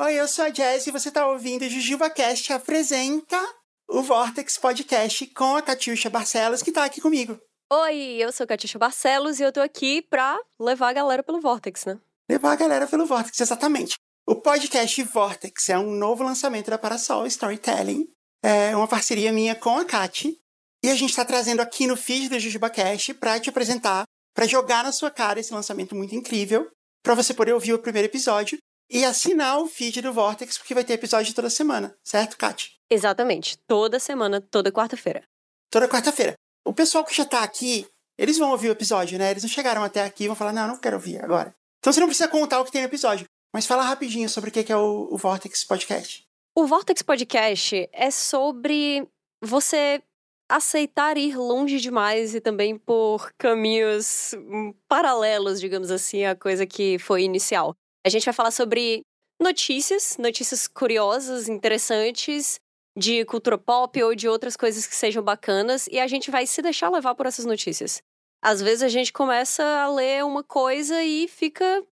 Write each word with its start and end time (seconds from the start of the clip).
Oi, 0.00 0.14
eu 0.14 0.26
sou 0.26 0.46
a 0.46 0.48
Jazz 0.48 0.86
e 0.86 0.90
você 0.90 1.10
tá 1.10 1.26
ouvindo 1.28 1.62
o 1.62 1.68
JujubaCast 1.68 2.50
apresenta 2.54 3.38
o 3.86 4.02
Vortex 4.02 4.56
Podcast 4.56 5.26
com 5.28 5.54
a 5.54 5.60
Catiuxa 5.60 6.08
Barcelos, 6.08 6.62
que 6.62 6.72
tá 6.72 6.82
aqui 6.82 6.98
comigo. 6.98 7.38
Oi, 7.70 8.16
eu 8.18 8.32
sou 8.32 8.44
a 8.44 8.46
Catiuxa 8.46 8.78
Barcelos 8.78 9.38
e 9.38 9.42
eu 9.42 9.52
tô 9.52 9.60
aqui 9.60 10.00
pra 10.00 10.40
levar 10.58 10.88
a 10.88 10.92
galera 10.94 11.22
pelo 11.22 11.42
Vortex, 11.42 11.84
né? 11.84 12.00
Levar 12.28 12.52
a 12.52 12.56
galera 12.56 12.86
pelo 12.86 13.04
Vortex, 13.04 13.38
exatamente. 13.38 13.96
O 14.26 14.34
podcast 14.34 15.02
Vortex 15.02 15.68
é 15.68 15.78
um 15.78 15.90
novo 15.90 16.24
lançamento 16.24 16.70
da 16.70 16.78
Parasol 16.78 17.26
Storytelling. 17.26 18.08
É 18.42 18.74
uma 18.74 18.88
parceria 18.88 19.30
minha 19.30 19.54
com 19.54 19.76
a 19.76 19.84
Cati. 19.84 20.38
E 20.82 20.88
a 20.88 20.94
gente 20.94 21.14
tá 21.14 21.24
trazendo 21.24 21.60
aqui 21.60 21.86
no 21.86 21.98
feed 21.98 22.30
do 22.30 22.40
JujubaCast 22.40 23.12
pra 23.14 23.38
te 23.38 23.50
apresentar, 23.50 24.04
pra 24.34 24.46
jogar 24.46 24.84
na 24.84 24.90
sua 24.90 25.10
cara 25.10 25.38
esse 25.38 25.52
lançamento 25.52 25.94
muito 25.94 26.14
incrível, 26.14 26.66
pra 27.04 27.14
você 27.14 27.34
poder 27.34 27.52
ouvir 27.52 27.74
o 27.74 27.78
primeiro 27.78 28.08
episódio 28.08 28.58
e 28.92 29.06
assinar 29.06 29.58
o 29.58 29.66
feed 29.66 30.02
do 30.02 30.12
Vortex, 30.12 30.58
porque 30.58 30.74
vai 30.74 30.84
ter 30.84 30.92
episódio 30.92 31.34
toda 31.34 31.48
semana, 31.48 31.96
certo, 32.04 32.36
Kat? 32.36 32.70
Exatamente. 32.90 33.56
Toda 33.66 33.98
semana, 33.98 34.38
toda 34.38 34.70
quarta-feira. 34.70 35.22
Toda 35.70 35.88
quarta-feira. 35.88 36.34
O 36.62 36.74
pessoal 36.74 37.02
que 37.02 37.16
já 37.16 37.24
tá 37.24 37.42
aqui, 37.42 37.86
eles 38.18 38.36
vão 38.36 38.50
ouvir 38.50 38.68
o 38.68 38.72
episódio, 38.72 39.18
né? 39.18 39.30
Eles 39.30 39.42
não 39.42 39.48
chegaram 39.48 39.82
até 39.82 40.04
aqui 40.04 40.24
e 40.24 40.26
vão 40.26 40.36
falar, 40.36 40.52
não, 40.52 40.68
não 40.68 40.76
quero 40.76 40.96
ouvir 40.96 41.24
agora. 41.24 41.54
Então 41.78 41.90
você 41.90 42.00
não 42.00 42.06
precisa 42.06 42.28
contar 42.28 42.60
o 42.60 42.64
que 42.66 42.70
tem 42.70 42.82
no 42.82 42.88
episódio, 42.88 43.26
mas 43.52 43.66
fala 43.66 43.82
rapidinho 43.82 44.28
sobre 44.28 44.50
o 44.50 44.52
que 44.52 44.70
é 44.70 44.76
o, 44.76 45.08
o 45.10 45.16
Vortex 45.16 45.64
Podcast. 45.64 46.24
O 46.54 46.66
Vortex 46.66 47.00
Podcast 47.00 47.88
é 47.92 48.10
sobre 48.10 49.08
você 49.42 50.02
aceitar 50.50 51.16
ir 51.16 51.34
longe 51.34 51.80
demais 51.80 52.34
e 52.34 52.40
também 52.42 52.76
por 52.76 53.32
caminhos 53.38 54.34
hum, 54.34 54.74
paralelos, 54.86 55.58
digamos 55.58 55.90
assim, 55.90 56.26
à 56.26 56.36
coisa 56.36 56.66
que 56.66 56.98
foi 56.98 57.22
inicial. 57.22 57.74
A 58.04 58.08
gente 58.08 58.24
vai 58.24 58.34
falar 58.34 58.50
sobre 58.50 59.02
notícias, 59.40 60.16
notícias 60.18 60.66
curiosas, 60.66 61.48
interessantes, 61.48 62.60
de 62.96 63.24
cultura 63.24 63.56
pop 63.56 64.02
ou 64.02 64.14
de 64.14 64.28
outras 64.28 64.56
coisas 64.56 64.86
que 64.86 64.94
sejam 64.94 65.22
bacanas, 65.22 65.86
e 65.90 65.98
a 65.98 66.06
gente 66.06 66.30
vai 66.30 66.46
se 66.46 66.60
deixar 66.60 66.90
levar 66.90 67.14
por 67.14 67.26
essas 67.26 67.44
notícias. 67.44 68.02
Às 68.42 68.60
vezes 68.60 68.82
a 68.82 68.88
gente 68.88 69.12
começa 69.12 69.64
a 69.64 69.88
ler 69.88 70.24
uma 70.24 70.42
coisa 70.42 71.02
e 71.02 71.28
fica 71.28 71.84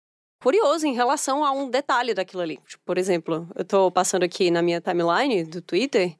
curioso 0.42 0.88
em 0.88 0.94
relação 0.94 1.46
a 1.46 1.52
um 1.52 1.70
detalhe 1.70 2.14
daquilo 2.14 2.42
ali. 2.42 2.58
Tipo, 2.68 2.84
por 2.84 2.98
exemplo, 2.98 3.48
eu 3.56 3.64
tô 3.64 3.92
passando 3.92 4.24
aqui 4.24 4.50
na 4.50 4.62
minha 4.62 4.82
timeline 4.82 5.44
do 5.44 5.62
Twitter 5.62 6.16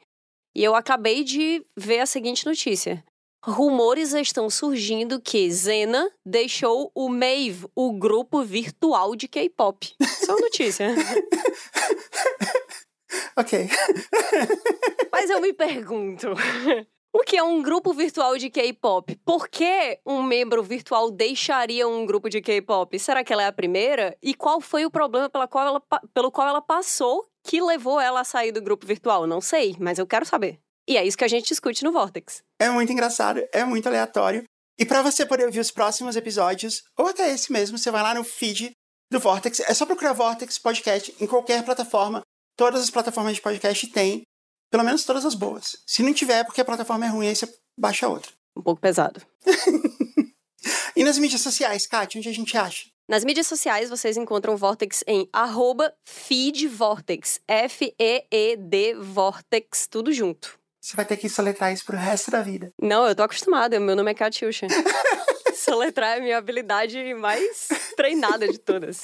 e 0.56 0.64
eu 0.64 0.76
acabei 0.76 1.24
de 1.24 1.66
ver 1.76 2.00
a 2.00 2.06
seguinte 2.06 2.46
notícia. 2.46 3.04
Rumores 3.42 4.14
estão 4.14 4.50
surgindo 4.50 5.22
que 5.22 5.50
Zena 5.50 6.12
deixou 6.26 6.92
o 6.94 7.08
Mave, 7.08 7.68
o 7.74 7.94
grupo 7.94 8.44
virtual 8.44 9.16
de 9.16 9.30
K-pop. 9.30 9.96
Só 10.26 10.38
notícia. 10.38 10.90
ok. 13.38 13.70
Mas 15.12 15.30
eu 15.30 15.40
me 15.40 15.54
pergunto. 15.54 16.28
O 17.14 17.20
que 17.20 17.38
é 17.38 17.44
um 17.44 17.62
grupo 17.62 17.94
virtual 17.94 18.38
de 18.38 18.50
K-pop? 18.50 19.16
Por 19.26 19.48
que 19.48 20.00
um 20.06 20.22
membro 20.22 20.62
virtual 20.62 21.10
deixaria 21.10 21.88
um 21.88 22.06
grupo 22.06 22.30
de 22.30 22.42
K-pop? 22.42 23.00
Será 23.00 23.24
que 23.24 23.32
ela 23.32 23.44
é 23.44 23.48
a 23.48 23.54
primeira? 23.54 24.18
E 24.22 24.36
qual 24.36 24.60
foi 24.60 24.86
o 24.86 24.92
problema 24.92 25.30
pela 25.30 25.48
qual 25.48 25.66
ela, 25.66 25.82
pelo 26.14 26.30
qual 26.30 26.50
ela 26.50 26.62
passou 26.62 27.26
que 27.42 27.62
levou 27.62 28.02
ela 28.02 28.20
a 28.20 28.26
sair 28.26 28.52
do 28.52 28.62
grupo 28.62 28.86
virtual? 28.86 29.26
Não 29.26 29.40
sei, 29.40 29.78
mas 29.80 29.98
eu 29.98 30.06
quero 30.06 30.26
saber. 30.26 30.60
E 30.90 30.98
é 30.98 31.06
isso 31.06 31.16
que 31.16 31.24
a 31.24 31.28
gente 31.28 31.48
discute 31.48 31.84
no 31.84 31.92
Vortex. 31.92 32.42
É 32.60 32.68
muito 32.68 32.92
engraçado, 32.92 33.48
é 33.54 33.64
muito 33.64 33.88
aleatório. 33.88 34.44
E 34.80 34.84
para 34.84 35.04
você 35.04 35.24
poder 35.24 35.46
ouvir 35.46 35.60
os 35.60 35.70
próximos 35.70 36.16
episódios, 36.16 36.82
ou 36.98 37.06
até 37.06 37.32
esse 37.32 37.52
mesmo, 37.52 37.78
você 37.78 37.92
vai 37.92 38.02
lá 38.02 38.16
no 38.16 38.24
feed 38.24 38.72
do 39.12 39.20
Vortex. 39.20 39.60
É 39.60 39.74
só 39.76 39.86
procurar 39.86 40.14
Vortex 40.14 40.58
Podcast 40.58 41.16
em 41.22 41.28
qualquer 41.28 41.64
plataforma. 41.64 42.24
Todas 42.58 42.82
as 42.82 42.90
plataformas 42.90 43.36
de 43.36 43.42
podcast 43.42 43.86
têm, 43.92 44.24
pelo 44.72 44.84
menos 44.84 45.04
todas 45.04 45.26
as 45.26 45.36
boas. 45.36 45.78
Se 45.86 46.02
não 46.02 46.12
tiver, 46.12 46.40
é 46.40 46.44
porque 46.44 46.62
a 46.62 46.66
plataforma 46.66 47.06
é 47.06 47.10
ruim, 47.10 47.28
aí 47.28 47.36
você 47.36 47.48
baixa 47.78 48.10
outra. 48.10 48.32
Um 48.58 48.64
pouco 48.64 48.82
pesado. 48.82 49.22
e 50.96 51.04
nas 51.04 51.20
mídias 51.20 51.42
sociais, 51.42 51.86
Kátia, 51.86 52.18
onde 52.18 52.30
a 52.30 52.34
gente 52.34 52.58
acha? 52.58 52.88
Nas 53.08 53.24
mídias 53.24 53.48
sociais, 53.48 53.90
vocês 53.90 54.18
encontram 54.18 54.56
o 54.56 54.58
Vortex 54.58 55.04
em 55.08 55.30
feedvortex. 56.06 57.40
F-E-E-D 57.48 58.96
Vortex, 58.96 59.88
tudo 59.88 60.12
junto. 60.12 60.59
Você 60.90 60.96
vai 60.96 61.06
ter 61.06 61.18
que 61.18 61.30
soletrar 61.30 61.72
isso 61.72 61.86
pro 61.86 61.96
resto 61.96 62.32
da 62.32 62.42
vida. 62.42 62.74
Não, 62.82 63.06
eu 63.06 63.16
tô 63.16 63.22
acostumada. 63.22 63.80
Meu 63.80 63.96
nome 63.96 64.10
é 64.10 64.14
Katiusha. 64.16 64.66
soletrar 65.54 66.16
é 66.16 66.18
a 66.18 66.20
minha 66.20 66.36
habilidade 66.36 67.14
mais 67.14 67.68
treinada 67.96 68.48
de 68.48 68.58
todas. 68.58 69.04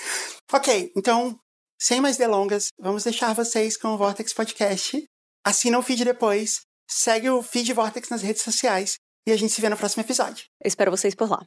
Ok, 0.52 0.92
então, 0.98 1.40
sem 1.80 2.02
mais 2.02 2.18
delongas, 2.18 2.70
vamos 2.80 3.04
deixar 3.04 3.36
vocês 3.36 3.78
com 3.78 3.90
o 3.90 3.98
Vortex 4.00 4.34
Podcast. 4.34 5.06
Assina 5.46 5.78
o 5.78 5.84
feed 5.84 6.04
depois, 6.04 6.62
segue 6.90 7.30
o 7.30 7.44
feed 7.44 7.72
Vortex 7.72 8.10
nas 8.10 8.24
redes 8.24 8.42
sociais 8.42 8.98
e 9.28 9.32
a 9.32 9.38
gente 9.38 9.54
se 9.54 9.62
vê 9.62 9.70
no 9.70 9.78
próximo 9.78 10.02
episódio. 10.02 10.44
Eu 10.64 10.68
espero 10.68 10.90
vocês 10.90 11.14
por 11.14 11.30
lá. 11.30 11.46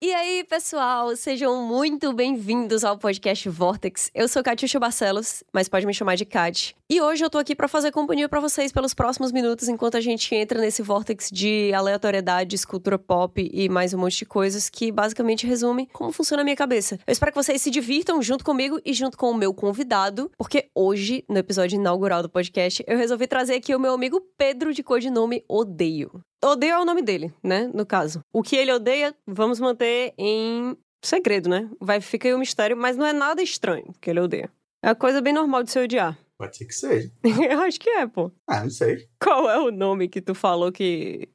E 0.00 0.14
aí, 0.14 0.44
pessoal, 0.44 1.16
sejam 1.16 1.60
muito 1.66 2.12
bem-vindos 2.12 2.84
ao 2.84 2.96
podcast 2.96 3.48
Vortex. 3.48 4.12
Eu 4.14 4.28
sou 4.28 4.44
Catiuxa 4.44 4.78
Barcelos, 4.78 5.42
mas 5.52 5.68
pode 5.68 5.84
me 5.86 5.92
chamar 5.92 6.14
de 6.14 6.24
Kat. 6.24 6.72
E 6.88 7.00
hoje 7.00 7.24
eu 7.24 7.28
tô 7.28 7.36
aqui 7.36 7.52
para 7.52 7.66
fazer 7.66 7.90
companhia 7.90 8.28
para 8.28 8.38
vocês 8.38 8.70
pelos 8.70 8.94
próximos 8.94 9.32
minutos 9.32 9.68
enquanto 9.68 9.96
a 9.96 10.00
gente 10.00 10.32
entra 10.36 10.60
nesse 10.60 10.82
vortex 10.82 11.28
de 11.32 11.72
aleatoriedades, 11.74 12.64
cultura 12.64 12.96
pop 12.96 13.50
e 13.52 13.68
mais 13.68 13.92
um 13.92 13.98
monte 13.98 14.18
de 14.18 14.24
coisas 14.24 14.70
que 14.70 14.92
basicamente 14.92 15.44
resume 15.44 15.88
como 15.92 16.12
funciona 16.12 16.42
a 16.42 16.44
minha 16.44 16.54
cabeça. 16.54 17.00
Eu 17.04 17.10
espero 17.10 17.32
que 17.32 17.42
vocês 17.42 17.60
se 17.60 17.68
divirtam 17.68 18.22
junto 18.22 18.44
comigo 18.44 18.80
e 18.84 18.92
junto 18.92 19.18
com 19.18 19.32
o 19.32 19.36
meu 19.36 19.52
convidado, 19.52 20.30
porque 20.38 20.70
hoje, 20.76 21.24
no 21.28 21.38
episódio 21.38 21.74
inaugural 21.74 22.22
do 22.22 22.30
podcast, 22.30 22.84
eu 22.86 22.96
resolvi 22.96 23.26
trazer 23.26 23.56
aqui 23.56 23.74
o 23.74 23.80
meu 23.80 23.94
amigo 23.94 24.20
Pedro 24.38 24.72
de 24.72 24.84
codinome 24.84 25.44
Odeio. 25.48 26.22
Odeio 26.44 26.74
é 26.74 26.78
o 26.78 26.84
nome 26.84 27.02
dele, 27.02 27.32
né? 27.42 27.70
No 27.74 27.84
caso. 27.84 28.20
O 28.32 28.42
que 28.42 28.56
ele 28.56 28.72
odeia, 28.72 29.14
vamos 29.26 29.58
manter 29.58 30.14
em 30.16 30.76
segredo, 31.02 31.48
né? 31.48 31.68
Vai 31.80 32.00
ficar 32.00 32.28
aí 32.28 32.34
um 32.34 32.38
mistério, 32.38 32.76
mas 32.76 32.96
não 32.96 33.04
é 33.06 33.12
nada 33.12 33.42
estranho 33.42 33.92
que 34.00 34.08
ele 34.08 34.20
odeia. 34.20 34.50
É 34.82 34.88
uma 34.88 34.94
coisa 34.94 35.20
bem 35.20 35.32
normal 35.32 35.62
de 35.64 35.70
se 35.70 35.78
odiar. 35.78 36.16
Pode 36.38 36.56
ser 36.56 36.66
que 36.66 36.72
seja. 36.74 37.10
Eu 37.50 37.60
acho 37.62 37.80
que 37.80 37.90
é, 37.90 38.06
pô. 38.06 38.30
Ah, 38.46 38.62
não 38.62 38.70
sei. 38.70 39.08
Qual 39.20 39.50
é 39.50 39.58
o 39.58 39.72
nome 39.72 40.08
que 40.08 40.20
tu 40.20 40.34
falou 40.34 40.70
que 40.70 41.28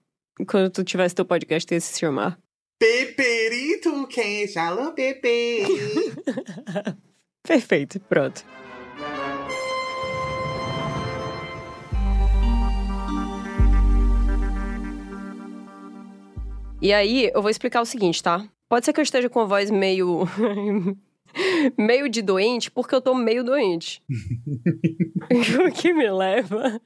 quando 0.48 0.70
tu 0.70 0.84
tivesse 0.84 1.14
teu 1.14 1.26
podcast 1.26 1.74
ia 1.74 1.82
se 1.82 2.00
chamar? 2.00 2.40
Peperito, 2.80 4.08
quem 4.08 4.48
jalou 4.48 4.94
Pepe. 4.94 5.64
Perfeito, 7.46 8.00
pronto. 8.00 8.46
E 16.84 16.92
aí, 16.92 17.32
eu 17.34 17.42
vou 17.42 17.50
explicar 17.50 17.80
o 17.80 17.86
seguinte, 17.86 18.22
tá? 18.22 18.46
Pode 18.68 18.86
ser 18.86 18.92
que 18.92 19.00
eu 19.00 19.04
esteja 19.04 19.30
com 19.30 19.40
a 19.40 19.46
voz 19.46 19.72
meio. 19.72 20.28
meio 21.80 22.10
de 22.10 22.22
doente, 22.22 22.70
porque 22.70 22.94
eu 22.94 23.00
tô 23.00 23.16
meio 23.16 23.42
doente. 23.42 24.04
o 25.66 25.72
que 25.72 25.94
me 25.94 26.12
leva 26.12 26.82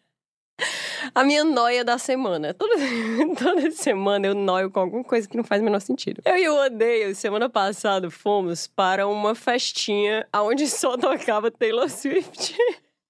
a 1.16 1.24
minha 1.24 1.44
noia 1.44 1.84
da 1.84 1.98
semana. 1.98 2.54
Toda, 2.54 2.76
toda 3.40 3.72
semana 3.72 4.28
eu 4.28 4.36
noio 4.36 4.70
com 4.70 4.82
alguma 4.82 5.04
coisa 5.04 5.28
que 5.28 5.36
não 5.36 5.44
faz 5.44 5.64
o 5.64 5.66
menor 5.66 5.80
sentido. 5.80 6.22
Eu 6.24 6.38
e 6.38 6.48
o 6.48 6.66
Odeio, 6.66 7.16
semana 7.16 7.50
passada, 7.50 8.12
fomos 8.12 8.68
para 8.68 9.08
uma 9.08 9.34
festinha 9.34 10.28
onde 10.36 10.68
só 10.68 10.96
tocava 10.96 11.50
Taylor 11.50 11.90
Swift. 11.90 12.56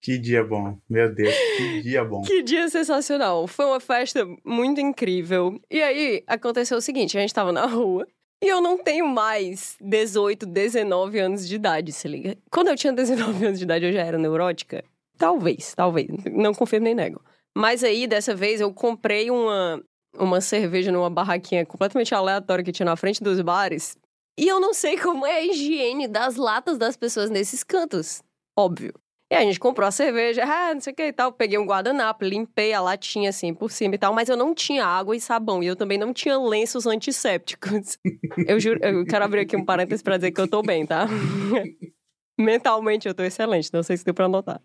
Que 0.07 0.18
dia 0.18 0.41
bom, 0.41 0.79
meu 0.90 1.13
Deus, 1.13 1.35
que 1.57 1.81
dia 1.81 2.01
bom. 2.01 2.22
Que 2.22 2.41
dia 2.41 2.69
sensacional. 2.69 3.45
Foi 3.45 3.66
uma 3.66 3.81
festa 3.81 4.25
muito 4.45 4.79
incrível. 4.79 5.59
E 5.69 5.81
aí, 5.81 6.23
aconteceu 6.25 6.78
o 6.78 6.81
seguinte, 6.81 7.18
a 7.18 7.19
gente 7.19 7.34
tava 7.34 7.51
na 7.51 7.66
rua, 7.66 8.07
e 8.41 8.47
eu 8.47 8.62
não 8.62 8.81
tenho 8.81 9.06
mais 9.06 9.75
18, 9.81 10.45
19 10.45 11.19
anos 11.19 11.45
de 11.45 11.56
idade, 11.56 11.91
se 11.91 12.07
liga. 12.07 12.38
Quando 12.50 12.69
eu 12.69 12.78
tinha 12.78 12.94
19 12.94 13.47
anos 13.47 13.59
de 13.59 13.66
idade, 13.66 13.84
eu 13.84 13.91
já 13.91 14.01
era 14.01 14.18
neurótica? 14.18 14.81
Talvez, 15.18 15.75
talvez. 15.75 16.07
Não 16.31 16.53
confirmo 16.53 16.86
nem 16.86 16.95
nego. 16.95 17.21
Mas 17.53 17.83
aí, 17.83 18.07
dessa 18.07 18.33
vez, 18.33 18.62
eu 18.62 18.74
comprei 18.74 19.30
uma, 19.30 19.83
uma 20.18 20.39
cerveja 20.39 20.89
numa 20.89 21.10
barraquinha 21.10 21.65
completamente 21.65 22.15
aleatória 22.15 22.63
que 22.63 22.71
tinha 22.71 22.86
na 22.86 22.95
frente 22.95 23.21
dos 23.21 23.42
bares. 23.42 23.98
E 24.39 24.48
eu 24.48 24.62
não 24.62 24.74
sei 24.74 24.98
como 24.98 25.25
é 25.25 25.33
a 25.33 25.45
higiene 25.45 26.07
das 26.07 26.38
latas 26.38 26.77
das 26.77 26.95
pessoas 26.95 27.30
nesses 27.30 27.62
cantos. 27.62 28.24
Óbvio. 28.57 28.94
E 29.29 29.35
a 29.35 29.41
gente 29.41 29.59
comprou 29.59 29.85
a 29.85 29.91
cerveja, 29.91 30.44
ah, 30.45 30.74
não 30.74 30.79
sei 30.79 30.94
o 30.94 30.95
que 30.95 31.03
e 31.03 31.13
tal. 31.13 31.33
Peguei 31.33 31.57
um 31.57 31.65
guardanapo, 31.65 32.24
limpei 32.24 32.74
a 32.74 32.79
latinha 32.79 33.29
assim 33.29 33.53
por 33.53 33.71
cima 33.71 33.95
e 33.95 33.97
tal, 33.97 34.13
mas 34.13 34.29
eu 34.29 34.38
não 34.38 34.56
tinha 34.56 34.85
água 34.85 35.15
e 35.15 35.19
sabão. 35.19 35.62
E 35.62 35.68
eu 35.68 35.75
também 35.75 35.97
não 35.97 36.13
tinha 36.13 36.39
lenços 36.39 36.85
antissépticos. 36.85 37.97
eu 38.47 38.59
juro, 38.59 38.79
eu 38.81 39.06
quero 39.06 39.25
abrir 39.25 39.41
aqui 39.41 39.57
um 39.57 39.65
parênteses 39.65 40.01
pra 40.01 40.15
dizer 40.15 40.31
que 40.31 40.39
eu 40.39 40.47
tô 40.47 40.62
bem, 40.62 40.85
tá? 40.85 41.07
Mentalmente 42.39 43.07
eu 43.07 43.13
tô 43.13 43.24
excelente, 43.24 43.74
não 43.74 43.83
sei 43.83 43.97
se 43.97 44.06
deu 44.06 44.13
pra 44.13 44.29
notar. 44.29 44.62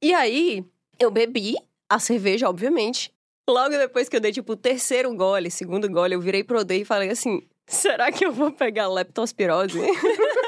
E 0.00 0.14
aí, 0.14 0.64
eu 1.00 1.10
bebi 1.10 1.56
a 1.88 1.98
cerveja, 1.98 2.48
obviamente. 2.48 3.12
Logo 3.48 3.70
depois 3.70 4.08
que 4.08 4.16
eu 4.16 4.20
dei, 4.20 4.32
tipo, 4.32 4.52
o 4.52 4.56
terceiro 4.56 5.12
gole, 5.14 5.50
segundo 5.50 5.88
gole, 5.88 6.14
eu 6.14 6.20
virei 6.20 6.44
pro 6.44 6.60
Odei 6.60 6.82
e 6.82 6.84
falei 6.84 7.10
assim: 7.10 7.42
será 7.66 8.12
que 8.12 8.24
eu 8.24 8.32
vou 8.32 8.52
pegar 8.52 8.88
leptospirose? 8.88 9.80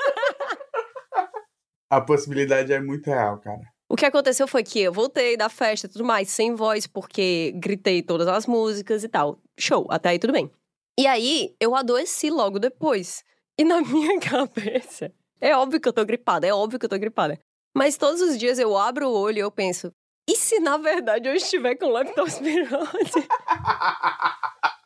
A 1.90 2.00
possibilidade 2.00 2.72
é 2.72 2.80
muito 2.80 3.06
real, 3.06 3.38
cara. 3.38 3.60
O 3.88 3.96
que 3.96 4.04
aconteceu 4.04 4.46
foi 4.46 4.62
que 4.62 4.80
eu 4.80 4.92
voltei 4.92 5.36
da 5.36 5.48
festa 5.48 5.86
e 5.86 5.90
tudo 5.90 6.04
mais, 6.04 6.28
sem 6.28 6.54
voz, 6.54 6.86
porque 6.86 7.52
gritei 7.56 8.02
todas 8.02 8.28
as 8.28 8.46
músicas 8.46 9.02
e 9.02 9.08
tal. 9.08 9.40
Show, 9.58 9.86
até 9.90 10.10
aí 10.10 10.18
tudo 10.18 10.32
bem. 10.32 10.50
E 10.98 11.06
aí, 11.06 11.54
eu 11.58 11.74
adoeci 11.74 12.28
logo 12.28 12.58
depois. 12.58 13.24
E 13.58 13.64
na 13.64 13.80
minha 13.82 14.20
cabeça, 14.20 15.10
é 15.40 15.56
óbvio 15.56 15.80
que 15.80 15.88
eu 15.88 15.92
tô 15.92 16.04
gripada, 16.04 16.46
é 16.46 16.52
óbvio 16.52 16.78
que 16.78 16.84
eu 16.84 16.90
tô 16.90 16.98
gripada. 16.98 17.38
Mas 17.74 17.96
todos 17.96 18.20
os 18.20 18.38
dias 18.38 18.58
eu 18.58 18.76
abro 18.76 19.08
o 19.08 19.18
olho 19.18 19.38
e 19.38 19.40
eu 19.40 19.50
penso, 19.50 19.92
e 20.28 20.36
se 20.36 20.60
na 20.60 20.76
verdade 20.76 21.28
eu 21.28 21.34
estiver 21.34 21.74
com 21.76 21.90
leptospirose? 21.90 23.26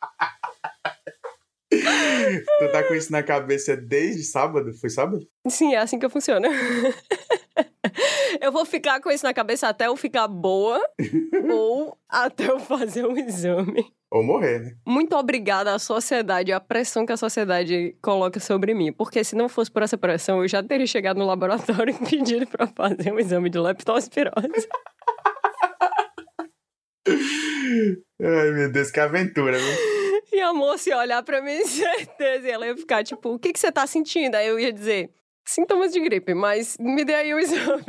tu 2.59 2.71
tá 2.71 2.83
com 2.83 2.93
isso 2.93 3.11
na 3.11 3.23
cabeça 3.23 3.75
desde 3.75 4.23
sábado? 4.23 4.73
Foi 4.73 4.89
sábado? 4.89 5.27
Sim, 5.47 5.73
é 5.73 5.77
assim 5.77 5.99
que 5.99 6.09
funciona. 6.09 6.47
eu 8.41 8.51
vou 8.51 8.65
ficar 8.65 8.99
com 9.01 9.11
isso 9.11 9.25
na 9.25 9.33
cabeça 9.33 9.67
até 9.67 9.87
eu 9.87 9.95
ficar 9.95 10.27
boa 10.27 10.81
ou 11.51 11.97
até 12.09 12.49
eu 12.49 12.59
fazer 12.59 13.05
um 13.05 13.17
exame. 13.17 13.93
Ou 14.11 14.23
morrer, 14.23 14.59
né? 14.59 14.75
Muito 14.85 15.15
obrigada 15.15 15.73
à 15.73 15.79
sociedade, 15.79 16.51
à 16.51 16.59
pressão 16.59 17.03
que 17.03 17.11
a 17.11 17.17
sociedade 17.17 17.95
coloca 17.99 18.39
sobre 18.39 18.73
mim. 18.75 18.93
Porque 18.93 19.23
se 19.23 19.35
não 19.35 19.49
fosse 19.49 19.71
por 19.71 19.81
essa 19.81 19.97
pressão, 19.97 20.43
eu 20.43 20.47
já 20.47 20.61
teria 20.61 20.85
chegado 20.85 21.17
no 21.17 21.25
laboratório 21.25 21.95
e 21.99 22.05
pedido 22.09 22.45
pra 22.45 22.67
fazer 22.67 23.11
um 23.11 23.19
exame 23.19 23.49
de 23.49 23.57
leptospirose. 23.57 24.67
Ai, 28.21 28.51
meu 28.51 28.71
Deus, 28.71 28.91
que 28.91 28.99
aventura, 28.99 29.57
viu? 29.57 30.02
E 30.33 30.41
a 30.41 30.51
moça 30.51 30.89
ia 30.89 30.97
olhar 30.97 31.21
pra 31.21 31.43
mim, 31.43 31.61
certeza, 31.63 32.47
e 32.47 32.51
ela 32.51 32.65
ia 32.65 32.75
ficar 32.75 33.03
tipo, 33.03 33.35
o 33.35 33.39
que, 33.39 33.53
que 33.53 33.59
você 33.59 33.71
tá 33.71 33.85
sentindo? 33.85 34.33
Aí 34.33 34.47
eu 34.47 34.59
ia 34.59 34.73
dizer, 34.73 35.11
sintomas 35.45 35.93
de 35.93 35.99
gripe, 35.99 36.33
mas 36.33 36.75
me 36.79 37.05
dê 37.05 37.13
aí 37.13 37.33
o 37.35 37.39
exame. 37.39 37.85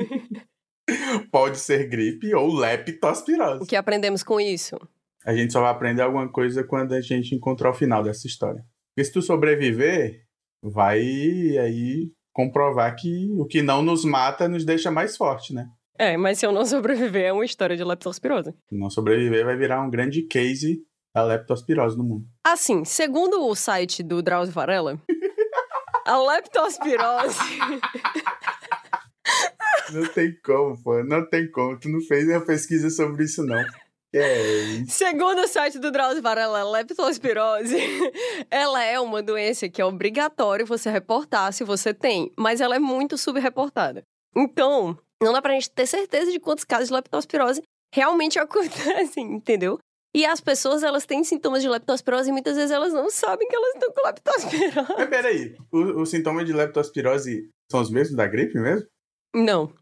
Pode 1.32 1.58
ser 1.58 1.88
gripe 1.88 2.34
ou 2.34 2.54
leptospirose. 2.54 3.62
O 3.62 3.66
que 3.66 3.74
aprendemos 3.74 4.22
com 4.22 4.38
isso? 4.38 4.76
A 5.24 5.34
gente 5.34 5.54
só 5.54 5.62
vai 5.62 5.70
aprender 5.70 6.02
alguma 6.02 6.30
coisa 6.30 6.62
quando 6.62 6.92
a 6.92 7.00
gente 7.00 7.34
encontrar 7.34 7.70
o 7.70 7.74
final 7.74 8.02
dessa 8.02 8.26
história. 8.26 8.62
Porque 8.94 9.06
se 9.06 9.12
tu 9.12 9.22
sobreviver, 9.22 10.20
vai 10.62 10.98
aí 10.98 12.12
comprovar 12.30 12.94
que 12.94 13.30
o 13.38 13.46
que 13.46 13.62
não 13.62 13.80
nos 13.80 14.04
mata 14.04 14.46
nos 14.46 14.66
deixa 14.66 14.90
mais 14.90 15.16
forte, 15.16 15.54
né? 15.54 15.66
É, 15.98 16.16
mas 16.18 16.38
se 16.38 16.44
eu 16.46 16.52
não 16.52 16.66
sobreviver, 16.66 17.24
é 17.24 17.32
uma 17.32 17.44
história 17.44 17.76
de 17.76 17.84
leptospirose. 17.84 18.52
Se 18.68 18.76
não 18.76 18.90
sobreviver, 18.90 19.46
vai 19.46 19.56
virar 19.56 19.80
um 19.80 19.88
grande 19.88 20.22
case 20.22 20.82
da 21.14 21.22
leptospirose 21.22 21.96
no 21.96 22.04
mundo. 22.04 22.26
Assim, 22.44 22.84
segundo 22.84 23.46
o 23.46 23.54
site 23.54 24.02
do 24.02 24.20
Drauzio 24.20 24.52
Varela, 24.52 25.00
a 26.04 26.18
leptospirose... 26.18 27.38
Não 29.92 30.06
tem 30.08 30.34
como, 30.44 30.82
pô. 30.82 31.02
Não 31.04 31.28
tem 31.28 31.50
como. 31.50 31.78
Tu 31.78 31.88
não 31.88 32.00
fez 32.00 32.26
uma 32.26 32.40
pesquisa 32.40 32.88
sobre 32.90 33.24
isso, 33.24 33.44
não. 33.44 33.62
É? 34.14 34.84
Segundo 34.86 35.40
o 35.40 35.48
site 35.48 35.78
do 35.78 35.90
Drauzio 35.90 36.22
Varela, 36.22 36.60
a 36.60 36.70
leptospirose, 36.70 37.76
ela 38.48 38.82
é 38.82 38.98
uma 39.00 39.20
doença 39.20 39.68
que 39.68 39.82
é 39.82 39.84
obrigatório 39.84 40.64
você 40.64 40.88
reportar 40.88 41.52
se 41.52 41.64
você 41.64 41.92
tem, 41.92 42.32
mas 42.38 42.60
ela 42.60 42.76
é 42.76 42.78
muito 42.78 43.18
subreportada. 43.18 44.04
Então, 44.36 44.96
não 45.20 45.32
dá 45.32 45.42
pra 45.42 45.54
gente 45.54 45.70
ter 45.70 45.86
certeza 45.86 46.30
de 46.30 46.38
quantos 46.38 46.64
casos 46.64 46.88
de 46.88 46.94
leptospirose 46.94 47.62
realmente 47.92 48.38
acontecem, 48.40 49.34
entendeu? 49.34 49.78
E 50.14 50.24
as 50.24 50.40
pessoas, 50.40 50.82
elas 50.84 51.04
têm 51.04 51.24
sintomas 51.24 51.60
de 51.60 51.68
leptospirose 51.68 52.28
e 52.30 52.32
muitas 52.32 52.56
vezes 52.56 52.70
elas 52.70 52.92
não 52.92 53.10
sabem 53.10 53.48
que 53.48 53.56
elas 53.56 53.74
estão 53.74 53.92
com 53.92 54.06
leptospirose. 54.06 54.94
Mas 54.96 55.08
peraí, 55.08 55.56
os 55.72 56.08
sintomas 56.08 56.46
de 56.46 56.52
leptospirose 56.52 57.50
são 57.70 57.80
os 57.80 57.90
mesmos 57.90 58.16
da 58.16 58.26
gripe 58.26 58.58
mesmo? 58.58 58.86
Não. 59.34 59.72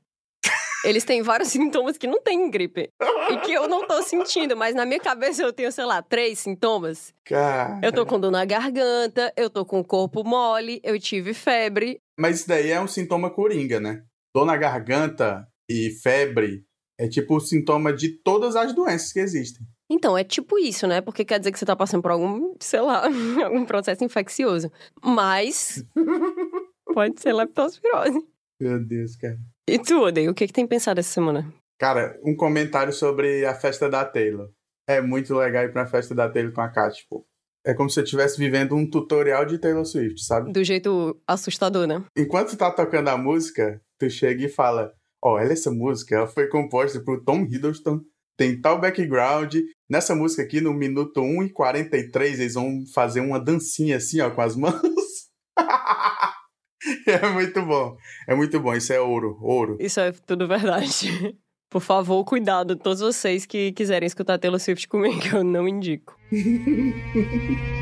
Eles 0.84 1.04
têm 1.04 1.22
vários 1.22 1.50
sintomas 1.50 1.96
que 1.96 2.06
não 2.06 2.20
tem 2.20 2.46
em 2.46 2.50
gripe. 2.50 2.88
E 3.30 3.36
que 3.38 3.52
eu 3.52 3.68
não 3.68 3.86
tô 3.86 4.02
sentindo, 4.02 4.56
mas 4.56 4.74
na 4.74 4.84
minha 4.84 4.98
cabeça 4.98 5.42
eu 5.42 5.52
tenho, 5.52 5.70
sei 5.70 5.84
lá, 5.84 6.02
três 6.02 6.40
sintomas. 6.40 7.14
Cara. 7.24 7.78
Eu 7.82 7.92
tô 7.92 8.04
com 8.04 8.18
dor 8.18 8.32
na 8.32 8.44
garganta, 8.44 9.32
eu 9.36 9.48
tô 9.48 9.64
com 9.64 9.78
o 9.80 9.84
corpo 9.84 10.24
mole, 10.24 10.80
eu 10.82 10.98
tive 10.98 11.34
febre. 11.34 12.00
Mas 12.18 12.40
isso 12.40 12.48
daí 12.48 12.70
é 12.70 12.80
um 12.80 12.88
sintoma 12.88 13.30
coringa, 13.30 13.78
né? 13.78 14.02
Dor 14.34 14.44
na 14.44 14.56
garganta 14.56 15.46
e 15.70 15.90
febre 16.02 16.64
é 16.98 17.08
tipo 17.08 17.36
o 17.36 17.40
sintoma 17.40 17.92
de 17.92 18.20
todas 18.22 18.56
as 18.56 18.74
doenças 18.74 19.12
que 19.12 19.20
existem. 19.20 19.64
Então, 19.92 20.16
é 20.16 20.24
tipo 20.24 20.58
isso, 20.58 20.86
né? 20.86 21.02
Porque 21.02 21.22
quer 21.22 21.38
dizer 21.38 21.52
que 21.52 21.58
você 21.58 21.66
tá 21.66 21.76
passando 21.76 22.00
por 22.00 22.10
algum, 22.10 22.54
sei 22.58 22.80
lá, 22.80 23.04
algum 23.44 23.66
processo 23.66 24.02
infeccioso. 24.02 24.72
Mas 25.04 25.84
pode 26.94 27.20
ser 27.20 27.34
leptospirose. 27.34 28.26
Meu 28.58 28.82
Deus, 28.82 29.16
cara. 29.16 29.38
E 29.68 29.78
tu, 29.78 30.00
Odei, 30.00 30.28
o 30.28 30.34
que 30.34 30.46
que 30.46 30.52
tem 30.52 30.66
pensado 30.66 30.98
essa 30.98 31.12
semana? 31.12 31.52
Cara, 31.78 32.18
um 32.24 32.34
comentário 32.34 32.92
sobre 32.92 33.44
a 33.44 33.54
festa 33.54 33.88
da 33.88 34.02
Taylor. 34.04 34.48
É 34.88 35.00
muito 35.00 35.34
legal 35.34 35.64
ir 35.64 35.72
pra 35.72 35.86
festa 35.86 36.14
da 36.14 36.28
Taylor 36.28 36.52
com 36.52 36.62
a 36.62 36.68
Kat, 36.68 36.96
tipo. 36.96 37.26
É 37.64 37.74
como 37.74 37.90
se 37.90 38.00
eu 38.00 38.04
estivesse 38.04 38.38
vivendo 38.38 38.74
um 38.74 38.88
tutorial 38.88 39.44
de 39.44 39.58
Taylor 39.58 39.84
Swift, 39.84 40.24
sabe? 40.24 40.52
Do 40.52 40.64
jeito 40.64 41.20
assustador, 41.26 41.86
né? 41.86 42.02
Enquanto 42.16 42.50
tu 42.50 42.56
tá 42.56 42.70
tocando 42.70 43.08
a 43.08 43.16
música, 43.16 43.80
tu 43.98 44.08
chega 44.08 44.44
e 44.44 44.48
fala: 44.48 44.92
Ó, 45.22 45.34
olha 45.34 45.52
essa 45.52 45.70
música, 45.70 46.16
ela 46.16 46.26
foi 46.26 46.48
composta 46.48 46.98
por 47.00 47.22
Tom 47.22 47.42
Hiddleston, 47.42 48.00
tem 48.36 48.60
tal 48.60 48.80
background. 48.80 49.54
Nessa 49.92 50.14
música 50.14 50.40
aqui, 50.40 50.58
no 50.58 50.72
minuto 50.72 51.20
1 51.20 51.42
e 51.42 51.50
43, 51.50 52.40
eles 52.40 52.54
vão 52.54 52.82
fazer 52.94 53.20
uma 53.20 53.38
dancinha 53.38 53.98
assim, 53.98 54.22
ó, 54.22 54.30
com 54.30 54.40
as 54.40 54.56
mãos. 54.56 54.72
é 57.06 57.28
muito 57.28 57.60
bom. 57.60 57.94
É 58.26 58.34
muito 58.34 58.58
bom. 58.58 58.74
Isso 58.74 58.90
é 58.90 58.98
ouro, 58.98 59.36
ouro. 59.42 59.76
Isso 59.78 60.00
é 60.00 60.10
tudo 60.10 60.48
verdade. 60.48 61.36
Por 61.68 61.82
favor, 61.82 62.24
cuidado, 62.24 62.74
todos 62.74 63.00
vocês 63.00 63.44
que 63.44 63.70
quiserem 63.72 64.06
escutar 64.06 64.38
Taylor 64.38 64.58
Swift 64.58 64.88
comigo, 64.88 65.20
eu 65.30 65.44
não 65.44 65.68
indico. 65.68 66.16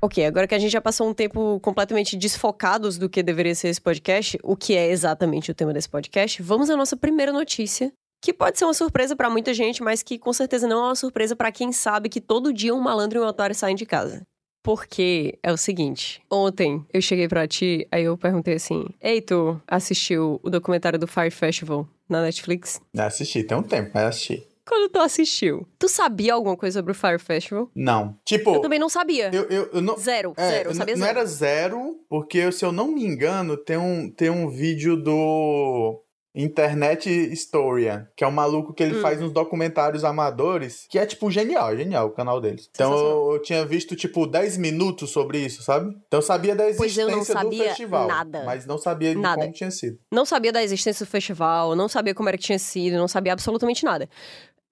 Ok, 0.00 0.24
agora 0.24 0.46
que 0.46 0.54
a 0.54 0.58
gente 0.58 0.70
já 0.70 0.80
passou 0.80 1.08
um 1.08 1.14
tempo 1.14 1.58
completamente 1.60 2.16
desfocados 2.16 2.98
do 2.98 3.08
que 3.08 3.22
deveria 3.22 3.54
ser 3.54 3.68
esse 3.68 3.80
podcast, 3.80 4.38
o 4.42 4.56
que 4.56 4.76
é 4.76 4.90
exatamente 4.90 5.50
o 5.50 5.54
tema 5.54 5.72
desse 5.72 5.88
podcast, 5.88 6.42
vamos 6.42 6.68
à 6.68 6.76
nossa 6.76 6.96
primeira 6.96 7.32
notícia, 7.32 7.92
que 8.22 8.32
pode 8.32 8.58
ser 8.58 8.64
uma 8.64 8.74
surpresa 8.74 9.16
pra 9.16 9.30
muita 9.30 9.54
gente, 9.54 9.82
mas 9.82 10.02
que 10.02 10.18
com 10.18 10.32
certeza 10.32 10.68
não 10.68 10.78
é 10.78 10.88
uma 10.88 10.94
surpresa 10.94 11.34
pra 11.34 11.50
quem 11.50 11.72
sabe 11.72 12.08
que 12.08 12.20
todo 12.20 12.52
dia 12.52 12.74
um 12.74 12.80
malandro 12.80 13.20
e 13.20 13.22
um 13.22 13.26
otário 13.26 13.54
saem 13.54 13.74
de 13.74 13.86
casa. 13.86 14.22
Porque 14.62 15.38
é 15.42 15.52
o 15.52 15.56
seguinte, 15.56 16.20
ontem 16.28 16.84
eu 16.92 17.00
cheguei 17.00 17.28
pra 17.28 17.46
ti, 17.46 17.86
aí 17.90 18.02
eu 18.02 18.18
perguntei 18.18 18.54
assim: 18.54 18.84
Ei, 19.00 19.20
tu 19.20 19.60
assistiu 19.66 20.40
o 20.42 20.50
documentário 20.50 20.98
do 20.98 21.06
Fire 21.06 21.30
Festival 21.30 21.88
na 22.08 22.20
Netflix? 22.20 22.80
Assisti, 22.98 23.44
tem 23.44 23.56
um 23.56 23.62
tempo, 23.62 23.92
mas 23.94 24.04
assisti. 24.04 24.44
Quando 24.66 24.90
tu 24.90 24.98
assistiu, 24.98 25.66
tu 25.78 25.88
sabia 25.88 26.34
alguma 26.34 26.56
coisa 26.56 26.80
sobre 26.80 26.92
o 26.92 26.94
Fire 26.94 27.18
Festival? 27.18 27.70
Não. 27.74 28.18
Tipo, 28.24 28.54
Eu 28.56 28.60
também 28.60 28.78
não 28.78 28.88
sabia. 28.88 29.30
eu, 29.32 29.44
eu, 29.44 29.70
eu 29.74 29.80
não. 29.80 29.96
Zero, 29.96 30.32
É, 30.36 30.48
zero, 30.50 30.70
eu 30.70 30.74
sabia 30.74 30.96
não 30.96 31.06
zero. 31.06 31.18
era 31.18 31.26
zero, 31.26 31.96
porque 32.08 32.50
se 32.50 32.64
eu 32.64 32.72
não 32.72 32.88
me 32.88 33.04
engano, 33.04 33.56
tem 33.56 33.76
um, 33.76 34.10
tem 34.10 34.28
um 34.28 34.48
vídeo 34.48 34.96
do 34.96 36.02
Internet 36.34 37.08
Historia, 37.08 38.10
que 38.14 38.22
é 38.22 38.26
um 38.26 38.30
maluco 38.32 38.74
que 38.74 38.82
ele 38.82 38.98
Hum. 38.98 39.00
faz 39.00 39.22
uns 39.22 39.32
documentários 39.32 40.04
amadores, 40.04 40.84
que 40.90 40.98
é, 40.98 41.06
tipo, 41.06 41.30
genial, 41.30 41.74
genial 41.76 42.08
o 42.08 42.10
canal 42.10 42.40
deles. 42.42 42.68
Então 42.74 42.92
eu, 42.92 43.32
eu 43.34 43.42
tinha 43.42 43.64
visto, 43.64 43.96
tipo, 43.96 44.26
10 44.26 44.58
minutos 44.58 45.10
sobre 45.10 45.38
isso, 45.38 45.62
sabe? 45.62 45.94
Então 46.06 46.18
eu 46.18 46.22
sabia 46.22 46.54
da 46.54 46.64
Pois 46.64 46.78
eu 46.98 47.08
existência 47.08 47.10
não 47.14 47.20
do 47.20 47.24
sabia 47.56 47.64
festival, 47.68 48.06
nada. 48.08 48.42
mas 48.44 48.66
não 48.66 48.76
sabia 48.76 49.14
de 49.14 49.20
Nada. 49.20 49.40
como 49.42 49.52
tinha 49.54 49.70
sido. 49.70 49.98
Não 50.12 50.26
sabia 50.26 50.52
da 50.52 50.62
existência 50.62 51.06
do 51.06 51.08
festival, 51.08 51.74
não 51.74 51.88
sabia 51.88 52.14
como 52.14 52.28
era 52.28 52.36
que 52.36 52.44
tinha 52.44 52.58
sido, 52.58 52.98
não 52.98 53.08
sabia 53.08 53.32
absolutamente 53.32 53.82
nada. 53.84 54.06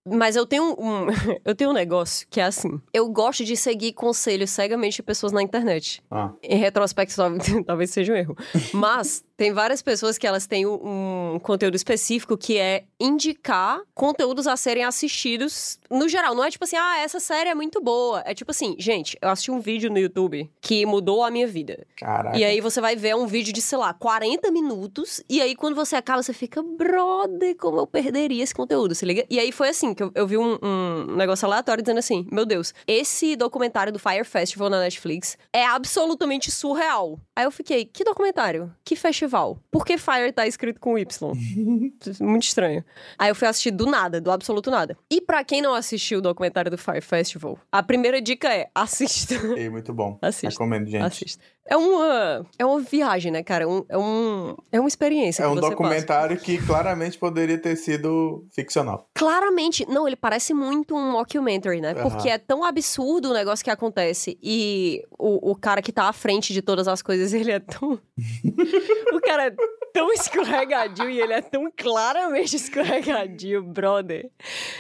Mas 0.07 0.37
eu 0.37 0.45
tenho 0.45 0.75
um, 0.79 1.07
eu 1.45 1.55
tenho 1.55 1.71
um 1.71 1.73
negócio 1.75 2.27
que 2.29 2.41
é 2.41 2.45
assim. 2.45 2.81
Eu 2.93 3.09
gosto 3.09 3.45
de 3.45 3.57
seguir 3.57 3.93
conselhos 3.95 4.51
cegamente 4.51 4.97
de 4.97 5.03
pessoas 5.03 5.33
na 5.33 5.43
internet. 5.43 6.03
Ah, 6.11 6.31
Em 6.43 6.57
retrospecto, 6.59 7.17
tal- 7.17 7.33
talvez 7.65 7.91
seja 7.91 8.13
um 8.13 8.17
erro. 8.17 8.37
Mas 8.73 9.25
tem 9.37 9.53
várias 9.53 9.83
pessoas 9.83 10.17
que 10.17 10.27
elas 10.27 10.47
têm 10.47 10.67
um, 10.67 11.39
conteúdo 11.43 11.75
específico 11.75 12.37
que 12.37 12.57
é 12.59 12.85
indicar 13.01 13.81
conteúdos 13.95 14.47
a 14.47 14.57
serem 14.57 14.85
assistidos 14.85 15.79
no 15.91 16.09
geral. 16.09 16.35
Não 16.35 16.45
é 16.45 16.51
tipo 16.51 16.65
assim, 16.65 16.77
ah, 16.77 16.99
essa 16.99 17.19
série 17.19 17.51
é 17.51 17.55
muito 17.55 17.81
boa. 17.81 18.23
É 18.25 18.35
tipo 18.35 18.51
assim, 18.51 18.77
gente, 18.79 19.19
eu 19.21 19.29
assisti 19.29 19.51
um 19.51 19.61
vídeo 19.61 19.91
no 19.91 19.99
YouTube 19.99 20.49
que 20.61 20.87
mudou 20.87 21.25
a 21.25 21.31
minha 21.31 21.47
vida. 21.47 21.85
caraca. 21.97 22.37
E 22.37 22.45
aí 22.45 22.61
você 22.61 22.81
vai 22.81 22.95
ver 22.95 23.17
um 23.17 23.27
vídeo 23.27 23.53
de, 23.53 23.61
sei 23.61 23.79
lá, 23.79 23.93
40 23.93 24.51
minutos. 24.51 25.23
E 25.29 25.43
aí 25.43 25.57
quando 25.57 25.75
você 25.75 25.97
acaba, 25.97 26.23
você 26.23 26.33
fica, 26.33 26.63
brother, 26.63 27.57
como 27.57 27.81
eu 27.81 27.87
perderia 27.87 28.43
esse 28.43 28.55
conteúdo, 28.55 28.95
se 28.95 29.05
liga? 29.05 29.27
E 29.29 29.39
aí 29.41 29.51
foi 29.51 29.69
assim, 29.69 29.95
que 29.95 30.03
eu, 30.03 30.13
eu 30.15 30.27
vi 30.27 30.39
um, 30.39 30.59
um 30.63 31.17
negócio 31.17 31.47
aleatório 31.47 31.83
dizendo 31.83 31.99
assim, 31.99 32.27
meu 32.31 32.47
Deus, 32.47 32.73
esse 32.87 33.35
documentário 33.35 33.93
do 33.93 33.99
Fire 33.99 34.25
Festival 34.25 34.71
na 34.71 34.81
Netflix 34.81 35.37
é 35.53 35.67
absolutamente 35.67 36.51
surreal. 36.51 37.19
Aí 37.35 37.45
eu 37.45 37.51
fiquei, 37.51 37.85
que 37.85 38.05
documentário? 38.05 38.73
Que 38.85 38.95
festival? 38.95 39.24
Por 39.71 39.85
que 39.85 39.99
Fire 39.99 40.33
tá 40.33 40.47
escrito 40.47 40.81
com 40.81 40.99
Y? 40.99 41.33
Muito 42.21 42.43
estranho. 42.43 42.85
Aí 43.19 43.31
eu 43.31 43.35
fui 43.35 43.47
assistir 43.49 43.71
do 43.71 43.87
nada, 43.87 44.21
do 44.21 44.31
absoluto 44.31 44.71
nada. 44.71 44.97
E 45.11 45.21
pra 45.21 45.45
quem 45.45 45.61
não 45.61 45.75
assistiu 45.75 46.19
o 46.19 46.23
documentário 46.23 46.71
do 46.71 46.79
Fire 46.79 47.01
Festival, 47.01 47.59
a 47.71 47.83
primeira 47.83 48.21
dica 48.21 48.53
é, 48.53 48.69
assista. 48.75 49.35
Ei, 49.57 49.69
muito 49.69 49.93
bom. 49.93 50.19
Assista. 50.23 50.49
Recomendo, 50.49 50.89
gente. 50.89 51.03
Assista. 51.03 51.43
É 51.67 51.77
uma, 51.77 52.47
é 52.59 52.65
uma 52.65 52.81
viagem, 52.81 53.33
né, 53.33 53.43
cara? 53.43 53.65
É, 53.65 53.67
um, 53.67 53.85
é, 53.89 53.99
um, 53.99 54.57
é 54.73 54.81
uma 54.81 54.89
experiência. 54.89 55.43
É 55.43 55.49
um 55.49 55.55
documentário 55.55 56.37
que 56.39 56.59
claramente 56.59 57.19
poderia 57.19 57.59
ter 57.59 57.77
sido 57.77 58.47
ficcional. 58.53 58.95
passa. 58.99 59.09
Claramente. 59.15 59.87
Não, 59.89 60.07
ele 60.07 60.17
parece 60.17 60.55
muito 60.55 60.95
um 60.95 61.13
mockumentary, 61.13 61.81
né? 61.81 61.93
Aham. 61.93 62.03
Porque 62.11 62.29
é 62.29 62.39
tão 62.39 62.65
absurdo 62.65 63.31
o 63.31 63.35
negócio 63.35 63.65
que 63.65 63.71
acontece. 63.71 64.39
E 64.43 65.03
o, 65.19 65.53
o 65.53 65.57
cara 65.57 65.83
que 65.83 65.93
tá 65.93 66.09
à 66.09 66.13
frente 66.13 66.53
de 66.53 66.63
todas 66.63 66.89
as 66.89 67.03
coisas, 67.03 67.33
ele 67.35 67.51
é 67.51 67.61
tão. 67.61 67.93
o 69.13 69.21
cara 69.21 69.47
é 69.47 69.55
tão 69.93 70.13
escorregadio 70.13 71.09
e 71.09 71.21
ele 71.21 71.33
é 71.33 71.43
tão 71.43 71.71
claramente 71.77 72.57
escorregadio, 72.57 73.63
brother. 73.63 74.31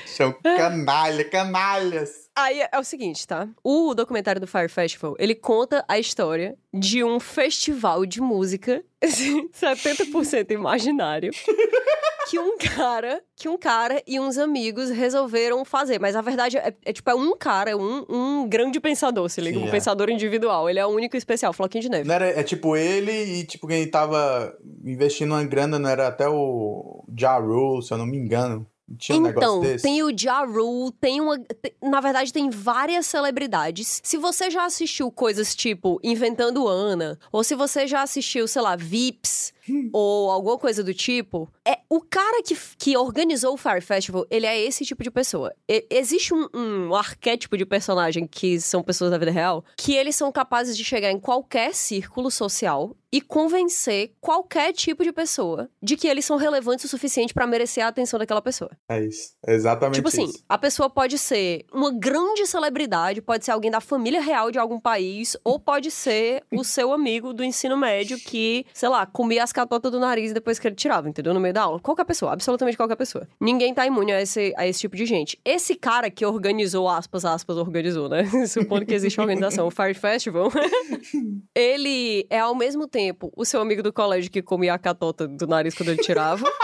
São 0.06 0.32
canalha, 0.32 1.24
canalhas. 1.24 2.23
Aí 2.36 2.66
é 2.72 2.78
o 2.78 2.82
seguinte, 2.82 3.26
tá? 3.28 3.48
O 3.62 3.94
documentário 3.94 4.40
do 4.40 4.46
Fire 4.46 4.68
Festival, 4.68 5.14
ele 5.20 5.36
conta 5.36 5.84
a 5.86 5.98
história 6.00 6.56
de 6.72 7.04
um 7.04 7.20
festival 7.20 8.04
de 8.04 8.20
música 8.20 8.84
70% 9.00 10.50
imaginário 10.50 11.30
que 12.28 12.38
um 12.38 12.58
cara, 12.58 13.22
que 13.36 13.48
um 13.48 13.56
cara 13.56 14.02
e 14.04 14.18
uns 14.18 14.36
amigos 14.36 14.90
resolveram 14.90 15.64
fazer, 15.64 16.00
mas 16.00 16.16
a 16.16 16.20
verdade 16.20 16.56
é, 16.56 16.74
é 16.84 16.92
tipo 16.92 17.08
é 17.08 17.14
um 17.14 17.36
cara, 17.36 17.70
é 17.70 17.76
um, 17.76 18.04
um 18.08 18.48
grande 18.48 18.80
pensador, 18.80 19.28
se 19.28 19.40
liga, 19.40 19.58
Sim, 19.58 19.64
um 19.64 19.68
é. 19.68 19.70
pensador 19.70 20.10
individual, 20.10 20.68
ele 20.68 20.80
é 20.80 20.86
o 20.86 20.90
único 20.90 21.16
especial, 21.16 21.52
Floquinho 21.52 21.82
de 21.82 21.88
Neve. 21.88 22.08
Não 22.08 22.14
era, 22.14 22.26
é 22.28 22.42
tipo 22.42 22.76
ele 22.76 23.12
e 23.12 23.44
tipo 23.44 23.68
quem 23.68 23.88
tava 23.88 24.56
investindo 24.84 25.32
uma 25.32 25.44
grana, 25.44 25.78
não 25.78 25.88
era 25.88 26.08
até 26.08 26.28
o 26.28 27.04
Ja 27.16 27.38
Rule, 27.38 27.82
se 27.82 27.92
eu 27.92 27.98
não 27.98 28.06
me 28.06 28.16
engano. 28.16 28.66
Tinha 28.98 29.18
um 29.18 29.28
Então, 29.28 29.62
tem 29.82 30.02
o 30.02 30.12
Ja 30.16 30.44
Rule, 30.44 30.92
tem 31.00 31.20
uma. 31.20 31.38
tem- 31.38 31.72
na 31.82 32.00
verdade, 32.00 32.32
tem 32.32 32.50
várias 32.50 33.06
celebridades. 33.06 34.00
Se 34.04 34.16
você 34.18 34.50
já 34.50 34.64
assistiu 34.66 35.10
coisas 35.10 35.54
tipo 35.54 35.98
Inventando 36.04 36.68
Ana, 36.68 37.18
ou 37.32 37.42
se 37.42 37.54
você 37.54 37.86
já 37.86 38.02
assistiu, 38.02 38.46
sei 38.46 38.60
lá, 38.60 38.76
Vips, 38.76 39.52
ou 39.92 40.30
alguma 40.30 40.58
coisa 40.58 40.84
do 40.84 40.92
tipo, 40.92 41.48
é 41.66 41.78
o 41.88 42.00
cara 42.02 42.42
que, 42.42 42.54
que 42.78 42.96
organizou 42.96 43.54
o 43.54 43.56
Fire 43.56 43.80
Festival, 43.80 44.26
ele 44.30 44.44
é 44.44 44.60
esse 44.60 44.84
tipo 44.84 45.02
de 45.02 45.10
pessoa. 45.10 45.54
E- 45.66 45.86
existe 45.88 46.34
um, 46.34 46.46
um 46.54 46.94
arquétipo 46.94 47.56
de 47.56 47.64
personagem 47.64 48.26
que 48.26 48.60
são 48.60 48.82
pessoas 48.82 49.10
da 49.10 49.16
vida 49.18 49.30
real, 49.30 49.64
que 49.78 49.94
eles 49.94 50.14
são 50.14 50.30
capazes 50.30 50.76
de 50.76 50.84
chegar 50.84 51.10
em 51.10 51.18
qualquer 51.18 51.74
círculo 51.74 52.30
social 52.30 52.94
e 53.14 53.20
convencer 53.20 54.10
qualquer 54.20 54.72
tipo 54.72 55.04
de 55.04 55.12
pessoa 55.12 55.70
de 55.80 55.96
que 55.96 56.08
eles 56.08 56.24
são 56.24 56.36
relevantes 56.36 56.84
o 56.84 56.88
suficiente 56.88 57.32
pra 57.32 57.46
merecer 57.46 57.84
a 57.84 57.86
atenção 57.86 58.18
daquela 58.18 58.42
pessoa. 58.42 58.72
É 58.88 59.04
isso. 59.04 59.34
É 59.46 59.54
exatamente 59.54 59.94
Tipo 59.94 60.08
assim, 60.08 60.24
isso. 60.24 60.42
a 60.48 60.58
pessoa 60.58 60.90
pode 60.90 61.16
ser 61.16 61.64
uma 61.72 61.92
grande 61.92 62.44
celebridade, 62.44 63.22
pode 63.22 63.44
ser 63.44 63.52
alguém 63.52 63.70
da 63.70 63.80
família 63.80 64.20
real 64.20 64.50
de 64.50 64.58
algum 64.58 64.80
país, 64.80 65.36
ou 65.44 65.60
pode 65.60 65.92
ser 65.92 66.42
o 66.52 66.64
seu 66.64 66.92
amigo 66.92 67.32
do 67.32 67.44
ensino 67.44 67.76
médio 67.76 68.18
que, 68.18 68.66
sei 68.72 68.88
lá, 68.88 69.06
comia 69.06 69.44
as 69.44 69.52
catotas 69.52 69.92
do 69.92 70.00
nariz 70.00 70.32
depois 70.32 70.58
que 70.58 70.66
ele 70.66 70.74
tirava, 70.74 71.08
entendeu? 71.08 71.32
No 71.32 71.38
meio 71.38 71.54
da 71.54 71.62
aula. 71.62 71.78
Qualquer 71.78 72.06
pessoa, 72.06 72.32
absolutamente 72.32 72.76
qualquer 72.76 72.96
pessoa. 72.96 73.28
Ninguém 73.40 73.72
tá 73.72 73.86
imune 73.86 74.10
a 74.12 74.20
esse, 74.20 74.52
a 74.56 74.66
esse 74.66 74.80
tipo 74.80 74.96
de 74.96 75.06
gente. 75.06 75.38
Esse 75.44 75.76
cara 75.76 76.10
que 76.10 76.26
organizou, 76.26 76.88
aspas, 76.88 77.24
aspas, 77.24 77.58
organizou, 77.58 78.08
né? 78.08 78.24
Supondo 78.48 78.84
que 78.84 78.92
existe 78.92 79.20
uma 79.20 79.24
organização, 79.26 79.68
o 79.68 79.70
Fire 79.70 79.94
Festival, 79.94 80.50
ele 81.54 82.26
é 82.28 82.40
ao 82.40 82.56
mesmo 82.56 82.88
tempo 82.88 83.03
o 83.36 83.44
seu 83.44 83.60
amigo 83.60 83.82
do 83.82 83.92
colégio 83.92 84.30
que 84.30 84.42
comia 84.42 84.74
a 84.74 84.78
catota 84.78 85.26
do 85.26 85.46
nariz 85.46 85.74
quando 85.74 85.90
ele 85.90 86.02
tirava. 86.02 86.44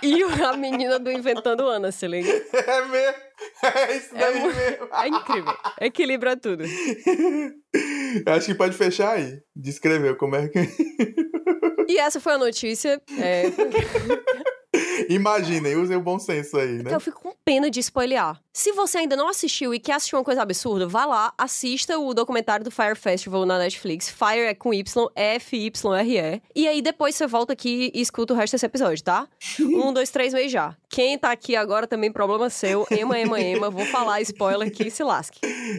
E 0.00 0.22
a 0.22 0.56
menina 0.56 0.96
do 1.00 1.10
Inventando 1.10 1.66
Ana, 1.66 1.90
se 1.90 2.06
liga? 2.06 2.30
É 2.30 2.84
mesmo. 2.86 3.16
É 3.64 3.96
isso 3.96 4.14
É 4.14 4.18
daí 4.20 4.38
mu- 4.40 4.46
mesmo. 4.46 4.88
É 4.94 5.08
incrível. 5.08 5.56
Equilibra 5.80 6.36
tudo. 6.36 6.62
Eu 6.64 8.32
Acho 8.32 8.46
que 8.46 8.54
pode 8.54 8.76
fechar 8.76 9.16
aí. 9.16 9.40
Descreveu 9.56 10.16
como 10.16 10.36
é 10.36 10.46
que. 10.48 10.58
E 11.88 11.98
essa 11.98 12.20
foi 12.20 12.34
a 12.34 12.38
notícia. 12.38 13.02
É, 13.20 13.44
Imaginem, 15.08 15.76
usem 15.76 15.96
o 15.96 16.00
bom 16.02 16.18
senso 16.18 16.58
aí, 16.58 16.82
né? 16.82 16.94
eu 16.94 17.00
fico 17.00 17.20
com 17.20 17.32
pena 17.44 17.70
de 17.70 17.80
spoilear. 17.80 18.38
Se 18.58 18.72
você 18.72 18.98
ainda 18.98 19.14
não 19.14 19.28
assistiu 19.28 19.72
e 19.72 19.78
quer 19.78 19.92
assistir 19.92 20.16
uma 20.16 20.24
coisa 20.24 20.42
absurda, 20.42 20.84
vá 20.88 21.06
lá, 21.06 21.32
assista 21.38 21.96
o 21.96 22.12
documentário 22.12 22.64
do 22.64 22.72
Fire 22.72 22.96
Festival 22.96 23.46
na 23.46 23.56
Netflix. 23.56 24.08
Fire 24.10 24.48
é 24.48 24.52
com 24.52 24.74
Y, 24.74 25.08
F-Y-R-E. 25.14 26.42
E 26.56 26.66
aí 26.66 26.82
depois 26.82 27.14
você 27.14 27.24
volta 27.28 27.52
aqui 27.52 27.92
e 27.94 28.00
escuta 28.00 28.34
o 28.34 28.36
resto 28.36 28.54
desse 28.54 28.66
episódio, 28.66 29.04
tá? 29.04 29.28
Um, 29.78 29.92
dois, 29.92 30.10
três 30.10 30.34
meses 30.34 30.50
já. 30.50 30.76
Quem 30.88 31.16
tá 31.18 31.30
aqui 31.30 31.54
agora 31.54 31.86
também, 31.86 32.10
problema 32.10 32.50
seu. 32.50 32.86
Ema, 32.90 33.18
ema, 33.18 33.40
ema. 33.40 33.70
Vou 33.70 33.84
falar 33.84 34.20
spoiler 34.22 34.72
que 34.72 34.90
se 34.90 35.04
lasque. 35.04 35.38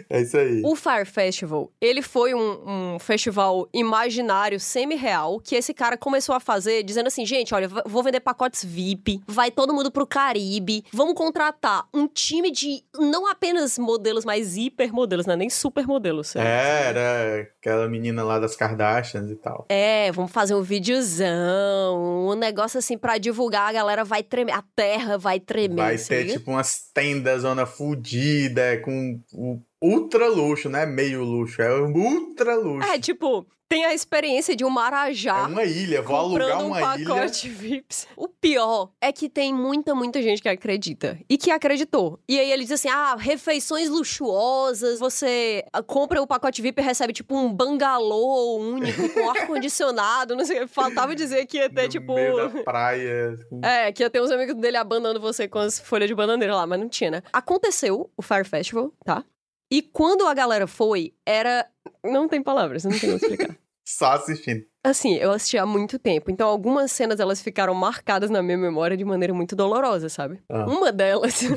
É 0.10 0.22
isso 0.22 0.38
aí. 0.38 0.62
O 0.64 0.76
Fire 0.76 1.06
Festival, 1.06 1.72
ele 1.82 2.02
foi 2.02 2.34
um, 2.34 2.94
um 2.94 3.00
festival 3.00 3.68
imaginário, 3.74 4.60
semi-real, 4.60 5.40
que 5.40 5.56
esse 5.56 5.74
cara 5.74 5.98
começou 5.98 6.36
a 6.36 6.40
fazer, 6.40 6.84
dizendo 6.84 7.08
assim, 7.08 7.26
gente, 7.26 7.54
olha, 7.54 7.68
vou 7.86 8.04
vender 8.04 8.20
pacotes 8.20 8.64
VIP, 8.64 9.22
vai 9.28 9.52
todo 9.52 9.74
mundo 9.74 9.92
pro 9.92 10.08
Caribe, 10.08 10.86
vamos 10.94 11.16
contratar 11.16 11.88
um 11.94 12.08
time 12.08 12.52
de 12.52 12.69
não 12.96 13.28
apenas 13.30 13.78
modelos, 13.78 14.26
mas 14.26 14.58
hipermodelos, 14.58 15.26
não 15.26 15.34
é 15.34 15.38
nem 15.38 15.50
supermodelos. 15.50 16.36
É, 16.36 16.88
era 16.88 17.42
aquela 17.42 17.88
menina 17.88 18.24
lá 18.24 18.40
das 18.40 18.56
Kardashians 18.56 19.30
e 19.30 19.36
tal. 19.36 19.66
É, 19.70 20.12
vamos 20.12 20.32
fazer 20.32 20.56
um 20.56 20.62
videozão, 20.62 22.28
um 22.30 22.36
negócio 22.36 22.78
assim 22.80 22.98
pra 22.98 23.18
divulgar, 23.18 23.70
a 23.70 23.74
galera 23.74 24.04
vai 24.04 24.24
tremer, 24.24 24.54
a 24.54 24.64
terra 24.76 25.18
vai 25.18 25.40
tremer. 25.40 25.76
Vai 25.76 25.98
se 25.98 26.10
ter, 26.10 26.28
tipo, 26.28 26.52
umas 26.52 26.90
tendas, 26.94 27.42
zona 27.42 27.66
fudida, 27.66 28.80
com 28.84 29.20
o 29.34 29.62
ultra 29.82 30.28
luxo, 30.28 30.70
não 30.70 30.80
é 30.80 30.86
meio 30.86 31.24
luxo, 31.24 31.62
é 31.62 31.74
ultra 31.82 32.56
luxo. 32.56 32.90
É, 32.90 33.00
tipo, 33.00 33.48
tem 33.70 33.86
a 33.86 33.94
experiência 33.94 34.56
de 34.56 34.66
um 34.66 34.70
Marajá. 34.70 35.38
É 35.38 35.48
uma 35.48 35.64
ilha, 35.64 36.02
vou 36.02 36.16
alugar 36.16 36.62
um 36.64 36.68
uma 36.70 36.98
ilha. 36.98 37.08
pacote 37.08 37.48
VIPs. 37.48 38.08
O 38.18 38.28
pior 38.28 38.90
é 39.00 39.12
que 39.12 39.30
tem 39.30 39.54
muita, 39.54 39.94
muita 39.94 40.22
gente 40.24 40.42
que 40.42 40.50
acredita. 40.50 41.20
E 41.30 41.38
que 41.38 41.52
acreditou. 41.52 42.20
E 42.28 42.40
aí 42.40 42.52
ele 42.52 42.64
diz 42.64 42.72
assim: 42.72 42.90
ah, 42.90 43.16
refeições 43.16 43.88
luxuosas, 43.88 45.00
você 45.00 45.64
ah, 45.72 45.84
compra 45.84 46.20
o 46.20 46.26
pacote 46.26 46.64
VIP 46.64 46.82
e 46.82 46.84
recebe, 46.84 47.14
tipo, 47.14 47.38
um 47.38 47.54
bangalô 47.54 48.58
único 48.58 49.08
com 49.10 49.30
ar-condicionado, 49.30 50.36
não 50.36 50.44
sei. 50.44 50.66
Faltava 50.66 51.16
dizer 51.16 51.46
que 51.46 51.58
ia 51.58 51.70
ter, 51.70 51.84
no 51.84 51.90
tipo. 51.90 52.16
meio 52.16 52.36
da 52.36 52.50
praia. 52.64 53.38
É, 53.62 53.92
que 53.92 54.02
ia 54.02 54.10
ter 54.10 54.20
uns 54.20 54.32
amigos 54.32 54.56
dele 54.56 54.78
abandonando 54.78 55.20
você 55.22 55.48
com 55.48 55.60
as 55.60 55.80
folhas 55.80 56.08
de 56.08 56.16
bananeira 56.16 56.56
lá, 56.56 56.66
mas 56.66 56.80
não 56.80 56.90
tinha, 56.90 57.12
né? 57.12 57.24
Aconteceu 57.32 58.10
o 58.18 58.22
Fire 58.24 58.44
Festival, 58.44 58.92
tá? 59.06 59.24
E 59.72 59.82
quando 59.82 60.26
a 60.28 60.34
galera 60.34 60.68
foi, 60.68 61.14
era. 61.26 61.66
Não 62.04 62.28
tem 62.28 62.42
palavras, 62.42 62.84
não 62.84 62.92
tem 62.92 63.00
como 63.02 63.16
explicar. 63.16 63.56
Só 63.86 64.12
assistindo. 64.12 64.66
Assim, 64.84 65.16
eu 65.16 65.32
assisti 65.32 65.58
há 65.58 65.66
muito 65.66 65.98
tempo, 65.98 66.30
então 66.30 66.48
algumas 66.48 66.92
cenas 66.92 67.20
elas 67.20 67.42
ficaram 67.42 67.74
marcadas 67.74 68.30
na 68.30 68.42
minha 68.42 68.58
memória 68.58 68.96
de 68.96 69.04
maneira 69.04 69.34
muito 69.34 69.56
dolorosa, 69.56 70.10
sabe? 70.10 70.40
Ah. 70.48 70.66
Uma 70.68 70.92
delas 70.92 71.42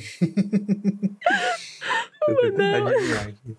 adivinhar 2.26 3.28
aqui. 3.28 3.56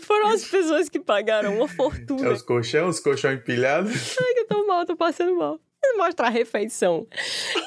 foram 0.00 0.28
as 0.28 0.44
pessoas 0.44 0.88
que 0.88 0.98
pagaram 0.98 1.54
uma 1.56 1.66
É 1.66 1.68
fortuna. 1.68 2.32
os 2.32 2.42
colchão, 2.42 2.88
os 2.88 3.00
colchão 3.00 3.32
empilhados. 3.32 4.16
Ai, 4.20 4.34
que 4.34 4.40
eu 4.40 4.46
tô 4.46 4.66
mal, 4.66 4.84
tô 4.84 4.96
passando 4.96 5.34
mal. 5.36 5.58
Mostra 5.96 6.26
a 6.26 6.30
refeição. 6.30 7.06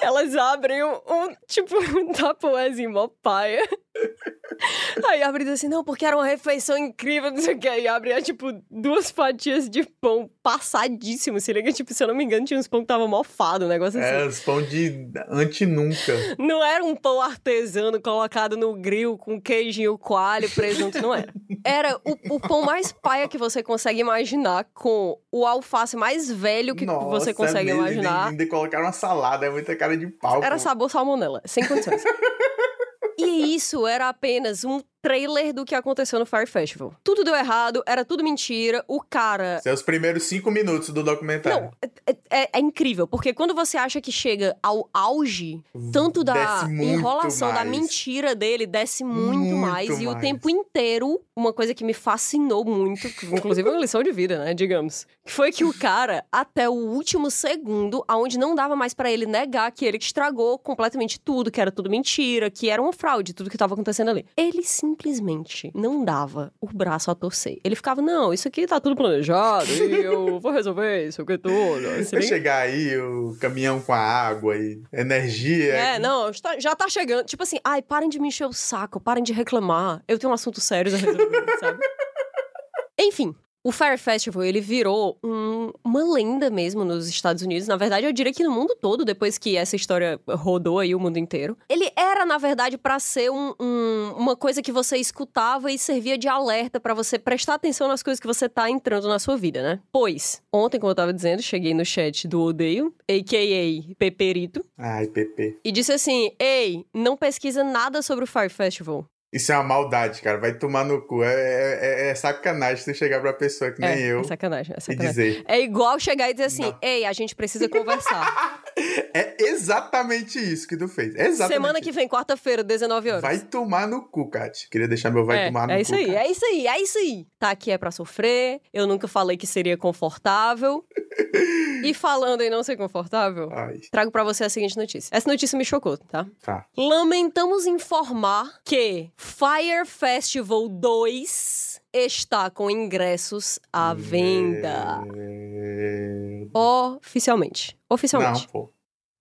Elas 0.01 0.35
abrem 0.35 0.83
um, 0.83 0.93
um, 0.93 1.35
tipo, 1.47 1.75
um 1.97 2.11
tapoezinho 2.11 2.91
mó 2.91 3.07
paia. 3.21 3.67
Aí 5.07 5.21
abre 5.21 5.43
e 5.43 5.49
assim, 5.49 5.67
não, 5.67 5.83
porque 5.83 6.05
era 6.05 6.15
uma 6.15 6.25
refeição 6.25 6.77
incrível, 6.77 7.31
não 7.31 7.41
sei 7.41 7.55
o 7.55 7.59
que. 7.59 7.67
Aí 7.67 7.87
abre, 7.87 8.11
é, 8.11 8.21
tipo, 8.21 8.51
duas 8.69 9.11
fatias 9.11 9.69
de 9.69 9.83
pão 9.83 10.29
passadíssimo, 10.41 11.39
se 11.39 11.51
liga? 11.53 11.71
Tipo, 11.71 11.93
se 11.93 12.03
eu 12.03 12.07
não 12.07 12.15
me 12.15 12.23
engano, 12.23 12.45
tinha 12.45 12.59
uns 12.59 12.67
pão 12.67 12.81
que 12.81 12.87
tava 12.87 13.07
mofado, 13.07 13.65
um 13.65 13.67
negócio 13.67 13.99
assim. 13.99 14.09
É, 14.09 14.25
os 14.25 14.39
pão 14.39 14.61
de 14.61 15.11
anti-nunca. 15.29 16.13
Não 16.37 16.63
era 16.63 16.83
um 16.83 16.95
pão 16.95 17.21
artesano 17.21 18.01
colocado 18.01 18.55
no 18.57 18.73
grill 18.75 19.17
com 19.17 19.39
queijinho, 19.39 19.97
coalho, 19.97 20.49
presunto, 20.49 21.01
não 21.01 21.13
era. 21.13 21.33
Era 21.63 21.99
o, 22.03 22.35
o 22.35 22.39
pão 22.39 22.63
mais 22.63 22.91
paia 22.91 23.27
que 23.27 23.37
você 23.37 23.61
consegue 23.61 23.99
imaginar, 23.99 24.65
com 24.73 25.19
o 25.31 25.45
alface 25.45 25.95
mais 25.95 26.31
velho 26.31 26.75
que 26.75 26.85
Nossa, 26.85 27.09
você 27.09 27.33
consegue 27.33 27.65
mesmo, 27.65 27.81
imaginar. 27.81 28.02
Ainda, 28.09 28.25
ainda 28.29 28.47
colocaram 28.47 28.85
uma 28.85 28.91
salada, 28.91 29.45
é 29.45 29.49
muita 29.49 29.75
cara 29.75 29.97
de 29.97 30.07
pau. 30.07 30.43
Era 30.43 30.55
pô. 30.55 30.59
sabor 30.59 30.89
salmonela, 30.89 31.41
sem 31.45 31.65
condições. 31.65 32.03
e 33.17 33.55
isso 33.55 33.85
era 33.87 34.09
apenas 34.09 34.63
um 34.63 34.81
trailer 35.03 35.53
do 35.53 35.65
que 35.65 35.75
aconteceu 35.75 36.17
no 36.17 36.25
Fire 36.25 36.47
Festival. 36.47 36.93
Tudo 37.03 37.25
deu 37.25 37.35
errado, 37.35 37.83
era 37.85 38.05
tudo 38.05 38.23
mentira. 38.23 38.83
O 38.87 39.01
cara 39.01 39.59
são 39.61 39.73
os 39.73 39.81
primeiros 39.81 40.23
cinco 40.23 40.49
minutos 40.49 40.89
do 40.89 41.03
documentário. 41.03 41.63
Não, 41.65 41.71
é, 42.07 42.15
é- 42.29 42.49
é 42.53 42.59
incrível, 42.59 43.05
porque 43.05 43.33
quando 43.33 43.53
você 43.53 43.75
acha 43.77 43.99
que 43.99 44.11
chega 44.13 44.55
ao 44.63 44.89
auge, 44.93 45.61
tanto 45.91 46.23
da 46.23 46.65
enrolação, 46.69 47.49
da 47.49 47.65
mais. 47.65 47.69
mentira 47.69 48.33
dele, 48.33 48.65
desce 48.65 49.03
muito, 49.03 49.33
Muito 49.39 49.55
mais. 49.57 49.89
E 49.99 50.07
o 50.07 50.11
mais. 50.11 50.21
tempo 50.21 50.49
inteiro, 50.49 51.19
uma 51.35 51.51
coisa 51.51 51.73
que 51.73 51.83
me 51.83 51.93
fascinou 51.93 52.63
muito, 52.63 53.05
inclusive 53.07 53.67
é 53.67 53.71
uma 53.71 53.79
lição 53.81 54.01
de 54.01 54.11
vida, 54.11 54.39
né, 54.45 54.53
digamos, 54.53 55.05
foi 55.25 55.51
que 55.51 55.65
o 55.65 55.73
cara, 55.73 56.23
até 56.31 56.69
o 56.69 56.73
último 56.73 57.29
segundo, 57.29 58.05
aonde 58.07 58.39
não 58.39 58.55
dava 58.55 58.73
mais 58.75 58.93
pra 58.93 59.11
ele 59.11 59.25
negar 59.25 59.69
que 59.71 59.83
ele 59.83 59.97
estragou 59.97 60.57
completamente 60.57 61.19
tudo, 61.19 61.51
que 61.51 61.59
era 61.59 61.71
tudo 61.71 61.89
mentira, 61.89 62.49
que 62.49 62.69
era 62.69 62.81
uma 62.81 62.93
fraude, 62.93 63.33
tudo 63.33 63.49
que 63.49 63.57
tava 63.57 63.73
acontecendo 63.73 64.09
ali. 64.09 64.25
Ele 64.37 64.63
simplesmente 64.63 64.92
simplesmente 64.93 65.71
não 65.73 66.05
dava 66.05 66.53
o 66.61 66.67
braço 66.67 67.09
a 67.09 67.15
torcer. 67.15 67.59
Ele 67.63 67.75
ficava, 67.75 68.01
não, 68.01 68.31
isso 68.33 68.47
aqui 68.47 68.67
tá 68.67 68.79
tudo 68.79 68.95
planejado 68.95 69.71
e 69.71 70.03
eu 70.03 70.39
vou 70.39 70.51
resolver 70.51 71.07
isso 71.07 71.21
aqui 71.21 71.37
tudo. 71.37 71.87
Assim, 71.99 72.15
Vai 72.15 72.21
chegar 72.21 72.57
aí 72.59 72.97
o 72.97 73.35
caminhão 73.39 73.81
com 73.81 73.91
a 73.91 73.97
água 73.97 74.55
e 74.55 74.81
energia. 74.93 75.73
É, 75.73 75.99
não, 75.99 76.31
já 76.59 76.75
tá 76.75 76.87
chegando. 76.87 77.25
Tipo 77.25 77.43
assim, 77.43 77.57
ai, 77.63 77.81
parem 77.81 78.09
de 78.09 78.19
me 78.19 78.27
encher 78.27 78.45
o 78.45 78.53
saco, 78.53 78.99
parem 78.99 79.23
de 79.23 79.33
reclamar. 79.33 80.03
Eu 80.07 80.19
tenho 80.19 80.31
um 80.31 80.33
assunto 80.33 80.61
sério 80.61 80.93
a 80.93 80.97
resolver, 80.97 81.57
sabe? 81.59 81.79
Enfim. 82.99 83.35
O 83.65 83.71
Fire 83.71 83.97
Festival, 83.97 84.43
ele 84.43 84.59
virou 84.59 85.17
um- 85.23 85.71
uma 85.83 86.03
lenda 86.13 86.49
mesmo 86.49 86.83
nos 86.83 87.07
Estados 87.07 87.41
Unidos. 87.43 87.65
Na 87.65 87.77
verdade, 87.77 88.05
eu 88.05 88.11
diria 88.11 88.33
que 88.33 88.43
no 88.43 88.51
mundo 88.51 88.75
todo, 88.81 89.05
depois 89.05 89.37
que 89.37 89.55
essa 89.55 89.73
história 89.77 90.19
rodou 90.27 90.79
aí 90.79 90.93
o 90.93 90.99
mundo 90.99 91.17
inteiro. 91.17 91.57
Ele 91.69 91.89
era, 91.95 92.25
na 92.25 92.37
verdade, 92.37 92.77
pra 92.77 92.99
ser 92.99 93.31
um- 93.31 93.53
um- 93.57 94.13
uma 94.17 94.35
coisa 94.35 94.61
que 94.61 94.69
você 94.71 94.97
escutava 94.97 95.71
e 95.71 95.77
servia 95.77 96.17
de 96.17 96.27
alerta 96.27 96.77
pra 96.77 96.93
você 96.93 97.17
prestar 97.17 97.53
atenção 97.53 97.87
nas 97.87 98.03
coisas 98.03 98.19
que 98.19 98.27
você 98.27 98.49
tá 98.49 98.69
entrando 98.69 99.07
na 99.07 99.17
sua 99.17 99.37
vida, 99.37 99.63
né? 99.63 99.79
Pois, 99.93 100.41
ontem, 100.51 100.77
como 100.77 100.91
eu 100.91 100.95
tava 100.95 101.13
dizendo, 101.13 101.41
cheguei 101.41 101.73
no 101.73 101.85
chat 101.85 102.27
do 102.27 102.41
Odeio, 102.41 102.93
a.k.a. 103.09 103.95
Peperito, 103.95 104.65
Ai, 104.77 105.07
Pepe. 105.07 105.57
e 105.63 105.71
disse 105.71 105.93
assim: 105.93 106.31
Ei, 106.37 106.85
não 106.93 107.15
pesquisa 107.15 107.63
nada 107.63 108.01
sobre 108.01 108.25
o 108.25 108.27
Fire 108.27 108.49
Festival. 108.49 109.05
Isso 109.33 109.51
é 109.51 109.55
uma 109.55 109.63
maldade, 109.63 110.21
cara. 110.21 110.37
Vai 110.37 110.53
tomar 110.53 110.85
no 110.85 111.01
cu. 111.01 111.23
É, 111.23 111.33
é- 111.33 112.09
é 112.09 112.15
sacanagem 112.15 112.83
você 112.83 112.93
chegar 112.93 113.19
pra 113.19 113.33
pessoa 113.33 113.71
que 113.71 113.81
nem 113.81 113.89
é, 113.89 114.11
eu 114.11 114.19
é 114.21 114.23
sacanagem, 114.23 114.73
é 114.75 114.77
e 114.77 114.81
sacanagem. 114.81 115.09
dizer. 115.09 115.43
É 115.47 115.59
igual 115.59 115.99
chegar 115.99 116.29
e 116.29 116.33
dizer 116.33 116.45
assim: 116.45 116.61
Não. 116.63 116.77
Ei, 116.81 117.03
a 117.05 117.13
gente 117.13 117.35
precisa 117.35 117.67
conversar. 117.67 118.61
É 119.15 119.35
exatamente 119.43 120.39
isso 120.39 120.67
que 120.67 120.75
tu 120.75 120.87
fez. 120.87 121.13
É 121.13 121.27
exatamente 121.27 121.53
Semana 121.53 121.79
que 121.81 121.91
vem, 121.91 122.07
quarta-feira, 122.07 122.63
19 122.63 123.09
horas. 123.09 123.21
Vai 123.21 123.37
tomar 123.37 123.87
no 123.87 124.01
cu, 124.09 124.27
Kat. 124.27 124.67
Queria 124.71 124.87
deixar 124.87 125.11
meu 125.11 125.23
vai 125.23 125.37
é, 125.43 125.45
tomar 125.47 125.67
no 125.67 125.73
é 125.73 125.75
cu. 125.75 125.81
isso 125.83 125.93
aí, 125.93 126.05
Kat. 126.07 126.17
é 126.17 126.31
isso 126.31 126.45
aí, 126.45 126.67
é 126.67 126.81
isso 126.81 126.97
aí. 126.97 127.27
Tá 127.37 127.51
aqui 127.51 127.69
é 127.69 127.77
pra 127.77 127.91
sofrer. 127.91 128.59
Eu 128.73 128.87
nunca 128.87 129.07
falei 129.07 129.37
que 129.37 129.45
seria 129.45 129.77
confortável. 129.77 130.83
e 131.83 131.93
falando 131.93 132.41
em 132.41 132.49
não 132.49 132.63
ser 132.63 132.75
confortável, 132.75 133.49
Ai, 133.51 133.79
trago 133.91 134.09
pra 134.11 134.23
você 134.23 134.43
a 134.43 134.49
seguinte 134.49 134.75
notícia. 134.75 135.15
Essa 135.15 135.29
notícia 135.29 135.55
me 135.57 135.63
chocou, 135.65 135.95
tá? 135.97 136.25
tá. 136.41 136.65
Lamentamos 136.75 137.67
informar 137.67 138.59
que 138.65 139.11
Fire 139.23 139.85
Festival 139.85 140.67
2 140.67 141.81
está 141.93 142.49
com 142.49 142.69
ingressos 142.69 143.57
à 143.71 143.93
venda. 143.93 145.01
É... 145.15 146.45
Oficialmente. 146.53 147.77
Oficialmente. 147.89 148.47
Não, 148.47 148.51
pô. 148.51 148.73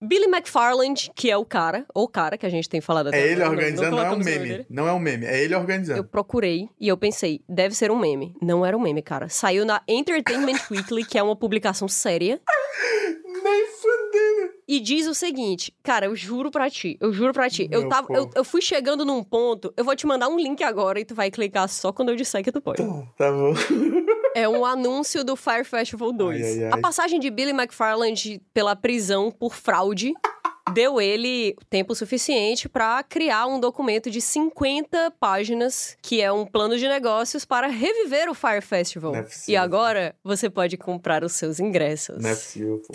Billy 0.04 0.24
McFarland, 0.24 1.12
que 1.14 1.30
é 1.30 1.36
o 1.36 1.44
cara, 1.44 1.86
ou 1.94 2.08
cara 2.08 2.36
que 2.36 2.44
a 2.44 2.48
gente 2.48 2.68
tem 2.68 2.80
falado 2.80 3.06
até 3.06 3.20
É 3.20 3.24
ele 3.24 3.40
agora, 3.40 3.50
organizando, 3.50 3.90
não, 3.92 3.98
é 3.98 4.00
um 4.00 4.04
colocamos 4.04 4.26
o 4.26 4.30
nome 4.30 4.48
meme. 4.48 4.66
Não 4.68 4.88
é 4.88 4.92
um 4.92 4.98
meme, 4.98 5.26
é 5.26 5.44
ele 5.44 5.54
Eu 5.54 5.60
organizando. 5.60 6.04
procurei 6.04 6.68
e 6.80 6.88
eu 6.88 6.96
pensei, 6.96 7.40
deve 7.48 7.72
ser 7.76 7.92
um 7.92 7.96
meme. 7.96 8.34
Não 8.42 8.66
era 8.66 8.76
um 8.76 8.80
meme, 8.80 9.00
cara. 9.00 9.28
Saiu 9.28 9.64
na 9.64 9.80
Entertainment 9.86 10.58
Weekly, 10.68 11.04
que 11.04 11.16
é 11.16 11.22
uma 11.22 11.36
publicação 11.36 11.86
séria. 11.86 12.40
E 14.66 14.78
diz 14.80 15.06
o 15.06 15.14
seguinte, 15.14 15.74
cara, 15.82 16.06
eu 16.06 16.14
juro 16.14 16.50
pra 16.50 16.70
ti, 16.70 16.96
eu 17.00 17.12
juro 17.12 17.32
pra 17.32 17.50
ti. 17.50 17.68
Eu, 17.70 17.88
tava, 17.88 18.12
eu, 18.12 18.30
eu 18.34 18.44
fui 18.44 18.62
chegando 18.62 19.04
num 19.04 19.22
ponto, 19.22 19.72
eu 19.76 19.84
vou 19.84 19.96
te 19.96 20.06
mandar 20.06 20.28
um 20.28 20.38
link 20.38 20.62
agora 20.62 21.00
e 21.00 21.04
tu 21.04 21.14
vai 21.14 21.30
clicar 21.30 21.68
só 21.68 21.92
quando 21.92 22.10
eu 22.10 22.16
disser 22.16 22.42
que 22.42 22.52
tu 22.52 22.60
pode. 22.60 22.82
Tá, 22.82 23.02
tá 23.18 23.32
bom. 23.32 23.52
É 24.34 24.48
um 24.48 24.64
anúncio 24.64 25.22
do 25.22 25.36
Fire 25.36 25.62
Festival 25.62 26.10
2. 26.10 26.42
Ai, 26.42 26.52
ai, 26.52 26.64
ai. 26.64 26.70
A 26.72 26.78
passagem 26.78 27.20
de 27.20 27.28
Billy 27.30 27.50
McFarland 27.50 28.40
pela 28.54 28.74
prisão 28.74 29.30
por 29.30 29.54
fraude 29.54 30.14
deu 30.72 31.00
ele 31.00 31.54
tempo 31.68 31.94
suficiente 31.94 32.68
pra 32.68 33.02
criar 33.02 33.46
um 33.46 33.60
documento 33.60 34.10
de 34.10 34.20
50 34.20 35.12
páginas, 35.20 35.96
que 36.00 36.20
é 36.22 36.32
um 36.32 36.46
plano 36.46 36.78
de 36.78 36.88
negócios 36.88 37.44
para 37.44 37.66
reviver 37.66 38.30
o 38.30 38.34
Fire 38.34 38.62
Festival. 38.62 39.14
É 39.14 39.26
e 39.48 39.56
agora 39.56 40.14
você 40.24 40.48
pode 40.48 40.76
comprar 40.76 41.22
os 41.24 41.32
seus 41.32 41.60
ingressos. 41.60 42.22
Não 42.22 42.30
é 42.30 42.34
possível, 42.34 42.82
pô. 42.86 42.94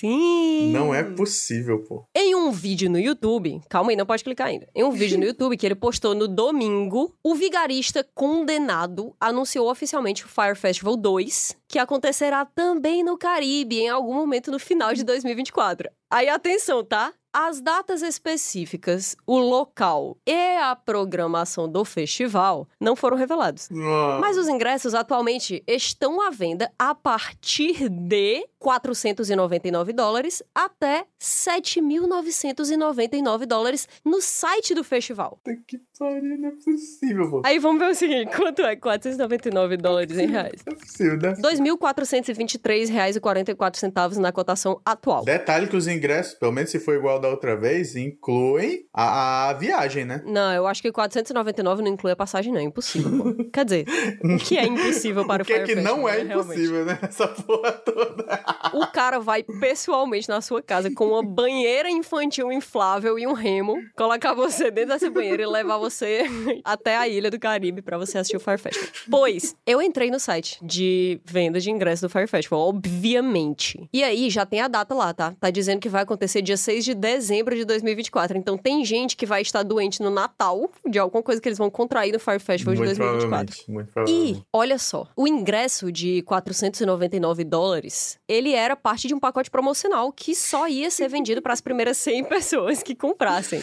Sim. 0.00 0.72
Não 0.72 0.94
é 0.94 1.02
possível, 1.02 1.82
pô. 1.82 2.04
Em 2.14 2.34
um 2.34 2.50
vídeo 2.50 2.90
no 2.90 2.98
YouTube, 2.98 3.60
calma 3.68 3.90
aí, 3.90 3.96
não 3.96 4.04
pode 4.04 4.22
clicar 4.22 4.48
ainda. 4.48 4.68
Em 4.74 4.84
um 4.84 4.90
vídeo 4.90 5.18
no 5.18 5.24
YouTube 5.26 5.56
que 5.56 5.64
ele 5.64 5.74
postou 5.74 6.14
no 6.14 6.28
domingo, 6.28 7.14
o 7.24 7.34
vigarista 7.34 8.06
condenado 8.14 9.14
anunciou 9.18 9.70
oficialmente 9.70 10.24
o 10.24 10.28
Fire 10.28 10.54
Festival 10.54 10.96
2, 10.96 11.56
que 11.66 11.78
acontecerá 11.78 12.44
também 12.44 13.02
no 13.02 13.16
Caribe 13.16 13.80
em 13.80 13.88
algum 13.88 14.14
momento 14.14 14.50
no 14.50 14.58
final 14.58 14.92
de 14.92 15.02
2024. 15.02 15.88
Aí 16.10 16.28
atenção, 16.28 16.84
tá? 16.84 17.12
As 17.38 17.60
datas 17.60 18.00
específicas, 18.00 19.14
o 19.26 19.38
local 19.38 20.16
e 20.26 20.56
a 20.56 20.74
programação 20.74 21.68
do 21.68 21.84
festival 21.84 22.66
não 22.80 22.96
foram 22.96 23.14
revelados. 23.14 23.68
Nossa. 23.68 24.20
Mas 24.20 24.38
os 24.38 24.48
ingressos 24.48 24.94
atualmente 24.94 25.62
estão 25.66 26.26
à 26.26 26.30
venda 26.30 26.72
a 26.78 26.94
partir 26.94 27.90
de 27.90 28.48
499 28.58 29.92
dólares 29.92 30.42
até 30.54 31.04
7.999 31.22 33.44
dólares 33.44 33.86
no 34.02 34.22
site 34.22 34.74
do 34.74 34.82
festival. 34.82 35.38
Que 35.68 35.78
pariu, 35.98 36.38
não 36.38 36.48
é 36.48 36.52
possível, 36.52 37.30
pô. 37.30 37.42
Aí 37.44 37.58
vamos 37.58 37.80
ver 37.80 37.90
o 37.90 37.94
seguinte, 37.94 38.34
quanto 38.34 38.62
é 38.62 38.76
499 38.76 39.76
dólares 39.76 40.16
em 40.16 40.26
reais? 40.26 40.62
Não 40.66 40.72
é 40.72 40.76
possível, 40.76 41.18
né? 41.18 41.34
R$ 41.34 41.42
2.423,44 41.42 44.16
na 44.16 44.32
cotação 44.32 44.80
atual. 44.86 45.22
Detalhe 45.22 45.68
que 45.68 45.76
os 45.76 45.86
ingressos, 45.86 45.95
pelo 46.38 46.52
menos 46.52 46.70
se 46.70 46.78
for 46.78 46.94
igual 46.94 47.18
da 47.18 47.28
outra 47.28 47.56
vez, 47.56 47.96
incluem 47.96 48.86
a, 48.92 49.50
a 49.50 49.52
viagem, 49.52 50.04
né? 50.04 50.22
Não, 50.24 50.52
eu 50.52 50.66
acho 50.66 50.82
que 50.82 50.90
499 50.90 51.82
não 51.82 51.92
inclui 51.92 52.12
a 52.12 52.16
passagem, 52.16 52.52
não. 52.52 52.60
É 52.60 52.64
impossível, 52.64 53.10
pô. 53.18 53.44
Quer 53.52 53.64
dizer, 53.64 53.86
o 54.22 54.36
que 54.38 54.56
é 54.56 54.64
impossível 54.64 55.26
para 55.26 55.42
o 55.44 55.46
que 55.46 55.52
é 55.52 55.64
que 55.64 55.74
não 55.74 56.08
é 56.08 56.18
né, 56.18 56.34
realmente? 56.34 56.60
impossível, 56.60 56.84
né? 56.84 56.98
Essa 57.02 57.28
porra 57.28 57.72
toda. 57.72 58.44
O 58.72 58.86
cara 58.88 59.18
vai 59.18 59.42
pessoalmente 59.42 60.28
na 60.28 60.40
sua 60.40 60.62
casa 60.62 60.90
com 60.90 61.08
uma 61.08 61.22
banheira 61.22 61.90
infantil 61.90 62.50
inflável 62.52 63.18
e 63.18 63.26
um 63.26 63.32
remo, 63.32 63.76
colocar 63.96 64.34
você 64.34 64.70
dentro 64.70 64.90
dessa 64.94 65.10
banheira 65.10 65.42
e 65.42 65.46
levar 65.46 65.78
você 65.78 66.24
até 66.64 66.96
a 66.96 67.08
ilha 67.08 67.30
do 67.30 67.38
Caribe 67.38 67.82
pra 67.82 67.98
você 67.98 68.18
assistir 68.18 68.36
o 68.36 68.40
Fire 68.40 68.58
Festival. 68.58 68.90
Pois, 69.10 69.54
eu 69.66 69.80
entrei 69.80 70.10
no 70.10 70.18
site 70.18 70.58
de 70.62 71.20
venda 71.24 71.60
de 71.60 71.70
ingressos 71.70 72.02
do 72.02 72.10
Fire 72.10 72.26
Festival, 72.26 72.60
obviamente. 72.60 73.88
E 73.92 74.02
aí 74.02 74.30
já 74.30 74.44
tem 74.44 74.60
a 74.60 74.68
data 74.68 74.94
lá, 74.94 75.12
tá? 75.12 75.34
Tá 75.38 75.50
dizendo 75.50 75.80
que 75.80 75.85
vai 75.88 76.02
acontecer 76.02 76.42
dia 76.42 76.56
6 76.56 76.84
de 76.84 76.94
dezembro 76.94 77.54
de 77.54 77.64
2024. 77.64 78.36
Então 78.36 78.56
tem 78.56 78.84
gente 78.84 79.16
que 79.16 79.26
vai 79.26 79.42
estar 79.42 79.62
doente 79.62 80.02
no 80.02 80.10
Natal 80.10 80.70
de 80.88 80.98
alguma 80.98 81.22
coisa 81.22 81.40
que 81.40 81.48
eles 81.48 81.58
vão 81.58 81.70
contrair 81.70 82.12
no 82.12 82.18
Fire 82.18 82.38
Festival 82.38 82.74
de 82.74 82.80
muito 82.80 82.96
2024. 82.96 83.28
provavelmente, 83.28 83.70
muito 83.70 83.92
provavelmente. 83.92 84.40
E, 84.40 84.44
olha 84.52 84.78
só, 84.78 85.08
o 85.16 85.26
ingresso 85.26 85.90
de 85.90 86.22
499 86.22 87.44
dólares, 87.44 88.18
ele 88.28 88.52
era 88.52 88.76
parte 88.76 89.08
de 89.08 89.14
um 89.14 89.20
pacote 89.20 89.50
promocional 89.50 90.12
que 90.12 90.34
só 90.34 90.68
ia 90.68 90.90
ser 90.90 91.08
vendido 91.08 91.42
para 91.42 91.52
as 91.52 91.60
primeiras 91.60 91.96
100 91.98 92.24
pessoas 92.28 92.82
que 92.82 92.94
comprassem. 92.94 93.62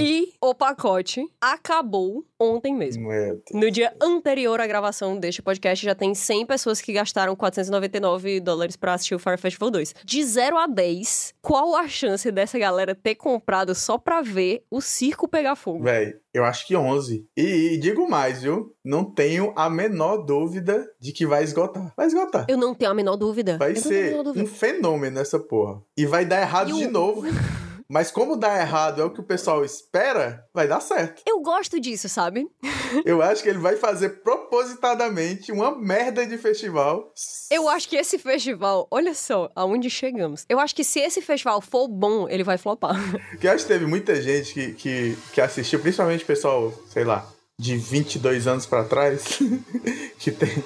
E 0.00 0.32
o 0.40 0.54
pacote 0.54 1.24
acabou 1.40 2.24
ontem 2.40 2.74
mesmo. 2.74 3.08
No 3.52 3.70
dia 3.70 3.92
anterior 4.00 4.60
à 4.60 4.66
gravação 4.66 5.18
deste 5.18 5.42
podcast, 5.42 5.84
já 5.84 5.94
tem 5.94 6.14
100 6.14 6.46
pessoas 6.46 6.80
que 6.80 6.92
gastaram 6.92 7.34
499 7.34 8.40
dólares 8.40 8.76
pra 8.76 8.94
assistir 8.94 9.14
o 9.14 9.18
Fire 9.18 9.36
Festival 9.38 9.70
2. 9.70 9.94
De 10.04 10.22
0 10.24 10.56
a 10.56 10.66
10, 10.66 11.34
qual 11.42 11.74
a 11.76 11.88
chance 11.88 12.30
dessa 12.30 12.58
galera 12.58 12.94
ter 12.94 13.14
comprado 13.16 13.74
só 13.74 13.98
pra 13.98 14.22
ver 14.22 14.62
o 14.70 14.80
circo 14.80 15.26
pegar 15.28 15.56
fogo? 15.56 15.82
Véi, 15.84 16.14
eu 16.32 16.44
acho 16.44 16.66
que 16.66 16.76
11. 16.76 17.26
E, 17.36 17.74
e 17.74 17.78
digo 17.78 18.08
mais, 18.08 18.42
viu? 18.42 18.72
Não 18.84 19.04
tenho 19.04 19.52
a 19.56 19.68
menor 19.68 20.18
dúvida 20.18 20.86
de 21.00 21.12
que 21.12 21.26
vai 21.26 21.42
esgotar. 21.42 21.92
Vai 21.96 22.06
esgotar. 22.06 22.46
Eu 22.48 22.56
não 22.56 22.74
tenho 22.74 22.90
a 22.90 22.94
menor 22.94 23.16
dúvida. 23.16 23.58
Vai 23.58 23.72
Eu 23.72 23.76
ser 23.76 24.22
dúvida. 24.22 24.44
um 24.44 24.46
fenômeno 24.46 25.18
essa 25.18 25.38
porra. 25.38 25.82
E 25.96 26.06
vai 26.06 26.24
dar 26.24 26.40
errado 26.40 26.70
E 26.70 26.72
o- 26.72 26.76
de 26.78 26.86
novo. 26.86 27.22
Mas 27.90 28.10
como 28.10 28.36
dar 28.36 28.60
errado 28.60 29.00
é 29.00 29.04
o 29.04 29.10
que 29.10 29.20
o 29.20 29.24
pessoal 29.24 29.64
espera, 29.64 30.44
vai 30.52 30.68
dar 30.68 30.80
certo. 30.80 31.22
Eu 31.26 31.40
gosto 31.40 31.80
disso, 31.80 32.06
sabe? 32.06 32.46
Eu 33.04 33.22
acho 33.22 33.42
que 33.42 33.48
ele 33.48 33.58
vai 33.58 33.76
fazer 33.76 34.22
propositadamente 34.22 35.50
uma 35.50 35.74
merda 35.74 36.26
de 36.26 36.36
festival. 36.36 37.12
Eu 37.50 37.68
acho 37.68 37.88
que 37.88 37.96
esse 37.96 38.18
festival, 38.18 38.86
olha 38.90 39.14
só 39.14 39.50
aonde 39.54 39.88
chegamos. 39.88 40.44
Eu 40.48 40.58
acho 40.58 40.74
que 40.74 40.84
se 40.84 41.00
esse 41.00 41.22
festival 41.22 41.62
for 41.62 41.88
bom, 41.88 42.28
ele 42.28 42.44
vai 42.44 42.58
flopar. 42.58 42.96
Porque 43.30 43.46
eu 43.46 43.52
acho 43.52 43.64
que 43.64 43.72
teve 43.72 43.86
muita 43.86 44.20
gente 44.20 44.52
que, 44.52 44.72
que, 44.74 45.18
que 45.32 45.40
assistiu, 45.40 45.80
principalmente 45.80 46.24
pessoal, 46.24 46.72
sei 46.90 47.04
lá, 47.04 47.26
de 47.60 47.76
22 47.76 48.46
anos 48.46 48.66
pra 48.66 48.84
trás, 48.84 49.38
que, 50.18 50.30
tem, 50.30 50.64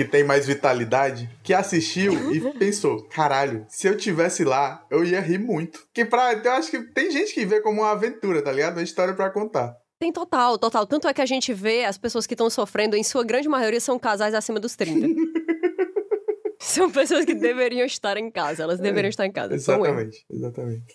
que 0.00 0.04
tem 0.10 0.24
mais 0.24 0.46
vitalidade, 0.46 1.28
que 1.42 1.52
assistiu 1.52 2.32
e 2.34 2.40
pensou: 2.58 3.06
caralho, 3.08 3.66
se 3.68 3.86
eu 3.86 3.96
tivesse 3.98 4.44
lá, 4.44 4.82
eu 4.90 5.04
ia 5.04 5.20
rir 5.20 5.38
muito. 5.38 5.86
Que 5.92 6.06
pra, 6.06 6.32
eu 6.32 6.52
acho 6.52 6.70
que 6.70 6.82
tem 6.94 7.10
gente 7.10 7.34
que 7.34 7.44
vê 7.44 7.60
como 7.60 7.82
uma 7.82 7.90
aventura, 7.90 8.40
tá 8.40 8.50
ligado? 8.50 8.78
Uma 8.78 8.82
história 8.82 9.12
pra 9.12 9.28
contar. 9.28 9.76
Tem 9.98 10.10
total, 10.10 10.58
total. 10.58 10.86
Tanto 10.86 11.06
é 11.06 11.12
que 11.12 11.20
a 11.20 11.26
gente 11.26 11.52
vê 11.52 11.84
as 11.84 11.98
pessoas 11.98 12.26
que 12.26 12.32
estão 12.32 12.48
sofrendo, 12.48 12.96
em 12.96 13.02
sua 13.02 13.22
grande 13.22 13.46
maioria, 13.46 13.78
são 13.78 13.98
casais 13.98 14.32
acima 14.32 14.58
dos 14.58 14.74
30. 14.74 15.06
são 16.58 16.90
pessoas 16.90 17.26
que 17.26 17.34
deveriam 17.34 17.84
estar 17.84 18.16
em 18.16 18.30
casa. 18.30 18.62
Elas 18.62 18.80
deveriam 18.80 19.10
estar 19.10 19.26
em 19.26 19.32
casa. 19.32 19.54
Exatamente, 19.54 20.24
exatamente. 20.30 20.94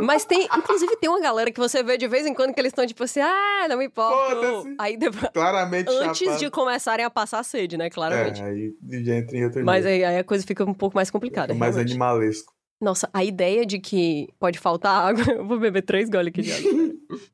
Mas 0.00 0.24
tem, 0.24 0.44
inclusive, 0.56 0.96
tem 0.96 1.08
uma 1.08 1.20
galera 1.20 1.50
que 1.50 1.58
você 1.58 1.82
vê 1.82 1.96
de 1.96 2.06
vez 2.06 2.26
em 2.26 2.34
quando 2.34 2.52
que 2.52 2.60
eles 2.60 2.70
estão 2.70 2.86
tipo 2.86 3.02
assim, 3.04 3.20
ah, 3.20 3.66
não 3.68 3.78
me 3.78 3.86
importo. 3.86 4.34
Foda-se. 4.40 4.74
Aí 4.78 4.96
depois. 4.96 5.30
Claramente 5.32 5.88
Antes 5.90 6.18
chapado. 6.20 6.38
de 6.38 6.50
começarem 6.50 7.04
a 7.04 7.10
passar 7.10 7.42
sede, 7.42 7.76
né? 7.76 7.88
Claramente. 7.88 8.42
É, 8.42 8.46
aí 8.46 8.74
já 9.04 9.14
entra 9.16 9.36
em 9.36 9.44
outro 9.44 9.64
Mas 9.64 9.86
aí, 9.86 10.04
aí 10.04 10.18
a 10.18 10.24
coisa 10.24 10.46
fica 10.46 10.64
um 10.64 10.74
pouco 10.74 10.96
mais 10.96 11.10
complicada. 11.10 11.54
mais 11.54 11.74
realmente. 11.74 11.92
animalesco. 11.92 12.54
Nossa, 12.78 13.08
a 13.12 13.24
ideia 13.24 13.64
de 13.64 13.78
que 13.78 14.28
pode 14.38 14.58
faltar 14.58 15.06
água. 15.06 15.24
Eu 15.32 15.46
vou 15.46 15.58
beber 15.58 15.82
três 15.82 16.10
goles 16.10 16.28
aqui 16.28 16.42
de 16.42 16.52
água. 16.52 16.70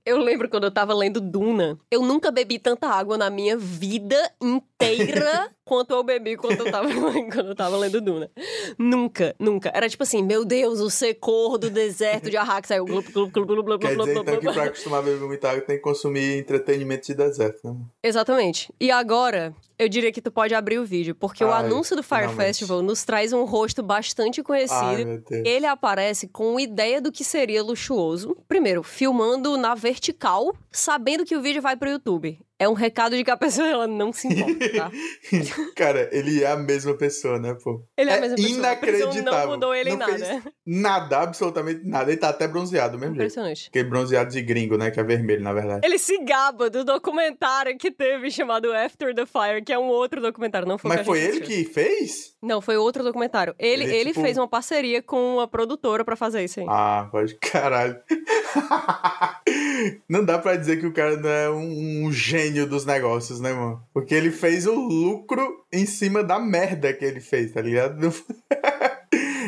eu 0.06 0.18
lembro 0.18 0.48
quando 0.48 0.64
eu 0.64 0.70
tava 0.70 0.94
lendo 0.94 1.20
Duna. 1.20 1.78
Eu 1.90 2.02
nunca 2.02 2.30
bebi 2.30 2.58
tanta 2.58 2.86
água 2.88 3.18
na 3.18 3.28
minha 3.28 3.56
vida 3.56 4.16
inteira 4.40 4.71
quanto 5.64 5.92
eu 5.92 6.02
bebi 6.02 6.36
quando 6.36 6.66
eu 6.66 6.70
tava, 6.70 6.88
quando 7.32 7.48
eu 7.48 7.54
tava 7.54 7.76
lendo 7.76 8.00
Duna. 8.00 8.30
Nunca, 8.78 9.34
nunca. 9.38 9.70
Era 9.74 9.88
tipo 9.88 10.02
assim, 10.02 10.22
meu 10.22 10.44
Deus, 10.44 10.80
o 10.80 10.90
secor 10.90 11.58
do 11.58 11.70
deserto 11.70 12.30
de 12.30 12.36
Arrakis. 12.36 12.70
Aí 12.70 12.78
eu 12.78 12.84
glup, 12.84 13.06
glup, 13.10 13.32
glup, 13.32 13.46
glup, 13.46 13.66
glup, 13.66 13.80
Quer 13.80 13.88
dizer, 13.88 13.96
glup, 13.96 14.28
então, 14.28 14.40
que 14.40 14.52
pra 14.52 14.64
acostumar 14.64 15.00
a 15.00 15.02
beber 15.02 15.26
muita 15.26 15.50
água 15.50 15.62
tem 15.62 15.76
que 15.76 15.82
consumir 15.82 16.38
entretenimento 16.38 17.06
de 17.06 17.14
deserto, 17.14 17.60
né? 17.64 17.76
Exatamente. 18.02 18.72
E 18.80 18.90
agora, 18.90 19.54
eu 19.78 19.88
diria 19.88 20.12
que 20.12 20.20
tu 20.20 20.30
pode 20.30 20.54
abrir 20.54 20.78
o 20.78 20.84
vídeo, 20.84 21.14
porque 21.14 21.44
o 21.44 21.50
Ai, 21.50 21.64
anúncio 21.64 21.96
do 21.96 22.02
Fire 22.02 22.22
finalmente. 22.22 22.46
Festival 22.46 22.82
nos 22.82 23.04
traz 23.04 23.32
um 23.32 23.44
rosto 23.44 23.82
bastante 23.82 24.40
Ai, 24.40 24.44
conhecido. 24.44 25.24
Deus. 25.28 25.46
Ele 25.46 25.66
aparece 25.66 26.28
com 26.28 26.58
ideia 26.58 27.00
do 27.00 27.10
que 27.10 27.24
seria 27.24 27.62
luxuoso. 27.62 28.36
Primeiro, 28.46 28.82
filmando 28.82 29.56
na 29.56 29.74
vertical, 29.74 30.54
sabendo 30.70 31.24
que 31.24 31.36
o 31.36 31.42
vídeo 31.42 31.62
vai 31.62 31.76
pro 31.76 31.90
YouTube. 31.90 32.38
É 32.62 32.68
um 32.68 32.74
recado 32.74 33.16
de 33.16 33.24
que 33.24 33.30
a 33.30 33.36
pessoa 33.36 33.66
ela 33.68 33.86
não 33.86 34.12
se 34.12 34.28
importa, 34.28 34.68
tá? 34.72 34.90
Cara, 35.74 36.08
ele 36.12 36.42
é 36.44 36.46
a 36.50 36.56
mesma 36.56 36.94
pessoa, 36.94 37.38
né, 37.38 37.56
pô? 37.62 37.84
Ele 37.96 38.10
é, 38.10 38.14
É 38.14 38.18
a 38.18 38.20
mesma 38.20 38.36
pessoa. 38.36 38.54
Inacreditável. 38.58 39.32
Não 39.32 39.46
mudou 39.48 39.74
ele 39.74 39.90
em 39.90 39.92
Não 39.92 39.98
nada. 39.98 40.18
fez 40.18 40.42
Nada, 40.64 41.18
absolutamente 41.20 41.80
nada. 41.84 42.10
Ele 42.10 42.20
tá 42.20 42.28
até 42.28 42.46
bronzeado 42.46 42.92
do 42.96 43.00
mesmo 43.00 43.14
jeito. 43.16 43.22
Impressionante. 43.26 43.68
Aquele 43.68 43.88
bronzeado 43.88 44.30
de 44.30 44.40
gringo, 44.42 44.76
né? 44.76 44.90
Que 44.90 45.00
é 45.00 45.02
vermelho, 45.02 45.42
na 45.42 45.52
verdade. 45.52 45.84
Ele 45.84 45.98
se 45.98 46.18
gaba 46.24 46.70
do 46.70 46.84
documentário 46.84 47.76
que 47.76 47.90
teve 47.90 48.30
chamado 48.30 48.72
After 48.72 49.14
the 49.14 49.26
Fire, 49.26 49.62
que 49.64 49.72
é 49.72 49.78
um 49.78 49.88
outro 49.88 50.20
documentário, 50.20 50.68
não 50.68 50.78
foi 50.78 50.88
Mas 50.90 51.00
que 51.00 51.04
foi 51.06 51.18
ele 51.18 51.38
assistiu. 51.38 51.46
que 51.48 51.64
fez? 51.72 52.32
Não, 52.40 52.60
foi 52.60 52.76
outro 52.76 53.02
documentário. 53.02 53.54
Ele, 53.58 53.84
Ele, 53.84 53.94
ele 53.96 54.10
tipo- 54.10 54.22
fez 54.22 54.36
uma 54.38 54.48
parceria 54.48 55.02
com 55.02 55.34
uma 55.34 55.48
produtora 55.48 56.04
pra 56.04 56.14
fazer 56.16 56.44
isso 56.44 56.60
aí. 56.60 56.66
Ah, 56.68 57.08
pode 57.10 57.34
caralho. 57.42 57.96
Não 60.12 60.22
dá 60.22 60.38
pra 60.38 60.56
dizer 60.56 60.78
que 60.78 60.86
o 60.86 60.92
cara 60.92 61.16
não 61.16 61.30
é 61.30 61.48
um, 61.48 62.04
um 62.04 62.12
gênio 62.12 62.66
dos 62.66 62.84
negócios, 62.84 63.40
né, 63.40 63.50
mano? 63.50 63.82
Porque 63.94 64.14
ele 64.14 64.30
fez 64.30 64.66
o 64.66 64.74
lucro 64.74 65.64
em 65.72 65.86
cima 65.86 66.22
da 66.22 66.38
merda 66.38 66.92
que 66.92 67.02
ele 67.02 67.18
fez, 67.18 67.50
tá 67.50 67.62
ligado? 67.62 68.12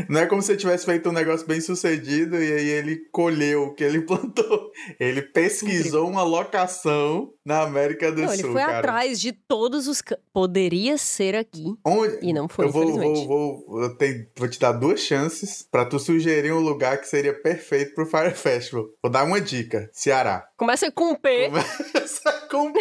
Não- 0.11 0.21
é 0.21 0.27
como 0.27 0.43
se 0.43 0.53
ele 0.53 0.59
tivesse 0.59 0.85
feito 0.85 1.09
um 1.09 1.13
negócio 1.13 1.47
bem 1.47 1.61
sucedido 1.61 2.37
e 2.43 2.53
aí 2.53 2.69
ele 2.69 2.97
colheu 3.13 3.65
o 3.65 3.75
que 3.75 3.85
ele 3.85 4.01
plantou. 4.07 4.71
Ele 4.99 5.23
pesquisou 5.23 6.09
uma 6.09 6.23
locação 6.23 7.33
na 7.45 7.63
América 7.63 8.11
do 8.11 8.23
Não, 8.23 8.33
ele 8.33 8.43
Sul, 8.43 8.53
foi 8.53 8.61
cara. 8.63 8.79
atrás 8.79 9.21
de 9.21 9.33
todos 9.33 9.87
os. 9.89 10.03
Poderia 10.33 10.97
ser 10.99 11.35
aqui. 11.35 11.75
Onde... 11.85 12.19
E 12.23 12.33
não 12.33 12.49
foi, 12.49 12.67
eu 12.67 12.71
vou, 12.71 12.93
vou, 12.93 13.27
vou, 13.67 13.83
eu 13.83 13.95
tenho- 13.97 14.27
vou 14.37 14.49
te 14.49 14.59
dar 14.59 14.73
duas 14.73 15.01
chances 15.01 15.67
pra 15.71 15.85
tu 15.85 15.99
sugerir 15.99 16.53
um 16.53 16.61
lugar 16.61 16.99
que 17.01 17.07
seria 17.09 17.35
perfeito 17.35 17.95
pro 17.95 18.07
Fire 18.07 18.35
Festival. 18.35 18.87
Vou 19.03 19.11
dar 19.13 19.25
uma 19.25 19.41
dica: 19.41 19.89
Ceará. 19.93 20.47
Começa 20.57 20.91
com 20.91 21.15
P. 21.15 21.51
Começa 21.51 22.33
com 22.51 22.73
P. 22.73 22.81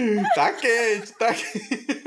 tá 0.34 0.52
quente, 0.52 1.12
tá 1.12 1.34
quente. 1.34 2.00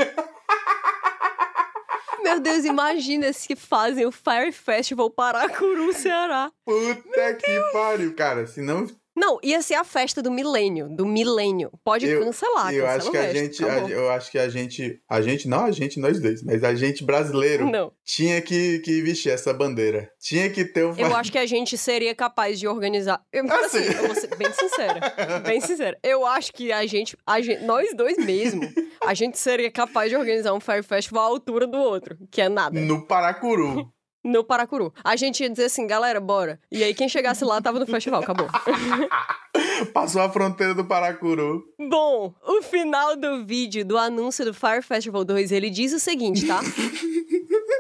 Meu 2.24 2.40
Deus, 2.40 2.64
imagina 2.64 3.34
se 3.34 3.56
fazem 3.56 4.06
o 4.06 4.12
Fire 4.12 4.52
Festival 4.52 5.10
Paracuru, 5.10 5.94
Ceará. 5.94 6.52
Puta 6.66 7.34
que 7.36 7.60
pariu. 7.74 8.16
Cara, 8.16 8.48
se 8.48 8.62
não. 8.62 8.88
Não, 9.16 9.38
ia 9.44 9.62
ser 9.62 9.76
a 9.76 9.84
festa 9.84 10.22
do 10.22 10.32
milênio. 10.32 10.90
Do 10.90 11.06
milênio. 11.06 11.72
Pode 11.84 12.08
Eu- 12.08 12.22
cancelar, 12.24 12.74
eu 12.74 12.88
acho 12.88 13.10
o 13.10 13.12
que 13.12 13.18
a 13.18 13.32
gente. 13.34 13.64
a- 13.64 13.88
eu 13.90 14.10
acho 14.10 14.32
que 14.32 14.40
a 14.40 14.50
gente. 14.50 15.00
A 15.08 15.22
gente, 15.22 15.48
não 15.48 15.66
a 15.66 15.72
gente, 15.72 16.00
nós 16.00 16.20
dois, 16.20 16.42
mas 16.44 16.64
a 16.64 16.74
gente 16.74 17.04
brasileiro 17.04 17.70
Não. 17.70 17.92
tinha 18.04 18.42
que, 18.42 18.80
que 18.80 19.02
vestir 19.02 19.30
essa 19.32 19.54
bandeira. 19.54 20.10
Tinha 20.20 20.50
que 20.50 20.66
ter 20.66 20.86
um. 20.86 20.96
Eu 20.98 21.16
acho 21.16 21.32
que 21.32 21.38
a 21.38 21.46
gente 21.46 21.78
seria 21.78 22.16
capaz 22.16 22.60
de 22.60 22.68
organizar. 22.68 23.22
Eu, 23.32 23.46
assim, 23.52 23.84
sim. 23.84 23.94
eu 23.98 24.08
vou 24.08 24.16
ser 24.16 24.36
bem 24.36 24.52
sincera. 24.52 25.00
Bem 25.46 25.62
sincera. 25.62 25.98
Eu 26.04 26.26
acho 26.26 26.52
que 26.52 26.72
a 26.72 26.86
gente, 26.88 27.16
a 27.26 27.40
gente. 27.40 27.64
Nós 27.64 27.94
dois 27.96 28.18
mesmo, 28.18 28.62
a 29.06 29.14
gente 29.14 29.38
seria 29.38 29.70
capaz 29.72 30.10
de 30.10 30.16
organizar 30.16 30.54
um 30.54 30.60
Fire 30.60 30.82
Festival 30.84 31.24
à 31.24 31.28
altura 31.28 31.68
do 31.68 31.78
outro. 31.78 32.18
Que 32.32 32.42
é 32.42 32.50
nada. 32.50 32.80
No 32.80 33.06
Paracuru. 33.06 33.94
No 34.24 34.44
Paracuru. 34.44 34.94
A 35.04 35.16
gente 35.16 35.44
ia 35.44 35.50
dizer 35.50 35.66
assim, 35.66 35.86
galera, 35.86 36.20
bora. 36.20 36.60
E 36.72 36.84
aí 36.84 36.94
quem 36.94 37.10
chegasse 37.10 37.44
lá 37.44 37.62
tava 37.62 37.80
no 37.80 37.86
festival, 37.86 38.22
acabou. 38.22 38.48
Passou 39.94 40.22
a 40.22 40.30
fronteira 40.30 40.74
do 40.74 40.86
Paracuru. 40.86 41.64
Bom, 41.78 42.34
o 42.42 42.62
final 42.62 43.16
do 43.16 43.46
vídeo 43.46 43.86
do 43.86 43.98
anúncio 43.98 44.46
do 44.46 44.54
Fire 44.54 44.82
Festival 44.82 45.24
2, 45.24 45.52
ele 45.52 45.70
diz 45.70 45.94
o 45.94 46.00
seguinte, 46.00 46.48
tá? 46.48 46.62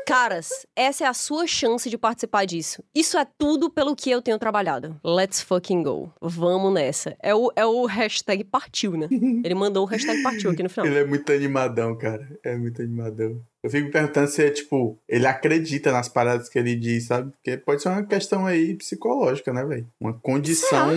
Caras, 0.05 0.65
essa 0.75 1.05
é 1.05 1.07
a 1.07 1.13
sua 1.13 1.47
chance 1.47 1.89
de 1.89 1.97
participar 1.97 2.45
disso. 2.45 2.83
Isso 2.93 3.17
é 3.17 3.25
tudo 3.37 3.69
pelo 3.69 3.95
que 3.95 4.11
eu 4.11 4.21
tenho 4.21 4.37
trabalhado. 4.37 4.99
Let's 5.03 5.41
fucking 5.41 5.81
go. 5.83 6.11
Vamos 6.21 6.73
nessa. 6.73 7.15
É 7.21 7.33
o, 7.33 7.51
é 7.55 7.65
o 7.65 7.85
hashtag 7.85 8.43
partiu, 8.43 8.97
né? 8.97 9.07
Ele 9.43 9.55
mandou 9.55 9.83
o 9.83 9.87
hashtag 9.87 10.21
partiu 10.21 10.51
aqui 10.51 10.61
no 10.61 10.69
final. 10.69 10.87
Ele 10.87 10.99
é 10.99 11.05
muito 11.05 11.31
animadão, 11.31 11.97
cara. 11.97 12.27
É 12.43 12.55
muito 12.57 12.81
animadão. 12.81 13.41
Eu 13.63 13.69
fico 13.69 13.85
me 13.85 13.91
perguntando 13.91 14.27
se 14.27 14.43
é, 14.45 14.49
tipo, 14.49 14.99
ele 15.07 15.25
acredita 15.25 15.89
nas 15.89 16.09
paradas 16.09 16.49
que 16.49 16.59
ele 16.59 16.75
diz, 16.75 17.05
sabe? 17.05 17.31
Porque 17.31 17.55
pode 17.55 17.81
ser 17.81 17.87
uma 17.87 18.03
questão 18.03 18.45
aí 18.45 18.75
psicológica, 18.75 19.53
né, 19.53 19.63
velho? 19.63 19.87
Uma 20.01 20.13
condição. 20.13 20.89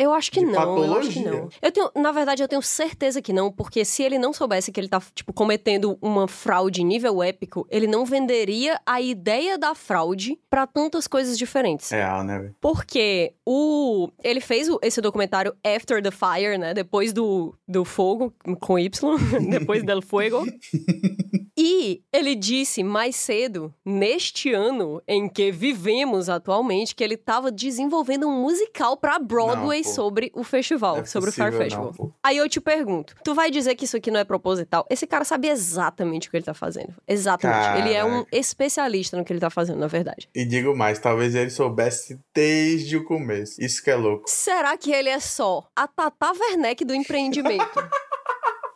Eu 0.00 0.14
acho 0.14 0.32
que 0.32 0.40
de 0.40 0.46
não, 0.46 0.78
eu 0.78 0.94
acho 0.96 1.10
que 1.10 1.22
patologia. 1.22 1.30
não. 1.42 1.48
Eu 1.60 1.70
tenho, 1.70 1.90
na 1.94 2.10
verdade, 2.10 2.42
eu 2.42 2.48
tenho 2.48 2.62
certeza 2.62 3.20
que 3.20 3.34
não, 3.34 3.52
porque 3.52 3.84
se 3.84 4.02
ele 4.02 4.18
não 4.18 4.32
soubesse 4.32 4.72
que 4.72 4.80
ele 4.80 4.88
tá, 4.88 4.98
tipo, 5.14 5.30
cometendo 5.30 5.98
uma 6.00 6.26
fraude 6.26 6.82
nível 6.82 7.22
épico, 7.22 7.66
ele 7.70 7.86
não 7.86 8.06
venderia 8.06 8.80
a 8.86 8.98
ideia 8.98 9.58
da 9.58 9.74
fraude 9.74 10.38
pra 10.48 10.66
tantas 10.66 11.06
coisas 11.06 11.36
diferentes. 11.36 11.90
Real, 11.90 12.24
né, 12.24 12.38
velho? 12.38 12.56
Porque 12.58 13.34
o. 13.44 14.08
Ele 14.24 14.40
fez 14.40 14.68
esse 14.80 15.02
documentário 15.02 15.54
After 15.62 16.02
the 16.02 16.10
Fire, 16.10 16.56
né? 16.56 16.72
Depois 16.72 17.12
do, 17.12 17.54
do 17.68 17.84
fogo, 17.84 18.32
com 18.58 18.78
Y, 18.78 19.18
depois 19.50 19.82
del 19.84 20.00
fuego. 20.00 20.42
E 21.62 22.02
ele 22.10 22.34
disse 22.34 22.82
mais 22.82 23.16
cedo, 23.16 23.74
neste 23.84 24.50
ano 24.50 25.02
em 25.06 25.28
que 25.28 25.52
vivemos 25.52 26.30
atualmente, 26.30 26.94
que 26.94 27.04
ele 27.04 27.16
estava 27.16 27.52
desenvolvendo 27.52 28.26
um 28.26 28.40
musical 28.40 28.96
pra 28.96 29.18
Broadway 29.18 29.82
Não, 29.84 29.92
sobre 29.92 30.32
o 30.34 30.42
festival, 30.42 31.00
é 31.00 31.04
sobre 31.04 31.28
o 31.28 31.32
Fire 31.34 31.48
possível, 31.50 31.64
Festival. 31.64 31.94
não. 31.98 32.14
Aí 32.22 32.38
eu 32.38 32.48
te 32.48 32.62
pergunto, 32.62 33.14
tu 33.22 33.34
vai 33.34 33.50
dizer 33.50 33.74
que 33.74 33.84
isso 33.84 33.98
aqui 33.98 34.10
não 34.10 34.20
é 34.20 34.24
proposital? 34.24 34.86
Esse 34.88 35.06
cara 35.06 35.22
sabe 35.22 35.48
exatamente 35.48 36.28
o 36.28 36.30
que 36.30 36.38
ele 36.38 36.44
tá 36.46 36.54
fazendo. 36.54 36.94
Exatamente. 37.06 37.82
Ele 37.82 37.92
é 37.92 38.02
um 38.02 38.10
Caraca. 38.24 38.28
especialista 38.32 39.18
no 39.18 39.24
que 39.24 39.30
ele 39.30 39.40
tá 39.40 39.50
fazendo, 39.50 39.80
na 39.80 39.86
verdade. 39.86 40.30
E 40.34 40.46
digo 40.46 40.74
mais, 40.74 40.98
talvez 40.98 41.34
ele 41.34 41.50
soubesse 41.50 42.18
desde 42.34 42.96
o 42.96 43.04
começo. 43.04 43.62
Isso 43.62 43.84
que 43.84 43.90
é 43.90 43.96
louco. 43.96 44.24
Será 44.26 44.78
que 44.78 44.90
ele 44.90 45.10
é 45.10 45.20
só 45.20 45.68
a 45.76 45.86
Tata 45.86 46.32
Werneck 46.32 46.86
do 46.86 46.94
empreendimento? 46.94 47.68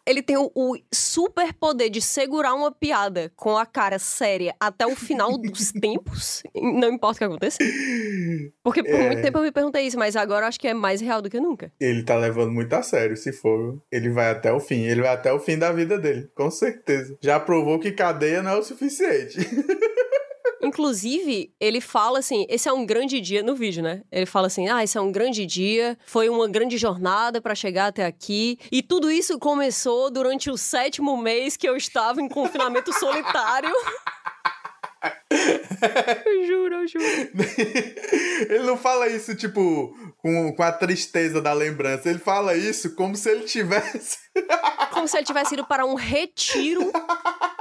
Ele 0.06 0.22
tem 0.22 0.36
o, 0.36 0.50
o 0.54 0.76
super 0.92 1.52
poder 1.54 1.88
de 1.88 2.00
segurar 2.02 2.54
uma 2.54 2.70
piada 2.70 3.32
com 3.36 3.56
a 3.56 3.64
cara 3.64 3.98
séria 3.98 4.54
até 4.60 4.86
o 4.86 4.94
final 4.94 5.38
dos 5.38 5.72
tempos, 5.80 6.42
não 6.54 6.92
importa 6.92 7.16
o 7.16 7.18
que 7.18 7.24
aconteça. 7.24 7.58
Porque 8.62 8.82
por 8.82 8.94
É. 8.94 9.06
muito 9.06 9.22
tempo 9.22 9.38
eu 9.38 9.42
me 9.42 9.52
perguntei 9.52 9.86
isso, 9.86 9.98
mas 9.98 10.14
agora 10.16 10.44
eu 10.44 10.48
acho 10.48 10.60
que 10.60 10.68
é 10.68 10.74
mais 10.74 11.00
real 11.00 11.22
do 11.22 11.30
que 11.30 11.40
nunca. 11.40 11.72
Ele 11.80 12.02
tá 12.02 12.16
levando 12.16 12.52
muito 12.52 12.72
a 12.74 12.82
sério, 12.82 13.16
se 13.16 13.32
for. 13.32 13.80
Ele 13.90 14.10
vai 14.10 14.30
até 14.30 14.52
o 14.52 14.60
fim. 14.60 14.82
Ele 14.84 15.00
vai 15.00 15.12
até 15.14 15.32
o 15.32 15.40
fim 15.40 15.58
da 15.58 15.72
vida 15.72 15.98
dele, 15.98 16.28
com 16.34 16.50
certeza. 16.50 17.16
Já 17.22 17.40
provou 17.40 17.78
que 17.78 17.92
cadeia 17.92 18.42
não 18.42 18.50
é 18.52 18.56
o 18.58 18.62
suficiente. 18.62 19.38
Inclusive, 20.64 21.52
ele 21.60 21.80
fala 21.80 22.18
assim: 22.20 22.46
esse 22.48 22.68
é 22.68 22.72
um 22.72 22.86
grande 22.86 23.20
dia 23.20 23.42
no 23.42 23.54
vídeo, 23.54 23.82
né? 23.82 24.02
Ele 24.10 24.26
fala 24.26 24.46
assim: 24.46 24.68
ah, 24.68 24.82
esse 24.82 24.96
é 24.96 25.00
um 25.00 25.12
grande 25.12 25.44
dia, 25.44 25.98
foi 26.06 26.28
uma 26.28 26.48
grande 26.48 26.78
jornada 26.78 27.40
pra 27.40 27.54
chegar 27.54 27.88
até 27.88 28.06
aqui. 28.06 28.58
E 28.72 28.82
tudo 28.82 29.10
isso 29.10 29.38
começou 29.38 30.10
durante 30.10 30.50
o 30.50 30.56
sétimo 30.56 31.16
mês 31.16 31.56
que 31.56 31.68
eu 31.68 31.76
estava 31.76 32.20
em 32.20 32.28
confinamento 32.28 32.92
solitário. 32.98 33.72
eu 36.24 36.46
juro, 36.46 36.74
eu 36.76 36.88
juro. 36.88 37.04
ele 38.48 38.64
não 38.64 38.78
fala 38.78 39.06
isso, 39.08 39.34
tipo, 39.34 39.94
com, 40.16 40.54
com 40.54 40.62
a 40.62 40.72
tristeza 40.72 41.42
da 41.42 41.52
lembrança. 41.52 42.08
Ele 42.08 42.18
fala 42.18 42.56
isso 42.56 42.94
como 42.94 43.14
se 43.16 43.30
ele 43.30 43.44
tivesse. 43.44 44.18
Como 44.92 45.06
se 45.06 45.18
ele 45.18 45.26
tivesse 45.26 45.54
ido 45.54 45.66
para 45.66 45.84
um 45.84 45.94
retiro. 45.94 46.90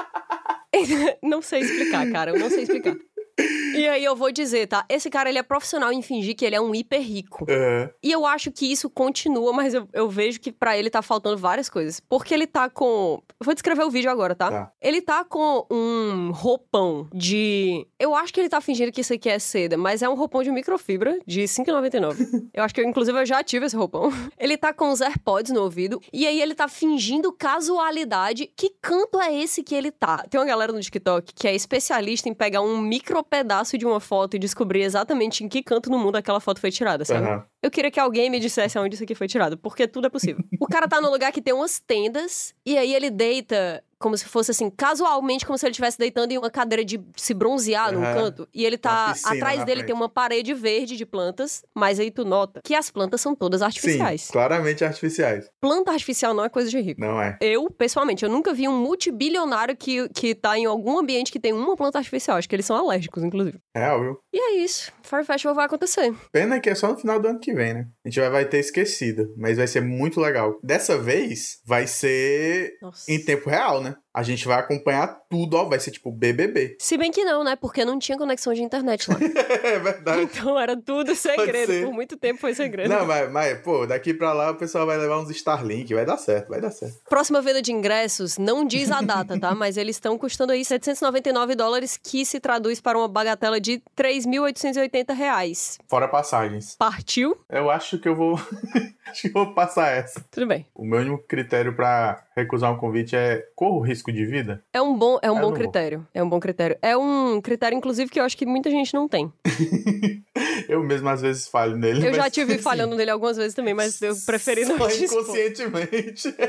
não 1.22 1.42
sei 1.42 1.62
explicar, 1.62 2.10
cara, 2.12 2.32
eu 2.32 2.40
não 2.40 2.50
sei 2.50 2.64
explicar. 2.64 2.96
E 3.38 3.88
aí 3.88 4.04
eu 4.06 4.16
vou 4.16 4.32
dizer, 4.32 4.68
tá? 4.68 4.86
Esse 4.88 5.10
cara, 5.10 5.30
ele 5.30 5.40
é 5.40 5.44
profissional 5.44 5.92
em 5.92 6.02
fingir 6.02 6.36
que 6.36 6.46
ele 6.46 6.56
é 6.56 6.62
um 6.62 6.74
hiper 6.76 7.02
rico. 7.02 7.46
Aham. 7.50 7.90
E 8.04 8.12
eu 8.12 8.26
acho 8.26 8.52
que 8.52 8.72
isso 8.72 8.90
continua, 8.90 9.52
mas 9.52 9.74
eu, 9.74 9.88
eu 9.92 10.08
vejo 10.10 10.40
que 10.40 10.52
pra 10.52 10.78
ele 10.78 10.90
tá 10.90 11.02
faltando 11.02 11.38
várias 11.38 11.70
coisas. 11.70 12.00
Porque 12.00 12.34
ele 12.34 12.46
tá 12.46 12.70
com. 12.70 13.22
Eu 13.40 13.46
vou 13.46 13.54
descrever 13.54 13.84
o 13.84 13.90
vídeo 13.90 14.12
agora, 14.12 14.36
tá? 14.36 14.52
Tá. 14.52 14.72
Ele 14.80 15.02
tá 15.02 15.26
com 15.26 15.66
um 15.72 16.32
roupão 16.32 17.08
de. 17.14 17.88
Eu 18.00 18.14
acho 18.16 18.32
que 18.32 18.40
ele 18.40 18.50
tá 18.50 18.62
fingindo 18.62 18.92
que 18.92 19.02
isso 19.02 19.14
aqui 19.14 19.30
é 19.30 19.40
seda, 19.40 19.78
mas 19.78 20.02
é 20.02 20.10
um 20.10 20.16
roupão 20.16 20.44
de 20.44 20.52
microfibra 20.52 21.18
de 21.26 21.42
R$ 21.42 21.48
5,99. 21.48 22.50
eu 22.54 22.64
acho 22.64 22.76
que, 22.76 22.82
eu, 22.82 22.86
inclusive, 22.86 23.20
eu 23.20 23.26
já 23.26 23.44
tive 23.44 23.66
esse 23.66 23.76
roupão. 23.76 24.12
Ele 24.38 24.58
tá 24.58 24.74
com 24.74 24.92
os 24.92 25.00
AirPods 25.00 25.52
no 25.52 25.62
ouvido. 25.62 26.02
E 26.12 26.28
aí 26.28 26.42
ele 26.42 26.54
tá 26.54 26.68
fingindo 26.68 27.32
casualidade. 27.32 28.52
Que 28.56 28.70
canto 28.82 29.20
é 29.20 29.34
esse 29.34 29.64
que 29.64 29.74
ele 29.74 29.90
tá? 29.90 30.18
Tem 30.30 30.40
uma 30.40 30.46
galera 30.46 30.74
no 30.74 30.80
TikTok 30.80 31.34
que 31.34 31.48
é 31.48 31.56
especialista 31.56 32.28
em 32.28 32.34
pegar 32.34 32.62
um 32.62 32.78
micro 32.78 33.23
pedaço 33.24 33.78
de 33.78 33.86
uma 33.86 34.00
foto 34.00 34.36
e 34.36 34.40
descobrir 34.40 34.82
exatamente 34.82 35.44
em 35.44 35.50
que 35.50 35.64
canto 35.64 35.90
no 35.90 35.98
mundo 35.98 36.16
aquela 36.16 36.40
foto 36.40 36.60
foi 36.60 36.72
tirada, 36.72 37.06
sabe? 37.06 37.28
Aham. 37.28 37.46
Eu 37.62 37.72
queria 37.72 37.90
que 37.90 38.00
alguém 38.00 38.30
me 38.30 38.40
dissesse 38.40 38.78
aonde 38.78 38.96
isso 38.96 39.04
aqui 39.04 39.16
foi 39.16 39.28
tirado, 39.28 39.58
porque 39.58 39.88
tudo 39.88 40.08
é 40.08 40.10
possível. 40.10 40.44
o 40.60 40.68
cara 40.68 40.88
tá 40.88 41.00
num 41.00 41.10
lugar 41.10 41.32
que 41.32 41.42
tem 41.42 41.54
umas 41.54 41.80
tendas, 41.80 42.54
e 42.66 42.78
aí 42.78 42.94
ele 42.94 43.10
deita 43.10 43.84
como 44.04 44.18
se 44.18 44.26
fosse 44.26 44.52
assim, 44.52 44.70
casualmente, 44.70 45.46
como 45.46 45.58
se 45.58 45.66
ele 45.66 45.72
estivesse 45.72 45.98
deitando 45.98 46.34
em 46.34 46.38
uma 46.38 46.52
cadeira 46.52 46.84
de 46.84 47.02
se 47.16 47.34
bronzear 47.34 47.94
num 47.94 48.02
canto. 48.02 48.46
E 48.54 48.66
ele 48.66 48.78
tá. 48.78 49.16
Atrás 49.24 49.60
dele 49.64 49.78
frente. 49.78 49.86
tem 49.86 49.96
uma 49.96 50.10
parede 50.10 50.54
verde 50.54 50.98
de 50.98 51.06
plantas, 51.06 51.64
mas 51.74 52.02
aí 52.02 52.12
tu 52.12 52.26
nota 52.26 52.60
que 52.62 52.76
as 52.76 52.92
plantas 52.92 53.22
são 53.22 53.34
todas 53.34 53.62
artificiais. 53.62 54.24
Sim, 54.24 54.34
claramente 54.34 54.84
artificiais. 54.84 55.50
Planta 55.62 55.94
artificial 55.94 56.34
não 56.34 56.44
é 56.44 56.50
coisa 56.50 56.70
de 56.70 56.82
rico. 56.82 57.00
Não 57.00 57.22
é. 57.22 57.38
Eu, 57.40 57.72
pessoalmente, 57.72 58.26
eu 58.26 58.30
nunca 58.30 58.54
vi 58.54 58.68
um 58.68 58.78
multibilionário 58.78 59.78
que, 59.78 60.10
que 60.10 60.36
tá 60.36 60.58
em 60.58 60.66
algum 60.66 61.00
ambiente 61.00 61.32
que 61.32 61.40
tem 61.40 61.54
uma 61.54 61.78
planta 61.78 61.98
artificial. 61.98 62.36
Acho 62.36 62.50
que 62.50 62.56
eles 62.58 62.66
são 62.66 62.76
alérgicos, 62.76 63.24
inclusive. 63.24 63.58
Real, 63.74 64.02
viu? 64.02 64.18
E 64.34 64.38
é 64.38 64.58
isso. 64.58 64.92
Fire 65.02 65.24
Festival 65.24 65.56
vai 65.56 65.66
acontecer. 65.66 66.14
Pena 66.30 66.60
que 66.60 66.70
é 66.70 66.76
só 66.76 66.92
no 66.92 66.98
final 66.98 67.22
do 67.22 67.30
ano 67.30 67.40
que 67.40 67.54
vem, 67.54 67.74
né? 67.74 67.88
A 68.06 68.10
gente 68.10 68.20
vai, 68.20 68.30
vai 68.30 68.46
ter 68.46 68.60
esquecido, 68.60 69.34
mas 69.38 69.58
vai 69.58 69.68
ser 69.68 69.82
muito 69.82 70.20
legal. 70.20 70.60
Dessa 70.62 70.98
vez, 70.98 71.60
vai 71.66 71.88
ser 71.88 72.74
Nossa. 72.82 73.10
em 73.10 73.24
tempo 73.24 73.50
real, 73.50 73.82
né? 73.82 73.93
time 73.94 74.03
A 74.14 74.22
gente 74.22 74.48
vai 74.48 74.60
acompanhar 74.60 75.08
tudo, 75.30 75.58
ó. 75.58 75.66
Vai 75.66 75.80
ser 75.80 75.92
tipo 75.92 76.12
BBB. 76.12 76.78
Se 76.80 76.98
bem 76.98 77.12
que 77.12 77.26
não, 77.26 77.44
né? 77.44 77.56
Porque 77.56 77.84
não 77.84 77.98
tinha 77.98 78.18
conexão 78.18 78.54
de 78.54 78.62
internet 78.62 79.10
lá. 79.10 79.18
é 79.64 79.80
verdade. 79.80 80.22
Então 80.22 80.60
era 80.60 80.78
tudo 80.78 81.16
segredo. 81.16 81.88
Por 81.88 81.94
muito 81.94 82.16
tempo 82.18 82.40
foi 82.40 82.54
segredo. 82.54 82.90
Não, 82.90 83.06
mas, 83.06 83.32
mas, 83.32 83.60
pô, 83.60 83.88
daqui 83.88 84.14
pra 84.14 84.34
lá 84.34 84.52
o 84.52 84.56
pessoal 84.56 84.86
vai 84.86 84.98
levar 84.98 85.20
uns 85.20 85.30
Starlink, 85.32 85.94
vai 85.94 86.06
dar 86.06 86.18
certo, 86.18 86.50
vai 86.50 86.62
dar 86.62 86.72
certo. 86.72 86.98
Próxima 87.10 87.42
venda 87.42 87.62
de 87.62 87.72
ingressos 87.72 88.38
não 88.38 88.66
diz 88.66 88.92
a 88.92 89.02
data, 89.02 89.40
tá? 89.40 89.56
Mas 89.64 89.78
eles 89.78 89.96
estão 89.96 90.18
custando 90.18 90.52
aí 90.52 90.64
799 90.64 91.56
dólares, 91.56 91.98
que 91.98 92.26
se 92.26 92.40
traduz 92.40 92.82
para 92.82 92.98
uma 92.98 93.08
bagatela 93.08 93.60
de 93.60 93.82
3.880 93.98 95.14
reais. 95.14 95.80
Fora 95.88 96.08
passagens. 96.08 96.76
Partiu? 96.76 97.38
Eu 97.50 97.70
acho 97.70 97.98
que 97.98 98.08
eu 98.08 98.16
vou. 98.16 98.36
acho 99.08 99.22
que 99.22 99.28
eu 99.30 99.34
vou 99.34 99.54
passar 99.54 99.90
essa. 99.90 100.24
Tudo 100.32 100.48
bem. 100.48 100.66
O 100.76 100.86
meu 100.86 101.00
único 101.00 101.24
critério 101.28 101.74
pra 101.74 102.24
recusar 102.36 102.72
um 102.72 102.78
convite 102.78 103.16
é 103.16 103.46
corro 103.56 103.80
risco 103.80 104.03
de 104.12 104.26
vida? 104.26 104.64
É 104.74 104.82
um 104.82 104.98
bom, 104.98 105.20
é 105.22 105.30
um 105.32 105.36
Eu 105.36 105.36
bom 105.36 105.42
não 105.42 105.50
vou. 105.50 105.58
critério. 105.58 106.08
É 106.14 106.24
um 106.24 106.30
bom 106.30 106.40
critério. 106.40 106.78
É 106.82 106.98
um 106.98 107.40
critério, 107.42 107.78
inclusive, 107.78 108.10
que 108.10 108.20
eu 108.20 108.24
acho 108.24 108.38
que 108.38 108.46
muita 108.46 108.70
gente 108.70 108.94
não 108.94 109.08
tem. 109.08 109.32
Eu 110.68 110.84
mesmo 110.84 111.08
às 111.10 111.22
vezes 111.22 111.48
falho 111.48 111.76
nele. 111.78 112.08
Eu 112.08 112.14
já 112.14 112.30
tive 112.30 112.54
assim, 112.54 112.62
falhando 112.62 112.96
nele 112.96 113.12
algumas 113.12 113.38
vezes 113.38 113.54
também, 113.54 113.74
mas 113.74 114.02
eu 114.02 114.16
preferi 114.26 114.66
não 114.66 114.78
te 114.88 115.04
inconscientemente. 115.06 116.34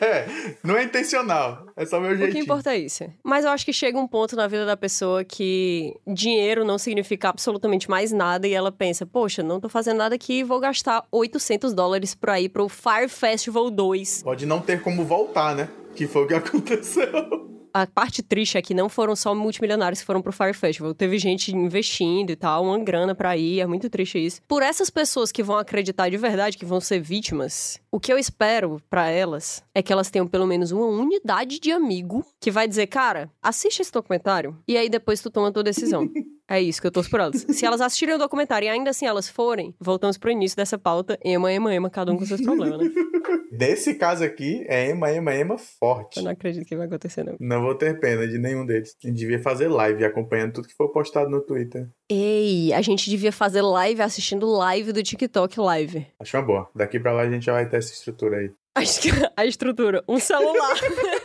É, 0.00 0.26
não 0.62 0.76
é 0.76 0.84
intencional. 0.84 1.66
É 1.76 1.84
só 1.86 2.00
meu 2.00 2.10
O 2.10 2.14
que 2.14 2.22
jeitinho. 2.22 2.42
importa 2.42 2.74
é 2.74 2.78
isso. 2.78 3.04
Mas 3.22 3.44
eu 3.44 3.50
acho 3.50 3.64
que 3.64 3.72
chega 3.72 3.98
um 3.98 4.06
ponto 4.06 4.34
na 4.36 4.46
vida 4.46 4.64
da 4.66 4.76
pessoa 4.76 5.24
que 5.24 5.94
dinheiro 6.06 6.64
não 6.64 6.78
significa 6.78 7.28
absolutamente 7.28 7.88
mais 7.88 8.12
nada 8.12 8.46
e 8.46 8.52
ela 8.52 8.72
pensa, 8.72 9.06
poxa, 9.06 9.42
não 9.42 9.60
tô 9.60 9.68
fazendo 9.68 9.98
nada 9.98 10.14
aqui, 10.14 10.42
vou 10.42 10.58
gastar 10.60 11.04
800 11.10 11.72
dólares 11.74 12.14
pra 12.14 12.40
ir 12.40 12.48
pro 12.48 12.68
Fire 12.68 13.08
Festival 13.08 13.70
2. 13.70 14.22
Pode 14.22 14.46
não 14.46 14.60
ter 14.60 14.80
como 14.82 15.04
voltar, 15.04 15.54
né? 15.54 15.68
Que 15.94 16.06
foi 16.06 16.24
o 16.24 16.26
que 16.26 16.34
aconteceu. 16.34 17.53
A 17.76 17.88
parte 17.88 18.22
triste 18.22 18.56
é 18.56 18.62
que 18.62 18.72
não 18.72 18.88
foram 18.88 19.16
só 19.16 19.34
multimilionários 19.34 19.98
que 19.98 20.06
foram 20.06 20.22
pro 20.22 20.32
Fire 20.32 20.54
Festival. 20.54 20.94
Teve 20.94 21.18
gente 21.18 21.52
investindo 21.52 22.30
e 22.30 22.36
tal, 22.36 22.66
uma 22.66 22.78
grana 22.78 23.16
pra 23.16 23.36
ir, 23.36 23.58
é 23.58 23.66
muito 23.66 23.90
triste 23.90 24.24
isso. 24.24 24.40
Por 24.46 24.62
essas 24.62 24.90
pessoas 24.90 25.32
que 25.32 25.42
vão 25.42 25.58
acreditar 25.58 26.08
de 26.08 26.16
verdade 26.16 26.56
que 26.56 26.64
vão 26.64 26.80
ser 26.80 27.00
vítimas, 27.00 27.80
o 27.90 27.98
que 27.98 28.12
eu 28.12 28.16
espero 28.16 28.80
pra 28.88 29.08
elas 29.08 29.60
é 29.74 29.82
que 29.82 29.92
elas 29.92 30.08
tenham 30.08 30.28
pelo 30.28 30.46
menos 30.46 30.70
uma 30.70 30.86
unidade 30.86 31.58
de 31.58 31.72
amigo 31.72 32.24
que 32.40 32.48
vai 32.48 32.68
dizer, 32.68 32.86
cara, 32.86 33.28
assiste 33.42 33.82
esse 33.82 33.90
documentário 33.90 34.56
e 34.68 34.76
aí 34.76 34.88
depois 34.88 35.20
tu 35.20 35.28
toma 35.28 35.48
a 35.48 35.52
tua 35.52 35.64
decisão. 35.64 36.08
É 36.48 36.60
isso 36.60 36.80
que 36.80 36.86
eu 36.86 36.92
torço 36.92 37.10
por 37.10 37.20
elas. 37.20 37.46
Se 37.48 37.64
elas 37.64 37.80
assistirem 37.80 38.14
o 38.14 38.18
documentário 38.18 38.66
e 38.66 38.68
ainda 38.68 38.90
assim 38.90 39.06
elas 39.06 39.28
forem, 39.28 39.74
voltamos 39.80 40.18
pro 40.18 40.30
início 40.30 40.56
dessa 40.56 40.78
pauta. 40.78 41.18
Ema, 41.24 41.52
ema, 41.52 41.74
ema, 41.74 41.88
cada 41.90 42.12
um 42.12 42.16
com 42.16 42.26
seus 42.26 42.40
problemas, 42.40 42.80
né? 42.80 42.90
Desse 43.50 43.94
caso 43.94 44.24
aqui, 44.24 44.64
é 44.68 44.90
ema, 44.90 45.10
ema, 45.12 45.32
ema 45.32 45.56
forte. 45.56 46.16
Eu 46.16 46.24
não 46.24 46.32
acredito 46.32 46.66
que 46.66 46.76
vai 46.76 46.86
acontecer, 46.86 47.24
não. 47.24 47.36
Não 47.38 47.62
vou 47.62 47.74
ter 47.74 48.00
pena 48.00 48.26
de 48.26 48.36
nenhum 48.36 48.66
deles. 48.66 48.96
A 49.02 49.06
gente 49.06 49.16
devia 49.16 49.38
fazer 49.38 49.68
live 49.68 50.04
acompanhando 50.04 50.54
tudo 50.54 50.68
que 50.68 50.74
for 50.74 50.90
postado 50.90 51.30
no 51.30 51.40
Twitter. 51.40 51.88
Ei, 52.10 52.72
a 52.72 52.82
gente 52.82 53.08
devia 53.08 53.30
fazer 53.30 53.62
live 53.62 54.02
assistindo 54.02 54.44
live 54.46 54.92
do 54.92 55.02
TikTok 55.02 55.58
live. 55.60 56.06
Acho 56.18 56.36
uma 56.36 56.42
boa. 56.42 56.70
Daqui 56.74 56.98
pra 56.98 57.12
lá 57.12 57.22
a 57.22 57.30
gente 57.30 57.46
já 57.46 57.52
vai 57.52 57.68
ter 57.68 57.76
essa 57.76 57.92
estrutura 57.92 58.38
aí. 58.38 58.50
Acho 58.74 59.00
que 59.02 59.10
a 59.36 59.46
estrutura, 59.46 60.02
um 60.08 60.18
celular. 60.18 60.74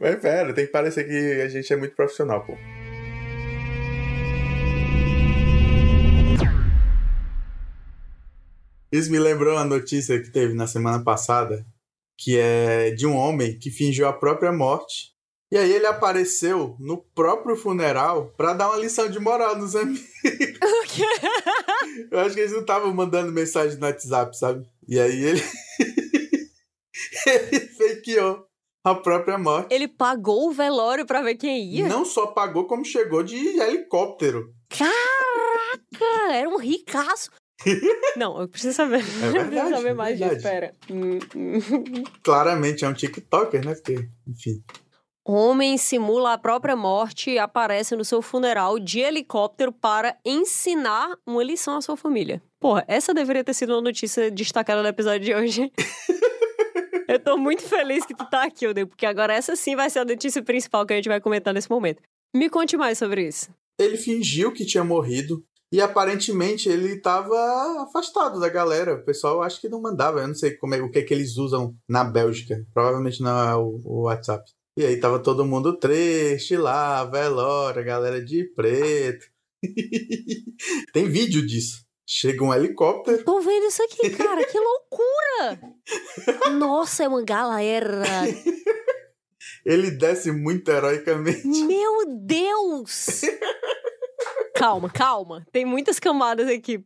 Mas 0.00 0.20
pera, 0.20 0.54
tem 0.54 0.66
que 0.66 0.72
parecer 0.72 1.04
que 1.04 1.42
a 1.42 1.48
gente 1.48 1.72
é 1.72 1.76
muito 1.76 1.96
profissional, 1.96 2.44
pô. 2.44 2.54
Isso 8.90 9.10
me 9.10 9.18
lembrou 9.18 9.54
uma 9.54 9.64
notícia 9.64 10.20
que 10.22 10.30
teve 10.30 10.54
na 10.54 10.66
semana 10.66 11.02
passada, 11.02 11.66
que 12.16 12.38
é 12.38 12.90
de 12.92 13.06
um 13.06 13.16
homem 13.16 13.58
que 13.58 13.70
fingiu 13.70 14.06
a 14.08 14.12
própria 14.12 14.52
morte. 14.52 15.12
E 15.50 15.56
aí 15.56 15.72
ele 15.72 15.86
apareceu 15.86 16.76
no 16.78 16.98
próprio 17.14 17.56
funeral 17.56 18.32
pra 18.36 18.54
dar 18.54 18.68
uma 18.68 18.78
lição 18.78 19.10
de 19.10 19.18
moral 19.18 19.56
nos 19.56 19.74
amigos. 19.76 20.06
Eu 22.10 22.20
acho 22.20 22.34
que 22.34 22.40
eles 22.40 22.52
não 22.52 22.60
estavam 22.60 22.92
mandando 22.94 23.32
mensagem 23.32 23.78
no 23.78 23.86
WhatsApp, 23.86 24.36
sabe? 24.38 24.66
E 24.86 24.98
aí 24.98 25.24
ele. 25.24 25.42
ele 27.26 27.60
fakeou 27.68 28.47
a 28.84 28.94
própria 28.94 29.38
morte. 29.38 29.74
Ele 29.74 29.88
pagou 29.88 30.48
o 30.48 30.52
velório 30.52 31.06
pra 31.06 31.22
ver 31.22 31.34
quem 31.36 31.64
ia? 31.74 31.88
Não 31.88 32.04
só 32.04 32.28
pagou, 32.28 32.66
como 32.66 32.84
chegou 32.84 33.22
de 33.22 33.36
helicóptero. 33.36 34.52
Caraca, 34.68 36.32
era 36.32 36.48
um 36.48 36.58
ricaço. 36.58 37.30
Não, 38.16 38.40
eu 38.40 38.48
preciso 38.48 38.76
saber. 38.76 38.98
preciso 39.02 39.32
verdade, 39.32 39.70
saber 39.70 39.88
é 39.88 39.94
mais 39.94 40.18
disso, 40.18 40.30
verdade. 40.30 40.42
pera. 40.42 40.74
Hum, 40.90 41.18
hum. 41.34 42.04
Claramente 42.22 42.84
é 42.84 42.88
um 42.88 42.92
TikToker, 42.92 43.64
né? 43.64 43.74
Porque, 43.74 44.08
enfim. 44.26 44.62
Homem 45.30 45.76
simula 45.76 46.32
a 46.32 46.38
própria 46.38 46.74
morte 46.74 47.32
e 47.32 47.38
aparece 47.38 47.94
no 47.94 48.04
seu 48.04 48.22
funeral 48.22 48.78
de 48.78 49.00
helicóptero 49.00 49.70
para 49.72 50.16
ensinar 50.24 51.18
uma 51.26 51.44
lição 51.44 51.76
à 51.76 51.82
sua 51.82 51.98
família. 51.98 52.42
Porra, 52.58 52.82
essa 52.88 53.12
deveria 53.12 53.44
ter 53.44 53.52
sido 53.52 53.74
uma 53.74 53.82
notícia 53.82 54.30
destacada 54.30 54.80
do 54.80 54.88
episódio 54.88 55.20
de 55.20 55.34
hoje. 55.34 55.72
Eu 57.08 57.18
tô 57.18 57.38
muito 57.38 57.62
feliz 57.62 58.04
que 58.04 58.14
tu 58.14 58.28
tá 58.28 58.44
aqui, 58.44 58.66
Odeio, 58.66 58.86
porque 58.86 59.06
agora 59.06 59.32
essa 59.32 59.56
sim 59.56 59.74
vai 59.74 59.88
ser 59.88 60.00
a 60.00 60.04
notícia 60.04 60.42
principal 60.42 60.84
que 60.84 60.92
a 60.92 60.96
gente 60.96 61.08
vai 61.08 61.18
comentar 61.18 61.54
nesse 61.54 61.70
momento. 61.70 62.02
Me 62.36 62.50
conte 62.50 62.76
mais 62.76 62.98
sobre 62.98 63.26
isso. 63.26 63.48
Ele 63.80 63.96
fingiu 63.96 64.52
que 64.52 64.66
tinha 64.66 64.84
morrido 64.84 65.42
e 65.72 65.80
aparentemente 65.80 66.68
ele 66.68 66.96
estava 66.96 67.82
afastado 67.82 68.38
da 68.38 68.50
galera. 68.50 68.96
O 68.96 69.04
pessoal 69.04 69.42
acho 69.42 69.58
que 69.58 69.70
não 69.70 69.80
mandava. 69.80 70.20
Eu 70.20 70.28
não 70.28 70.34
sei 70.34 70.54
como 70.56 70.74
é, 70.74 70.82
o 70.82 70.90
que, 70.90 70.98
é 70.98 71.02
que 71.02 71.14
eles 71.14 71.38
usam 71.38 71.74
na 71.88 72.04
Bélgica. 72.04 72.62
Provavelmente 72.74 73.22
não 73.22 73.48
é 73.48 73.56
o, 73.56 73.80
o 73.84 74.02
WhatsApp. 74.02 74.44
E 74.78 74.84
aí 74.84 75.00
tava 75.00 75.18
todo 75.18 75.46
mundo 75.46 75.78
triste 75.78 76.58
lá, 76.58 77.06
velório, 77.06 77.84
galera 77.84 78.22
de 78.22 78.44
preto. 78.54 79.26
Tem 80.92 81.08
vídeo 81.08 81.46
disso. 81.46 81.87
Chega 82.10 82.42
um 82.42 82.54
helicóptero. 82.54 83.22
Tô 83.22 83.38
vendo 83.38 83.66
isso 83.66 83.82
aqui, 83.82 84.08
cara, 84.08 84.42
que 84.46 84.58
loucura! 84.58 85.60
Nossa, 86.56 87.04
é 87.04 87.08
uma 87.08 87.22
galera. 87.22 88.02
Ele 89.62 89.90
desce 89.90 90.32
muito 90.32 90.70
heroicamente. 90.70 91.46
Meu 91.46 92.06
Deus! 92.06 93.20
Calma, 94.56 94.88
calma. 94.88 95.46
Tem 95.52 95.66
muitas 95.66 96.00
camadas 96.00 96.48
aqui. 96.48 96.82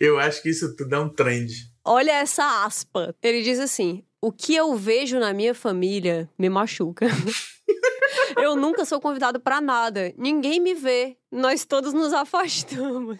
Eu 0.00 0.18
acho 0.18 0.42
que 0.42 0.48
isso 0.48 0.74
tudo 0.74 0.94
é 0.94 0.98
um 0.98 1.10
trend. 1.10 1.52
Olha 1.84 2.12
essa 2.12 2.64
aspa. 2.64 3.14
Ele 3.22 3.42
diz 3.42 3.60
assim: 3.60 4.02
O 4.18 4.32
que 4.32 4.54
eu 4.54 4.74
vejo 4.74 5.18
na 5.18 5.34
minha 5.34 5.54
família 5.54 6.26
me 6.38 6.48
machuca. 6.48 7.06
eu 8.36 8.56
nunca 8.56 8.84
sou 8.84 9.00
convidado 9.00 9.40
pra 9.40 9.60
nada. 9.60 10.12
Ninguém 10.16 10.60
me 10.60 10.74
vê. 10.74 11.16
Nós 11.30 11.64
todos 11.64 11.92
nos 11.92 12.12
afastamos. 12.12 13.18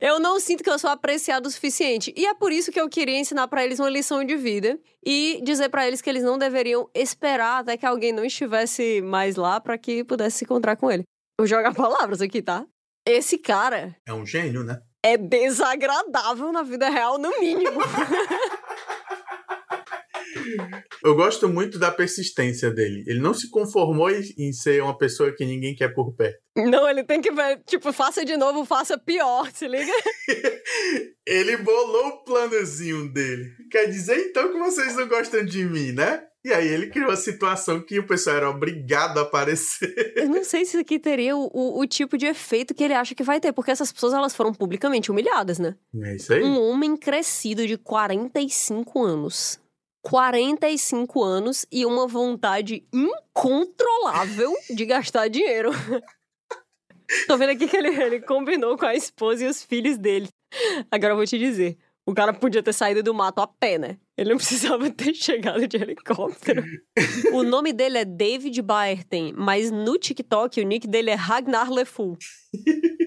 Eu 0.00 0.20
não 0.20 0.38
sinto 0.38 0.62
que 0.62 0.70
eu 0.70 0.78
sou 0.78 0.90
apreciado 0.90 1.46
o 1.46 1.50
suficiente. 1.50 2.14
E 2.16 2.24
é 2.24 2.34
por 2.34 2.52
isso 2.52 2.70
que 2.70 2.80
eu 2.80 2.88
queria 2.88 3.18
ensinar 3.18 3.48
pra 3.48 3.64
eles 3.64 3.80
uma 3.80 3.90
lição 3.90 4.22
de 4.24 4.36
vida 4.36 4.78
e 5.04 5.40
dizer 5.42 5.68
pra 5.70 5.86
eles 5.88 6.00
que 6.00 6.08
eles 6.08 6.22
não 6.22 6.38
deveriam 6.38 6.88
esperar 6.94 7.60
até 7.60 7.76
que 7.76 7.84
alguém 7.84 8.12
não 8.12 8.24
estivesse 8.24 9.00
mais 9.02 9.34
lá 9.34 9.60
pra 9.60 9.76
que 9.76 10.04
pudesse 10.04 10.38
se 10.38 10.44
encontrar 10.44 10.76
com 10.76 10.90
ele. 10.90 11.02
Vou 11.38 11.48
jogar 11.48 11.74
palavras 11.74 12.20
aqui, 12.20 12.40
tá? 12.40 12.64
Esse 13.04 13.38
cara 13.38 13.96
É 14.06 14.12
um 14.12 14.24
gênio, 14.24 14.62
né? 14.62 14.80
é 15.02 15.16
desagradável 15.16 16.52
na 16.52 16.62
vida 16.62 16.88
real, 16.90 17.18
no 17.18 17.30
mínimo. 17.40 17.80
Eu 21.04 21.14
gosto 21.14 21.48
muito 21.48 21.78
da 21.78 21.90
persistência 21.90 22.70
dele. 22.70 23.04
Ele 23.06 23.20
não 23.20 23.34
se 23.34 23.50
conformou 23.50 24.10
em 24.10 24.52
ser 24.52 24.82
uma 24.82 24.96
pessoa 24.96 25.34
que 25.34 25.44
ninguém 25.44 25.74
quer 25.74 25.94
por 25.94 26.14
perto. 26.14 26.38
não, 26.56 26.88
ele 26.88 27.04
tem 27.04 27.20
que 27.20 27.30
ver, 27.30 27.60
tipo, 27.66 27.92
faça 27.92 28.24
de 28.24 28.36
novo, 28.36 28.64
faça 28.64 28.98
pior, 28.98 29.50
se 29.52 29.66
liga? 29.66 29.92
Ele 31.26 31.58
bolou 31.58 32.08
o 32.08 32.24
planozinho 32.24 33.12
dele. 33.12 33.52
Quer 33.70 33.86
dizer 33.86 34.16
então 34.18 34.50
que 34.50 34.58
vocês 34.58 34.96
não 34.96 35.06
gostam 35.06 35.44
de 35.44 35.64
mim, 35.64 35.92
né? 35.92 36.24
E 36.42 36.52
aí 36.52 36.68
ele 36.68 36.88
criou 36.88 37.10
a 37.10 37.16
situação 37.16 37.82
que 37.82 37.98
o 37.98 38.06
pessoal 38.06 38.36
era 38.36 38.50
obrigado 38.50 39.18
a 39.18 39.22
aparecer. 39.22 40.14
Eu 40.16 40.28
não 40.28 40.42
sei 40.42 40.64
se 40.64 40.70
isso 40.70 40.78
aqui 40.80 40.98
teria 40.98 41.36
o, 41.36 41.50
o, 41.52 41.80
o 41.80 41.86
tipo 41.86 42.16
de 42.16 42.26
efeito 42.26 42.74
que 42.74 42.82
ele 42.82 42.94
acha 42.94 43.14
que 43.14 43.22
vai 43.22 43.38
ter, 43.38 43.52
porque 43.52 43.70
essas 43.70 43.92
pessoas 43.92 44.14
elas 44.14 44.34
foram 44.34 44.52
publicamente 44.52 45.10
humilhadas, 45.10 45.58
né? 45.58 45.76
É 46.02 46.16
isso 46.16 46.32
aí? 46.32 46.42
Um 46.42 46.58
homem 46.62 46.96
crescido 46.96 47.66
de 47.66 47.76
45 47.76 49.04
anos. 49.04 49.60
45 50.02 51.22
anos 51.22 51.66
e 51.70 51.84
uma 51.84 52.06
vontade 52.06 52.86
incontrolável 52.92 54.52
de 54.70 54.86
gastar 54.86 55.28
dinheiro. 55.28 55.70
Tô 57.26 57.36
vendo 57.36 57.50
aqui 57.50 57.66
que 57.66 57.76
ele, 57.76 57.88
ele 57.88 58.20
combinou 58.20 58.78
com 58.78 58.86
a 58.86 58.94
esposa 58.94 59.44
e 59.44 59.48
os 59.48 59.62
filhos 59.62 59.98
dele. 59.98 60.28
Agora 60.90 61.12
eu 61.12 61.16
vou 61.16 61.26
te 61.26 61.38
dizer. 61.38 61.76
O 62.06 62.14
cara 62.14 62.32
podia 62.32 62.62
ter 62.62 62.72
saído 62.72 63.02
do 63.02 63.14
mato 63.14 63.40
a 63.40 63.46
pé, 63.46 63.78
né? 63.78 63.98
Ele 64.16 64.30
não 64.30 64.36
precisava 64.36 64.88
ter 64.90 65.14
chegado 65.14 65.66
de 65.66 65.76
helicóptero. 65.76 66.64
o 67.32 67.42
nome 67.42 67.72
dele 67.72 67.98
é 67.98 68.04
David 68.04 68.60
Baerten, 68.62 69.32
mas 69.36 69.70
no 69.70 69.98
TikTok 69.98 70.60
o 70.60 70.64
nick 70.64 70.88
dele 70.88 71.10
é 71.10 71.14
Ragnar 71.14 71.70
Lefou. 71.70 72.16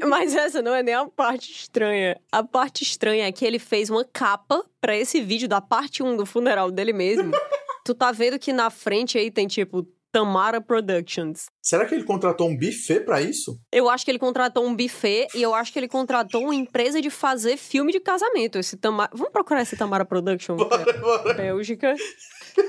Mas 0.07 0.35
essa 0.35 0.61
não 0.61 0.73
é 0.73 0.83
nem 0.83 0.93
a 0.93 1.05
parte 1.05 1.51
estranha. 1.51 2.19
A 2.31 2.43
parte 2.43 2.83
estranha 2.83 3.27
é 3.27 3.31
que 3.31 3.45
ele 3.45 3.59
fez 3.59 3.89
uma 3.89 4.03
capa 4.03 4.63
pra 4.81 4.95
esse 4.95 5.21
vídeo 5.21 5.47
da 5.47 5.61
parte 5.61 6.03
1 6.03 6.17
do 6.17 6.25
funeral 6.25 6.71
dele 6.71 6.93
mesmo. 6.93 7.31
tu 7.85 7.93
tá 7.93 8.11
vendo 8.11 8.39
que 8.39 8.53
na 8.53 8.69
frente 8.69 9.17
aí 9.17 9.31
tem 9.31 9.47
tipo 9.47 9.87
Tamara 10.11 10.61
Productions. 10.61 11.47
Será 11.61 11.85
que 11.85 11.95
ele 11.95 12.03
contratou 12.03 12.47
um 12.47 12.55
buffet 12.55 12.99
pra 13.01 13.21
isso? 13.21 13.59
Eu 13.71 13.89
acho 13.89 14.05
que 14.05 14.11
ele 14.11 14.19
contratou 14.19 14.65
um 14.65 14.75
buffet 14.75 15.27
e 15.33 15.41
eu 15.41 15.55
acho 15.55 15.73
que 15.73 15.79
ele 15.79 15.87
contratou 15.87 16.43
uma 16.43 16.55
empresa 16.55 17.01
de 17.01 17.09
fazer 17.09 17.57
filme 17.57 17.91
de 17.91 17.99
casamento. 17.99 18.59
Esse 18.59 18.77
Tamara... 18.77 19.09
Vamos 19.13 19.31
procurar 19.31 19.61
esse 19.61 19.75
Tamara 19.75 20.05
Production? 20.05 20.55
Bora, 20.55 20.93
bora. 20.93 21.33
Bélgica. 21.33 21.95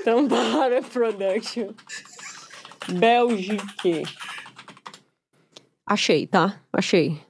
Tamara 0.03 0.81
Production. 0.81 1.73
Bélgica. 2.97 4.01
Achei, 5.85 6.25
tá? 6.25 6.59
Achei. 6.73 7.24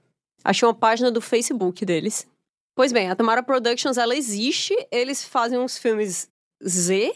Achei 0.45 0.67
uma 0.67 0.75
página 0.75 1.10
do 1.10 1.19
Facebook 1.19 1.84
deles. 1.84 2.27
Pois 2.75 2.93
bem, 2.93 3.10
a 3.10 3.15
Tamara 3.15 3.41
Productions, 3.41 3.97
ela 3.97 4.15
existe. 4.15 4.75
Eles 4.91 5.23
fazem 5.23 5.58
uns 5.58 5.75
filmes 5.75 6.29
Z. 6.63 7.12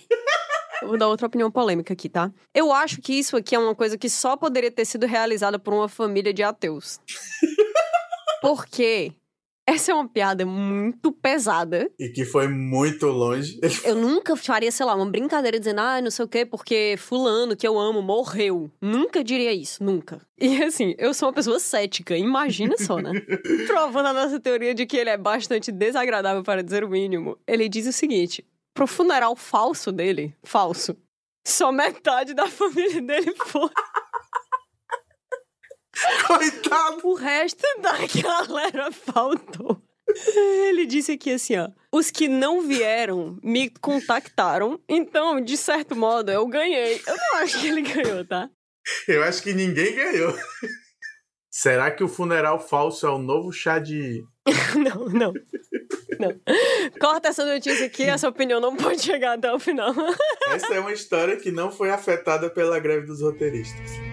Vou 0.81 0.97
dar 0.97 1.07
outra 1.07 1.27
opinião 1.27 1.51
polêmica 1.51 1.93
aqui, 1.93 2.09
tá? 2.09 2.31
Eu 2.55 2.73
acho 2.73 2.99
que 3.01 3.13
isso 3.13 3.37
aqui 3.37 3.53
é 3.53 3.59
uma 3.59 3.75
coisa 3.75 3.99
que 3.99 4.09
só 4.09 4.35
poderia 4.35 4.71
ter 4.71 4.85
sido 4.85 5.05
realizada 5.05 5.59
por 5.59 5.73
uma 5.73 5.87
família 5.87 6.33
de 6.33 6.41
ateus. 6.41 6.99
Porque 8.41 9.13
essa 9.69 9.91
é 9.91 9.95
uma 9.95 10.07
piada 10.07 10.45
muito 10.45 11.11
pesada. 11.11 11.91
E 11.99 12.09
que 12.09 12.25
foi 12.25 12.47
muito 12.47 13.05
longe. 13.05 13.59
Eu 13.85 13.95
nunca 13.95 14.35
faria, 14.35 14.71
sei 14.71 14.85
lá, 14.85 14.95
uma 14.95 15.05
brincadeira 15.05 15.59
dizendo, 15.59 15.81
ah, 15.81 16.01
não 16.01 16.09
sei 16.09 16.25
o 16.25 16.27
quê, 16.27 16.45
porque 16.45 16.95
fulano 16.97 17.55
que 17.55 17.67
eu 17.67 17.77
amo 17.77 18.01
morreu. 18.01 18.71
Nunca 18.81 19.23
diria 19.23 19.53
isso, 19.53 19.83
nunca. 19.83 20.21
E 20.39 20.63
assim, 20.63 20.95
eu 20.97 21.13
sou 21.13 21.27
uma 21.27 21.33
pessoa 21.33 21.59
cética, 21.59 22.17
imagina 22.17 22.75
só, 22.77 22.97
né? 22.97 23.11
Provando 23.67 24.07
a 24.07 24.13
nossa 24.13 24.39
teoria 24.39 24.73
de 24.73 24.85
que 24.85 24.97
ele 24.97 25.09
é 25.09 25.17
bastante 25.17 25.71
desagradável 25.71 26.43
para 26.43 26.63
dizer 26.63 26.83
o 26.83 26.89
mínimo. 26.89 27.37
Ele 27.47 27.69
diz 27.69 27.85
o 27.85 27.93
seguinte: 27.93 28.45
pro 28.73 28.87
funeral 28.87 29.35
falso 29.35 29.91
dele, 29.91 30.33
falso, 30.43 30.95
só 31.45 31.71
metade 31.71 32.33
da 32.33 32.47
família 32.49 33.01
dele 33.01 33.33
foi. 33.45 33.69
Coitado! 36.27 37.01
O 37.03 37.13
resto 37.13 37.63
da 37.81 37.97
galera 38.21 38.91
faltou. 38.91 39.81
Ele 40.35 40.85
disse 40.85 41.11
aqui 41.11 41.33
assim, 41.33 41.57
ó. 41.57 41.69
Os 41.91 42.09
que 42.09 42.27
não 42.27 42.61
vieram 42.61 43.37
me 43.43 43.69
contactaram, 43.69 44.79
então, 44.87 45.39
de 45.39 45.55
certo 45.55 45.95
modo, 45.95 46.31
eu 46.31 46.47
ganhei. 46.47 47.01
Eu 47.05 47.15
não 47.15 47.37
acho 47.39 47.59
que 47.59 47.67
ele 47.67 47.81
ganhou, 47.81 48.25
tá? 48.25 48.49
Eu 49.07 49.23
acho 49.23 49.43
que 49.43 49.53
ninguém 49.53 49.95
ganhou. 49.95 50.35
Será 51.51 51.91
que 51.91 52.03
o 52.03 52.07
funeral 52.07 52.59
falso 52.59 53.05
é 53.05 53.09
o 53.09 53.17
novo 53.17 53.51
chá 53.51 53.79
de. 53.79 54.23
Não, 54.75 55.05
não. 55.09 55.33
Não. 56.19 56.33
Corta 56.99 57.29
essa 57.29 57.45
notícia 57.45 57.85
aqui, 57.85 58.03
essa 58.03 58.27
opinião 58.27 58.59
não 58.59 58.75
pode 58.75 59.01
chegar 59.01 59.33
até 59.33 59.51
o 59.51 59.59
final. 59.59 59.93
Essa 60.47 60.73
é 60.73 60.79
uma 60.79 60.91
história 60.91 61.37
que 61.37 61.51
não 61.51 61.71
foi 61.71 61.91
afetada 61.91 62.49
pela 62.49 62.79
greve 62.79 63.05
dos 63.05 63.21
roteiristas. 63.21 64.08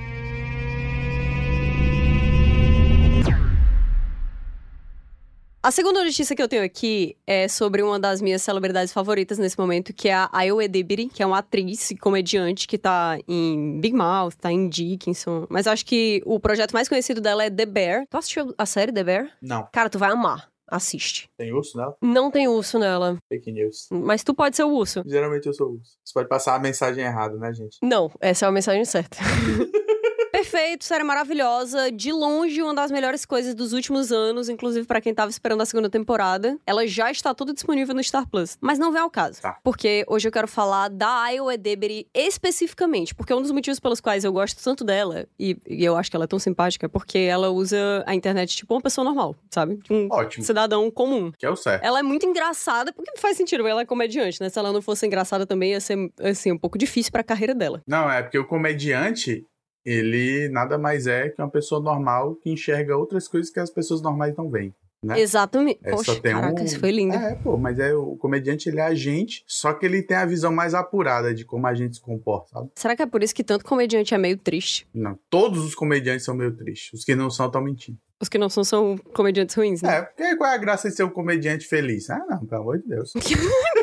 A 5.66 5.72
segunda 5.72 6.05
notícia 6.05 6.37
que 6.37 6.40
eu 6.40 6.46
tenho 6.46 6.62
aqui 6.62 7.16
é 7.26 7.48
sobre 7.48 7.83
uma 7.83 7.98
das 7.98 8.22
minhas 8.22 8.40
celebridades 8.40 8.92
favoritas 8.92 9.37
nesse 9.37 9.59
momento, 9.59 9.92
que 9.92 10.09
é 10.09 10.14
a 10.14 10.31
Ayo 10.33 10.62
Edebiri, 10.62 11.09
que 11.09 11.24
é 11.24 11.26
uma 11.26 11.38
atriz 11.38 11.90
e 11.90 11.96
comediante 11.96 12.68
que 12.68 12.79
tá 12.79 13.18
em 13.26 13.81
Big 13.81 13.92
Mouth, 13.92 14.35
tá 14.40 14.52
em 14.52 14.68
Dickinson. 14.68 15.44
Mas 15.50 15.66
acho 15.66 15.85
que 15.85 16.22
o 16.24 16.38
projeto 16.38 16.70
mais 16.70 16.88
conhecido 16.88 17.20
dela 17.20 17.42
é 17.42 17.50
The 17.50 17.66
Bear. 17.66 18.07
Tu 18.09 18.16
assistiu 18.16 18.55
a 18.57 18.64
série 18.64 18.92
The 18.92 19.02
Bear? 19.02 19.29
Não. 19.42 19.66
Cara, 19.72 19.90
tu 19.90 19.98
vai 19.98 20.12
amar. 20.12 20.48
Assiste. 20.68 21.29
Tem 21.37 21.52
urso 21.52 21.76
nela? 21.76 21.96
Não 22.00 22.31
tem 22.31 22.46
urso 22.46 22.79
nela, 22.79 23.18
Fake 23.29 23.50
news. 23.50 23.88
mas 23.90 24.22
tu 24.22 24.33
pode 24.33 24.55
ser 24.55 24.62
o 24.62 24.70
urso. 24.70 25.02
Geralmente 25.05 25.48
eu 25.48 25.52
sou 25.52 25.72
urso. 25.72 25.98
Você 26.05 26.14
pode 26.14 26.29
passar 26.29 26.55
a 26.55 26.61
mensagem 26.61 27.02
errada, 27.02 27.37
né, 27.38 27.52
gente? 27.52 27.76
Não, 27.83 28.09
essa 28.20 28.46
é 28.46 28.48
a 28.48 28.52
mensagem 28.52 28.85
certa. 28.85 29.18
Perfeito, 30.30 30.84
série 30.84 31.04
maravilhosa. 31.04 31.90
De 31.90 32.12
longe, 32.12 32.62
uma 32.62 32.74
das 32.74 32.90
melhores 32.90 33.24
coisas 33.24 33.54
dos 33.54 33.72
últimos 33.72 34.12
anos, 34.12 34.48
inclusive 34.48 34.86
pra 34.86 35.00
quem 35.00 35.14
tava 35.14 35.30
esperando 35.30 35.62
a 35.62 35.66
segunda 35.66 35.88
temporada. 35.88 36.58
Ela 36.66 36.86
já 36.86 37.10
está 37.10 37.34
toda 37.34 37.54
disponível 37.54 37.94
no 37.94 38.02
Star 38.02 38.28
Plus. 38.28 38.56
Mas 38.60 38.78
não 38.78 38.92
vem 38.92 39.00
ao 39.00 39.10
caso. 39.10 39.40
Tá. 39.40 39.58
Porque 39.62 40.04
hoje 40.08 40.28
eu 40.28 40.32
quero 40.32 40.48
falar 40.48 40.88
da 40.88 41.22
Ayo 41.22 41.50
Edebiri 41.50 42.06
especificamente. 42.14 43.14
Porque 43.14 43.32
um 43.32 43.40
dos 43.40 43.50
motivos 43.50 43.80
pelos 43.80 44.00
quais 44.00 44.24
eu 44.24 44.32
gosto 44.32 44.62
tanto 44.62 44.84
dela, 44.84 45.26
e, 45.38 45.56
e 45.66 45.84
eu 45.84 45.96
acho 45.96 46.10
que 46.10 46.16
ela 46.16 46.24
é 46.24 46.28
tão 46.28 46.38
simpática, 46.38 46.86
é 46.86 46.88
porque 46.88 47.18
ela 47.18 47.50
usa 47.50 48.04
a 48.06 48.14
internet 48.14 48.56
tipo 48.56 48.74
uma 48.74 48.80
pessoa 48.80 49.04
normal, 49.04 49.36
sabe? 49.50 49.78
Um 49.90 50.08
Ótimo. 50.10 50.44
cidadão 50.44 50.90
comum. 50.90 51.32
Que 51.38 51.46
é 51.46 51.50
o 51.50 51.56
certo. 51.56 51.82
Ela 51.82 52.00
é 52.00 52.02
muito 52.02 52.26
engraçada, 52.26 52.92
porque 52.92 53.12
faz 53.18 53.36
sentido, 53.36 53.66
ela 53.66 53.82
é 53.82 53.86
comediante, 53.86 54.40
né? 54.40 54.48
Se 54.48 54.58
ela 54.58 54.72
não 54.72 54.82
fosse 54.82 55.06
engraçada 55.06 55.46
também, 55.46 55.72
ia 55.72 55.80
ser, 55.80 56.10
assim, 56.20 56.52
um 56.52 56.58
pouco 56.58 56.76
difícil 56.76 57.12
pra 57.12 57.22
carreira 57.22 57.54
dela. 57.54 57.82
Não, 57.86 58.10
é 58.10 58.22
porque 58.22 58.38
o 58.38 58.46
comediante, 58.46 59.44
ele 59.87 60.49
nada 60.51 60.77
mais 60.77 61.07
é 61.07 61.29
que 61.31 61.40
uma 61.40 61.51
pessoa 61.51 61.81
normal 61.81 62.35
que 62.35 62.51
enxerga 62.51 62.96
outras 62.96 63.29
coisas 63.29 63.51
que 63.51 63.61
as 63.61 63.70
pessoas 63.70 64.03
normais 64.03 64.35
não 64.37 64.51
veem. 64.51 64.75
Né? 65.05 65.20
Exatamente. 65.20 65.79
É, 65.85 65.90
Poxa, 65.92 66.20
tem 66.20 66.33
caraca, 66.33 66.61
um- 66.61 66.64
isso 66.64 66.81
foi 66.81 66.90
lindo. 66.90 67.14
É, 67.14 67.35
pô, 67.37 67.57
mas 67.57 67.79
é 67.79 67.94
o 67.94 68.16
comediante, 68.16 68.68
ele 68.68 68.81
é 68.81 68.83
agente, 68.83 69.44
só 69.46 69.72
que 69.72 69.87
ele 69.87 70.03
tem 70.03 70.16
a 70.16 70.25
visão 70.27 70.51
mais 70.51 70.75
apurada 70.75 71.33
de 71.33 71.44
como 71.44 71.66
a 71.66 71.75
gente 71.75 71.96
se 71.96 72.01
comporta, 72.03 72.49
sabe? 72.51 72.70
Será 72.75 72.96
que 72.96 73.03
é 73.03 73.07
por 73.07 73.22
isso 73.22 73.35
que 73.35 73.44
tanto 73.44 73.64
comediante 73.64 74.14
é 74.14 74.18
meio 74.18 74.37
triste? 74.38 74.88
Não, 74.92 75.16
todos 75.31 75.62
os 75.64 75.75
comediantes 75.75 76.25
são 76.25 76.35
meio 76.35 76.51
tristes. 76.57 76.92
Os 76.99 77.05
que 77.05 77.14
não 77.14 77.31
são 77.31 77.46
estão 77.46 77.61
mentindo. 77.61 77.99
Os 78.20 78.31
que 78.31 78.38
não 78.38 78.49
são 78.49 78.64
são 78.64 78.96
comediantes 79.12 79.55
ruins, 79.55 79.83
né? 79.83 79.99
É, 79.99 80.03
porque 80.03 80.35
qual 80.37 80.51
é 80.51 80.55
a 80.55 80.59
graça 80.59 80.88
de 80.88 80.96
ser 80.96 81.05
um 81.05 81.11
comediante 81.11 81.66
feliz? 81.66 82.09
Ah, 82.09 82.25
não, 82.29 82.46
pelo 82.46 82.62
amor 82.62 82.79
de 82.79 82.88
Deus. 82.88 83.12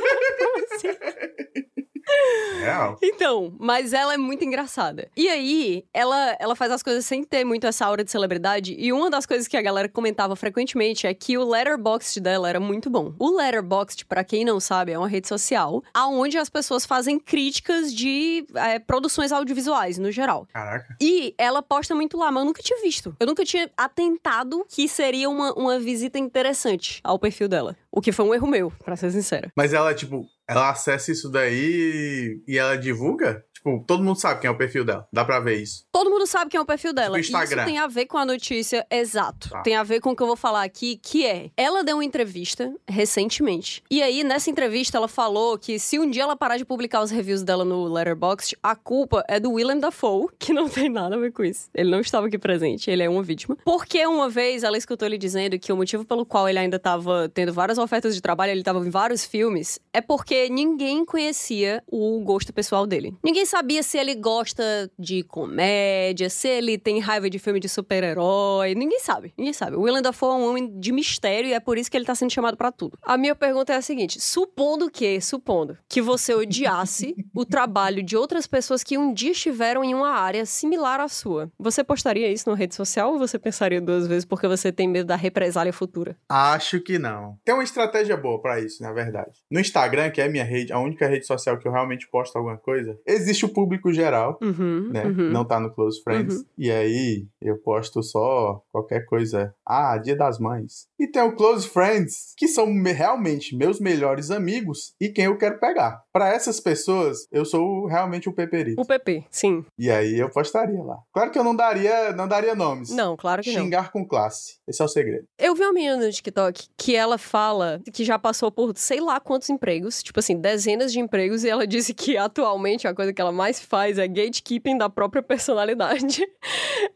Real. 2.63 2.97
Então, 3.01 3.53
mas 3.59 3.93
ela 3.93 4.13
é 4.13 4.17
muito 4.17 4.43
engraçada. 4.43 5.09
E 5.15 5.27
aí, 5.27 5.85
ela, 5.93 6.35
ela 6.39 6.55
faz 6.55 6.71
as 6.71 6.83
coisas 6.83 7.05
sem 7.05 7.23
ter 7.23 7.43
muito 7.43 7.67
essa 7.67 7.85
aura 7.85 8.03
de 8.03 8.11
celebridade. 8.11 8.75
E 8.77 8.91
uma 8.91 9.09
das 9.09 9.25
coisas 9.25 9.47
que 9.47 9.57
a 9.57 9.61
galera 9.61 9.89
comentava 9.89 10.35
frequentemente 10.35 11.07
é 11.07 11.13
que 11.13 11.37
o 11.37 11.47
Letterboxd 11.47 12.19
dela 12.19 12.49
era 12.49 12.59
muito 12.59 12.89
bom. 12.89 13.13
O 13.19 13.35
Letterboxd, 13.37 14.05
pra 14.05 14.23
quem 14.23 14.45
não 14.45 14.59
sabe, 14.59 14.91
é 14.91 14.97
uma 14.97 15.07
rede 15.07 15.27
social 15.27 15.83
aonde 15.93 16.37
as 16.37 16.49
pessoas 16.49 16.85
fazem 16.85 17.19
críticas 17.19 17.93
de 17.93 18.45
é, 18.55 18.79
produções 18.79 19.31
audiovisuais, 19.31 19.97
no 19.97 20.11
geral. 20.11 20.47
Caraca. 20.51 20.95
E 21.01 21.33
ela 21.37 21.61
posta 21.61 21.93
muito 21.95 22.17
lá, 22.17 22.31
mas 22.31 22.41
eu 22.41 22.45
nunca 22.45 22.61
tinha 22.61 22.81
visto. 22.81 23.15
Eu 23.19 23.27
nunca 23.27 23.43
tinha 23.43 23.69
atentado 23.77 24.65
que 24.69 24.87
seria 24.87 25.29
uma, 25.29 25.53
uma 25.53 25.79
visita 25.79 26.17
interessante 26.17 26.99
ao 27.03 27.19
perfil 27.19 27.47
dela. 27.47 27.75
O 27.91 28.01
que 28.01 28.11
foi 28.11 28.25
um 28.25 28.33
erro 28.33 28.47
meu, 28.47 28.71
pra 28.83 28.95
ser 28.95 29.11
sincera. 29.11 29.51
Mas 29.55 29.73
ela, 29.73 29.93
tipo, 29.93 30.25
ela 30.47 30.69
acessa 30.69 31.11
isso 31.11 31.29
daí 31.29 32.41
e 32.47 32.57
ela 32.57 32.75
divulga? 32.77 33.43
Tipo, 33.63 33.81
todo 33.87 34.03
mundo 34.03 34.19
sabe 34.19 34.41
quem 34.41 34.49
é 34.49 34.51
o 34.51 34.57
perfil 34.57 34.83
dela. 34.83 35.07
Dá 35.11 35.23
pra 35.23 35.39
ver 35.39 35.61
isso. 35.61 35.85
Todo 35.89 36.09
mundo 36.09 36.27
sabe 36.27 36.51
quem 36.51 36.57
é 36.57 36.61
o 36.61 36.65
perfil 36.65 36.91
dela. 36.91 37.21
Tipo 37.21 37.37
Instagram. 37.37 37.61
Isso 37.63 37.71
tem 37.71 37.79
a 37.79 37.87
ver 37.87 38.05
com 38.07 38.17
a 38.17 38.25
notícia, 38.25 38.85
exato. 38.91 39.49
Tá. 39.49 39.61
Tem 39.61 39.77
a 39.77 39.83
ver 39.83 40.01
com 40.01 40.11
o 40.11 40.15
que 40.15 40.21
eu 40.21 40.27
vou 40.27 40.35
falar 40.35 40.63
aqui, 40.63 40.99
que 41.01 41.25
é... 41.25 41.49
Ela 41.55 41.81
deu 41.81 41.95
uma 41.95 42.03
entrevista 42.03 42.73
recentemente. 42.85 43.81
E 43.89 44.03
aí, 44.03 44.21
nessa 44.21 44.49
entrevista, 44.49 44.97
ela 44.97 45.07
falou 45.07 45.57
que 45.57 45.79
se 45.79 45.97
um 45.97 46.09
dia 46.09 46.23
ela 46.23 46.35
parar 46.35 46.57
de 46.57 46.65
publicar 46.65 47.01
os 47.01 47.09
reviews 47.09 47.41
dela 47.41 47.63
no 47.63 47.85
Letterboxd, 47.85 48.57
a 48.61 48.75
culpa 48.75 49.23
é 49.29 49.39
do 49.39 49.51
Willem 49.51 49.79
Dafoe, 49.79 50.27
que 50.37 50.51
não 50.51 50.67
tem 50.67 50.89
nada 50.89 51.15
a 51.15 51.19
ver 51.19 51.31
com 51.31 51.45
isso. 51.45 51.69
Ele 51.73 51.89
não 51.89 52.01
estava 52.01 52.27
aqui 52.27 52.37
presente, 52.37 52.91
ele 52.91 53.01
é 53.01 53.09
uma 53.09 53.23
vítima. 53.23 53.57
Porque 53.63 54.05
uma 54.05 54.29
vez 54.29 54.63
ela 54.63 54.77
escutou 54.77 55.05
ele 55.05 55.17
dizendo 55.17 55.57
que 55.57 55.71
o 55.71 55.77
motivo 55.77 56.03
pelo 56.03 56.25
qual 56.25 56.49
ele 56.49 56.59
ainda 56.59 56.75
estava 56.75 57.29
tendo 57.33 57.53
várias 57.53 57.77
ofertas 57.77 58.13
de 58.13 58.21
trabalho, 58.21 58.51
ele 58.51 58.59
estava 58.59 58.85
em 58.85 58.89
vários 58.89 59.23
filmes, 59.23 59.79
é 59.93 60.01
porque 60.01 60.49
ninguém 60.49 61.05
conhecia 61.05 61.81
o 61.87 62.19
gosto 62.19 62.51
pessoal 62.51 62.85
dele. 62.85 63.15
Ninguém 63.23 63.45
sabia 63.53 63.83
se 63.83 63.99
ele 63.99 64.15
gosta 64.15 64.63
de 64.97 65.21
comédia, 65.21 66.27
se 66.27 66.47
ele 66.47 66.75
tem 66.75 66.99
raiva 66.99 67.29
de 67.29 67.37
filme 67.37 67.59
de 67.59 67.69
super-herói. 67.69 68.73
Ninguém 68.73 68.99
sabe, 68.99 69.31
ninguém 69.37 69.53
sabe. 69.53 69.75
O 69.75 69.81
Willem 69.81 70.01
Dafoe 70.01 70.29
é 70.29 70.33
um 70.33 70.49
homem 70.49 70.79
de 70.79 70.91
mistério 70.91 71.47
e 71.47 71.53
é 71.53 71.59
por 71.59 71.77
isso 71.77 71.89
que 71.89 71.95
ele 71.95 72.03
tá 72.03 72.15
sendo 72.15 72.31
chamado 72.31 72.57
pra 72.57 72.71
tudo. 72.71 72.97
A 73.03 73.15
minha 73.15 73.35
pergunta 73.35 73.71
é 73.71 73.75
a 73.75 73.81
seguinte: 73.83 74.19
supondo 74.19 74.89
que, 74.89 75.21
supondo 75.21 75.77
que 75.87 76.01
você 76.01 76.33
odiasse 76.33 77.15
o 77.31 77.45
trabalho 77.45 78.01
de 78.01 78.17
outras 78.17 78.47
pessoas 78.47 78.83
que 78.83 78.97
um 78.97 79.13
dia 79.13 79.33
estiveram 79.33 79.83
em 79.83 79.93
uma 79.93 80.09
área 80.09 80.47
similar 80.47 80.99
à 80.99 81.07
sua, 81.07 81.51
você 81.59 81.83
postaria 81.83 82.31
isso 82.31 82.49
na 82.49 82.55
rede 82.55 82.73
social 82.73 83.13
ou 83.13 83.19
você 83.19 83.37
pensaria 83.37 83.79
duas 83.79 84.07
vezes 84.07 84.25
porque 84.25 84.47
você 84.47 84.71
tem 84.71 84.87
medo 84.87 85.05
da 85.05 85.15
represália 85.15 85.71
futura? 85.71 86.17
Acho 86.27 86.79
que 86.79 86.97
não. 86.97 87.37
Tem 87.45 87.53
uma 87.53 87.63
estratégia 87.63 88.17
boa 88.17 88.41
pra 88.41 88.59
isso, 88.59 88.81
na 88.81 88.91
verdade. 88.91 89.43
No 89.51 89.59
Instagram, 89.59 90.09
que 90.09 90.21
é 90.21 90.25
a 90.25 90.29
minha 90.29 90.43
rede, 90.43 90.73
a 90.73 90.79
única 90.79 91.07
rede 91.07 91.27
social 91.27 91.59
que 91.59 91.67
eu 91.67 91.71
realmente 91.71 92.09
posto 92.09 92.35
alguma 92.35 92.57
coisa, 92.57 92.97
existe 93.05 93.42
o 93.45 93.49
público 93.53 93.91
geral, 93.93 94.37
Uhum, 94.41 94.89
né? 94.91 95.05
uhum. 95.05 95.29
Não 95.31 95.45
tá 95.45 95.59
no 95.59 95.73
Close 95.73 96.01
Friends. 96.03 96.35
Uhum. 96.37 96.45
E 96.57 96.71
aí 96.71 97.25
eu 97.41 97.57
posto 97.57 98.01
só 98.03 98.61
qualquer 98.71 99.05
coisa. 99.05 99.53
Ah, 99.65 99.97
Dia 99.97 100.15
das 100.15 100.39
Mães. 100.39 100.87
E 100.99 101.07
tem 101.07 101.21
o 101.21 101.35
Close 101.35 101.67
Friends, 101.67 102.33
que 102.37 102.47
são 102.47 102.67
me- 102.67 102.91
realmente 102.91 103.55
meus 103.55 103.79
melhores 103.79 104.31
amigos 104.31 104.93
e 104.99 105.09
quem 105.09 105.25
eu 105.25 105.37
quero 105.37 105.59
pegar. 105.59 106.01
Pra 106.11 106.29
essas 106.29 106.59
pessoas, 106.59 107.27
eu 107.31 107.43
sou 107.45 107.85
realmente 107.87 108.29
o 108.29 108.33
Peperito. 108.33 108.81
O 108.81 108.85
PP, 108.85 109.23
sim. 109.29 109.65
E 109.77 109.89
aí 109.89 110.17
eu 110.19 110.29
postaria 110.29 110.81
lá. 110.83 110.97
Claro 111.13 111.31
que 111.31 111.39
eu 111.39 111.43
não 111.43 111.55
daria, 111.55 112.13
não 112.13 112.27
daria 112.27 112.55
nomes. 112.55 112.89
Não, 112.91 113.17
claro 113.17 113.41
que 113.41 113.51
não. 113.51 113.63
Xingar 113.63 113.91
com 113.91 114.07
classe. 114.07 114.57
Esse 114.67 114.81
é 114.81 114.85
o 114.85 114.87
segredo. 114.87 115.25
Eu 115.37 115.55
vi 115.55 115.63
uma 115.63 115.73
menina 115.73 115.97
no 115.97 116.09
TikTok 116.11 116.67
que 116.77 116.95
ela 116.95 117.17
fala 117.17 117.81
que 117.93 118.03
já 118.05 118.17
passou 118.17 118.51
por 118.51 118.71
sei 118.77 119.01
lá 119.01 119.19
quantos 119.19 119.49
empregos, 119.49 120.01
tipo 120.01 120.19
assim, 120.19 120.39
dezenas 120.39 120.93
de 120.93 120.99
empregos, 120.99 121.43
e 121.43 121.49
ela 121.49 121.65
disse 121.67 121.93
que 121.93 122.15
atualmente 122.17 122.87
a 122.87 122.93
coisa 122.93 123.11
que 123.11 123.19
ela 123.21 123.31
mais 123.33 123.59
faz 123.59 123.97
é 123.97 124.07
gatekeeping 124.07 124.77
da 124.77 124.89
própria 124.89 125.21
personalidade. 125.21 126.25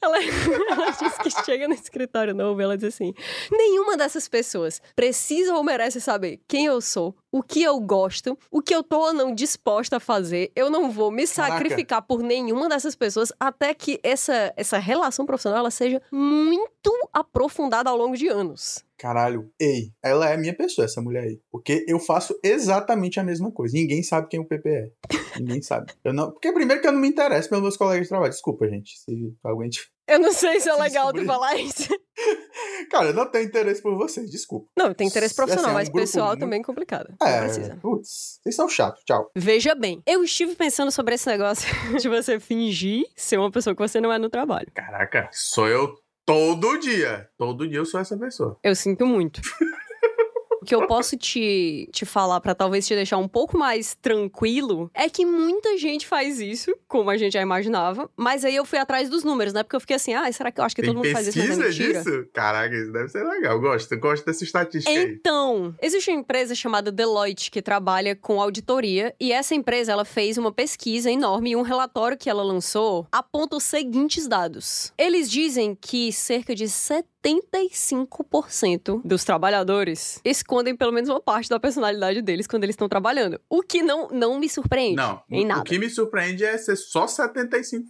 Ela, 0.01 0.17
ela 0.21 0.89
diz 0.91 1.17
que 1.17 1.45
chega 1.45 1.67
no 1.67 1.73
escritório 1.73 2.33
novo 2.33 2.59
e 2.59 2.63
ela 2.63 2.77
diz 2.77 2.93
assim: 2.93 3.13
nenhuma 3.49 3.95
dessas 3.95 4.27
pessoas 4.27 4.81
precisa 4.95 5.55
ou 5.55 5.63
merece 5.63 6.01
saber 6.01 6.41
quem 6.47 6.65
eu 6.65 6.81
sou, 6.81 7.15
o 7.31 7.41
que 7.41 7.63
eu 7.63 7.79
gosto, 7.79 8.37
o 8.51 8.61
que 8.61 8.75
eu 8.75 8.83
tô 8.83 8.99
ou 8.99 9.13
não 9.13 9.33
disposta 9.33 9.97
a 9.97 9.99
fazer. 9.99 10.51
Eu 10.55 10.69
não 10.69 10.91
vou 10.91 11.09
me 11.09 11.25
Caraca. 11.27 11.53
sacrificar 11.53 12.01
por 12.01 12.21
nenhuma 12.21 12.67
dessas 12.67 12.95
pessoas 12.95 13.31
até 13.39 13.73
que 13.73 13.99
essa, 14.03 14.53
essa 14.55 14.77
relação 14.77 15.25
profissional 15.25 15.59
ela 15.59 15.71
seja 15.71 16.01
muito 16.11 16.91
aprofundada 17.13 17.89
ao 17.89 17.97
longo 17.97 18.15
de 18.17 18.27
anos. 18.27 18.85
Caralho, 18.97 19.49
ei, 19.59 19.91
ela 20.03 20.29
é 20.29 20.35
minha 20.37 20.55
pessoa, 20.55 20.85
essa 20.85 21.01
mulher 21.01 21.23
aí. 21.23 21.39
Porque 21.51 21.85
eu 21.87 21.99
faço 21.99 22.37
exatamente 22.43 23.19
a 23.19 23.23
mesma 23.23 23.51
coisa. 23.51 23.73
Ninguém 23.77 24.01
sabe 24.01 24.27
quem 24.27 24.39
o 24.39 24.45
PP 24.47 24.69
é. 24.69 24.89
Ninguém 25.39 25.61
sabe. 25.61 25.93
Eu 26.03 26.13
não... 26.13 26.31
Porque 26.31 26.51
primeiro 26.51 26.81
que 26.81 26.87
eu 26.87 26.91
não 26.91 26.99
me 26.99 27.07
interesso 27.07 27.47
pelos 27.49 27.61
meus 27.63 27.77
colegas 27.77 28.03
de 28.05 28.09
trabalho. 28.09 28.31
Desculpa, 28.31 28.67
gente. 28.67 28.97
Se 28.97 29.35
alguém 29.43 29.69
te... 29.69 29.87
Eu 30.07 30.19
não 30.19 30.31
sei 30.31 30.59
se 30.59 30.69
é 30.69 30.73
legal 30.73 31.11
de 31.11 31.19
Descobri. 31.19 31.25
falar 31.27 31.55
isso. 31.57 31.89
Cara, 32.89 33.07
eu 33.09 33.13
não 33.13 33.29
tenho 33.29 33.45
interesse 33.45 33.81
por 33.81 33.95
vocês, 33.97 34.31
desculpa. 34.31 34.67
Não, 34.77 34.93
tem 34.93 35.05
interesse 35.07 35.35
profissional, 35.35 35.65
Assim, 35.77 35.87
é 35.89 35.91
um 35.91 35.93
mas 35.93 36.01
pessoal 36.01 36.27
muito- 36.29 36.39
também 36.39 36.61
é 36.61 36.63
complicado. 36.63 37.13
Não 37.19 37.27
É, 37.27 37.41
precisa. 37.41 37.75
putz, 37.81 38.39
vocês 38.41 38.55
são 38.55 38.69
chatos. 38.69 39.03
Tchau. 39.03 39.29
Veja 39.35 39.75
bem, 39.75 40.01
eu 40.07 40.23
estive 40.23 40.55
pensando 40.55 40.91
sobre 40.91 41.15
esse 41.15 41.27
negócio 41.27 41.67
de 42.01 42.07
você 42.07 42.39
fingir 42.39 43.05
ser 43.15 43.37
uma 43.37 43.51
pessoa 43.51 43.75
que 43.75 43.81
você 43.81 43.99
não 43.99 44.11
é 44.11 44.17
no 44.17 44.29
trabalho. 44.29 44.67
Caraca, 44.73 45.29
sou 45.33 45.67
eu 45.67 45.93
todo 46.27 46.77
dia. 46.77 47.29
Todo 47.37 47.67
dia 47.67 47.77
eu 47.77 47.85
sou 47.85 48.01
essa 48.01 48.17
pessoa. 48.17 48.59
Eu 48.61 48.75
sinto 48.75 49.05
muito. 49.07 49.41
O 50.67 50.69
que 50.69 50.75
eu 50.75 50.85
posso 50.85 51.15
te, 51.15 51.87
te 51.93 52.05
falar 52.05 52.41
pra 52.41 52.53
talvez 52.53 52.85
te 52.85 52.93
deixar 52.93 53.15
um 53.17 53.27
pouco 53.27 53.57
mais 53.57 53.95
tranquilo 53.95 54.91
é 54.93 55.09
que 55.09 55.25
muita 55.25 55.77
gente 55.77 56.05
faz 56.05 56.41
isso, 56.41 56.75
como 56.89 57.09
a 57.09 57.15
gente 57.15 57.31
já 57.31 57.41
imaginava, 57.41 58.09
mas 58.17 58.43
aí 58.43 58.53
eu 58.53 58.65
fui 58.65 58.77
atrás 58.77 59.09
dos 59.09 59.23
números, 59.23 59.53
né? 59.53 59.63
Porque 59.63 59.77
eu 59.77 59.79
fiquei 59.79 59.95
assim, 59.95 60.13
ah, 60.13 60.29
será 60.29 60.51
que 60.51 60.59
eu 60.59 60.65
acho 60.65 60.75
que 60.75 60.81
Tem 60.81 60.93
todo 60.93 60.97
mundo 60.97 61.09
faz 61.13 61.29
isso, 61.29 61.39
mas 61.39 61.51
é 61.51 61.53
pesquisa 61.53 61.85
mentira? 61.85 62.03
disso? 62.03 62.27
Caraca, 62.33 62.75
isso 62.75 62.91
deve 62.91 63.07
ser 63.07 63.23
legal. 63.23 63.53
Eu 63.53 63.61
gosto, 63.61 63.89
eu 63.93 63.99
gosto 63.99 64.25
dessa 64.25 64.43
estatística 64.43 64.91
aí. 64.91 65.05
Então, 65.05 65.73
existe 65.81 66.11
uma 66.11 66.19
empresa 66.19 66.53
chamada 66.53 66.91
Deloitte 66.91 67.49
que 67.49 67.61
trabalha 67.61 68.13
com 68.13 68.41
auditoria 68.41 69.15
e 69.21 69.31
essa 69.31 69.55
empresa 69.55 69.93
ela 69.93 70.03
fez 70.03 70.37
uma 70.37 70.51
pesquisa 70.51 71.09
enorme 71.09 71.51
e 71.51 71.55
um 71.55 71.61
relatório 71.61 72.17
que 72.17 72.29
ela 72.29 72.43
lançou 72.43 73.07
aponta 73.09 73.55
os 73.55 73.63
seguintes 73.63 74.27
dados. 74.27 74.91
Eles 74.97 75.31
dizem 75.31 75.77
que 75.79 76.11
cerca 76.11 76.53
de 76.53 76.65
75% 76.65 79.01
dos 79.05 79.23
trabalhadores 79.23 80.19
escondem 80.25 80.56
pelo 80.77 80.91
menos 80.91 81.09
uma 81.09 81.19
parte 81.21 81.49
da 81.49 81.59
personalidade 81.59 82.21
deles 82.21 82.47
quando 82.47 82.63
eles 82.63 82.73
estão 82.73 82.87
trabalhando. 82.89 83.39
O 83.49 83.61
que 83.61 83.81
não, 83.81 84.07
não 84.09 84.39
me 84.39 84.49
surpreende 84.49 84.95
Não, 84.97 85.21
em 85.29 85.45
o 85.45 85.47
nada. 85.47 85.63
que 85.63 85.77
me 85.79 85.89
surpreende 85.89 86.43
é 86.43 86.57
ser 86.57 86.75
só 86.75 87.05
75%. 87.05 87.81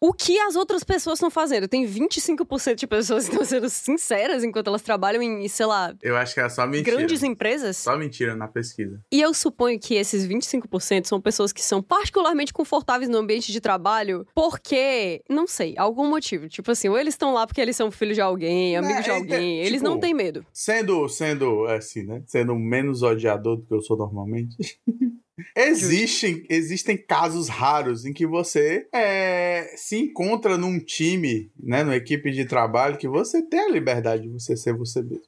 O 0.00 0.12
que 0.12 0.38
as 0.40 0.56
outras 0.56 0.84
pessoas 0.84 1.18
estão 1.18 1.30
fazendo? 1.30 1.68
Tem 1.68 1.86
25% 1.86 2.74
de 2.76 2.86
pessoas 2.86 3.24
que 3.28 3.30
estão 3.32 3.44
sendo 3.44 3.68
sinceras 3.68 4.44
enquanto 4.44 4.68
elas 4.68 4.82
trabalham 4.82 5.22
em, 5.22 5.46
sei 5.48 5.66
lá, 5.66 5.94
Eu 6.02 6.16
acho 6.16 6.34
que 6.34 6.40
é 6.40 6.48
só 6.48 6.66
mentira. 6.66 6.96
grandes 6.96 7.22
empresas. 7.22 7.76
Só 7.76 7.96
mentira 7.96 8.34
na 8.36 8.48
pesquisa. 8.48 9.00
E 9.10 9.20
eu 9.20 9.32
suponho 9.34 9.78
que 9.78 9.94
esses 9.94 10.26
25% 10.26 11.06
são 11.06 11.20
pessoas 11.20 11.52
que 11.52 11.62
são 11.62 11.82
particularmente 11.82 12.52
confortáveis 12.52 13.08
no 13.10 13.18
ambiente 13.18 13.52
de 13.52 13.60
trabalho 13.60 14.26
porque, 14.34 15.22
não 15.28 15.46
sei, 15.46 15.74
algum 15.76 16.08
motivo. 16.08 16.48
Tipo 16.48 16.70
assim, 16.70 16.88
ou 16.88 16.98
eles 16.98 17.14
estão 17.14 17.32
lá 17.32 17.46
porque 17.46 17.60
eles 17.60 17.76
são 17.76 17.90
filhos 17.90 18.14
de 18.16 18.20
alguém, 18.20 18.76
amigos 18.76 19.04
de 19.04 19.10
é, 19.10 19.16
alguém. 19.16 19.60
é, 19.60 19.66
eles 19.66 19.80
tipo, 19.80 19.84
não 19.84 19.98
têm 19.98 20.14
medo. 20.14 20.44
Sendo, 20.52 21.08
sendo 21.08 21.66
assim, 21.66 22.02
né? 22.04 22.15
Sendo 22.26 22.54
menos 22.54 23.02
odiador 23.02 23.56
do 23.56 23.66
que 23.66 23.74
eu 23.74 23.80
sou 23.80 23.96
normalmente. 23.96 24.56
Existem, 25.54 26.46
existem 26.48 26.96
casos 26.96 27.48
raros 27.48 28.06
em 28.06 28.12
que 28.12 28.26
você 28.26 28.88
é, 28.90 29.74
se 29.76 29.96
encontra 29.96 30.56
num 30.56 30.78
time, 30.78 31.50
né, 31.62 31.84
numa 31.84 31.96
equipe 31.96 32.30
de 32.30 32.46
trabalho, 32.46 32.96
que 32.96 33.06
você 33.06 33.42
tem 33.42 33.60
a 33.60 33.70
liberdade 33.70 34.22
de 34.22 34.30
você 34.30 34.56
ser 34.56 34.74
você 34.74 35.02
mesmo. 35.02 35.24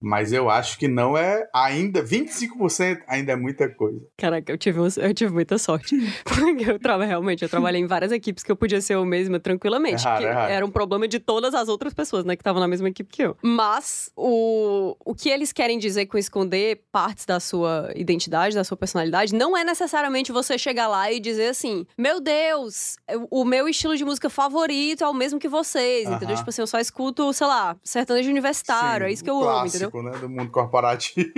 Mas 0.00 0.32
eu 0.32 0.48
acho 0.48 0.78
que 0.78 0.86
não 0.86 1.16
é 1.16 1.48
ainda, 1.54 2.02
25% 2.02 3.00
ainda 3.06 3.32
é 3.32 3.36
muita 3.36 3.68
coisa. 3.68 4.00
Caraca, 4.16 4.52
eu 4.52 4.56
tive, 4.56 4.78
eu 4.80 5.14
tive 5.14 5.32
muita 5.32 5.58
sorte. 5.58 5.96
Porque 6.24 6.70
eu 6.70 6.78
trabalhei, 6.78 7.08
realmente, 7.08 7.42
eu 7.42 7.48
trabalhei 7.48 7.80
em 7.80 7.86
várias 7.86 8.12
equipes 8.12 8.44
que 8.44 8.50
eu 8.52 8.56
podia 8.56 8.80
ser 8.80 8.94
eu 8.94 9.04
mesma 9.04 9.40
tranquilamente. 9.40 10.06
É 10.06 10.10
raro, 10.10 10.24
é 10.24 10.32
raro. 10.32 10.52
Era 10.52 10.66
um 10.66 10.70
problema 10.70 11.08
de 11.08 11.18
todas 11.18 11.54
as 11.54 11.68
outras 11.68 11.92
pessoas, 11.92 12.24
né, 12.24 12.36
que 12.36 12.40
estavam 12.40 12.60
na 12.60 12.68
mesma 12.68 12.88
equipe 12.88 13.10
que 13.10 13.22
eu. 13.22 13.36
Mas 13.42 14.10
o, 14.16 14.96
o 15.04 15.14
que 15.14 15.28
eles 15.28 15.52
querem 15.52 15.78
dizer 15.78 16.06
com 16.06 16.16
esconder 16.16 16.82
partes 16.92 17.26
da 17.26 17.40
sua 17.40 17.90
identidade, 17.94 18.54
da 18.54 18.64
sua 18.64 18.76
personalidade, 18.76 19.34
não 19.34 19.56
é 19.56 19.64
necessariamente 19.64 20.30
você 20.30 20.56
chegar 20.56 20.86
lá 20.88 21.10
e 21.10 21.18
dizer 21.18 21.48
assim: 21.48 21.86
Meu 21.96 22.20
Deus, 22.20 22.96
o 23.30 23.44
meu 23.44 23.68
estilo 23.68 23.96
de 23.96 24.04
música 24.04 24.30
favorito 24.30 25.02
é 25.02 25.08
o 25.08 25.14
mesmo 25.14 25.38
que 25.38 25.48
vocês, 25.48 26.08
entendeu? 26.08 26.28
Aham. 26.28 26.36
Tipo 26.36 26.50
assim, 26.50 26.62
eu 26.62 26.66
só 26.66 26.78
escuto, 26.78 27.32
sei 27.32 27.46
lá, 27.46 27.76
sertanejo 27.82 28.30
universitário, 28.30 29.06
Sim, 29.06 29.10
é 29.10 29.12
isso 29.12 29.24
que 29.24 29.30
eu 29.30 29.42
amo, 29.42 29.42
clássico, 29.44 29.87
né, 30.02 30.12
do 30.18 30.28
mundo 30.28 30.50
corporativo. 30.50 31.32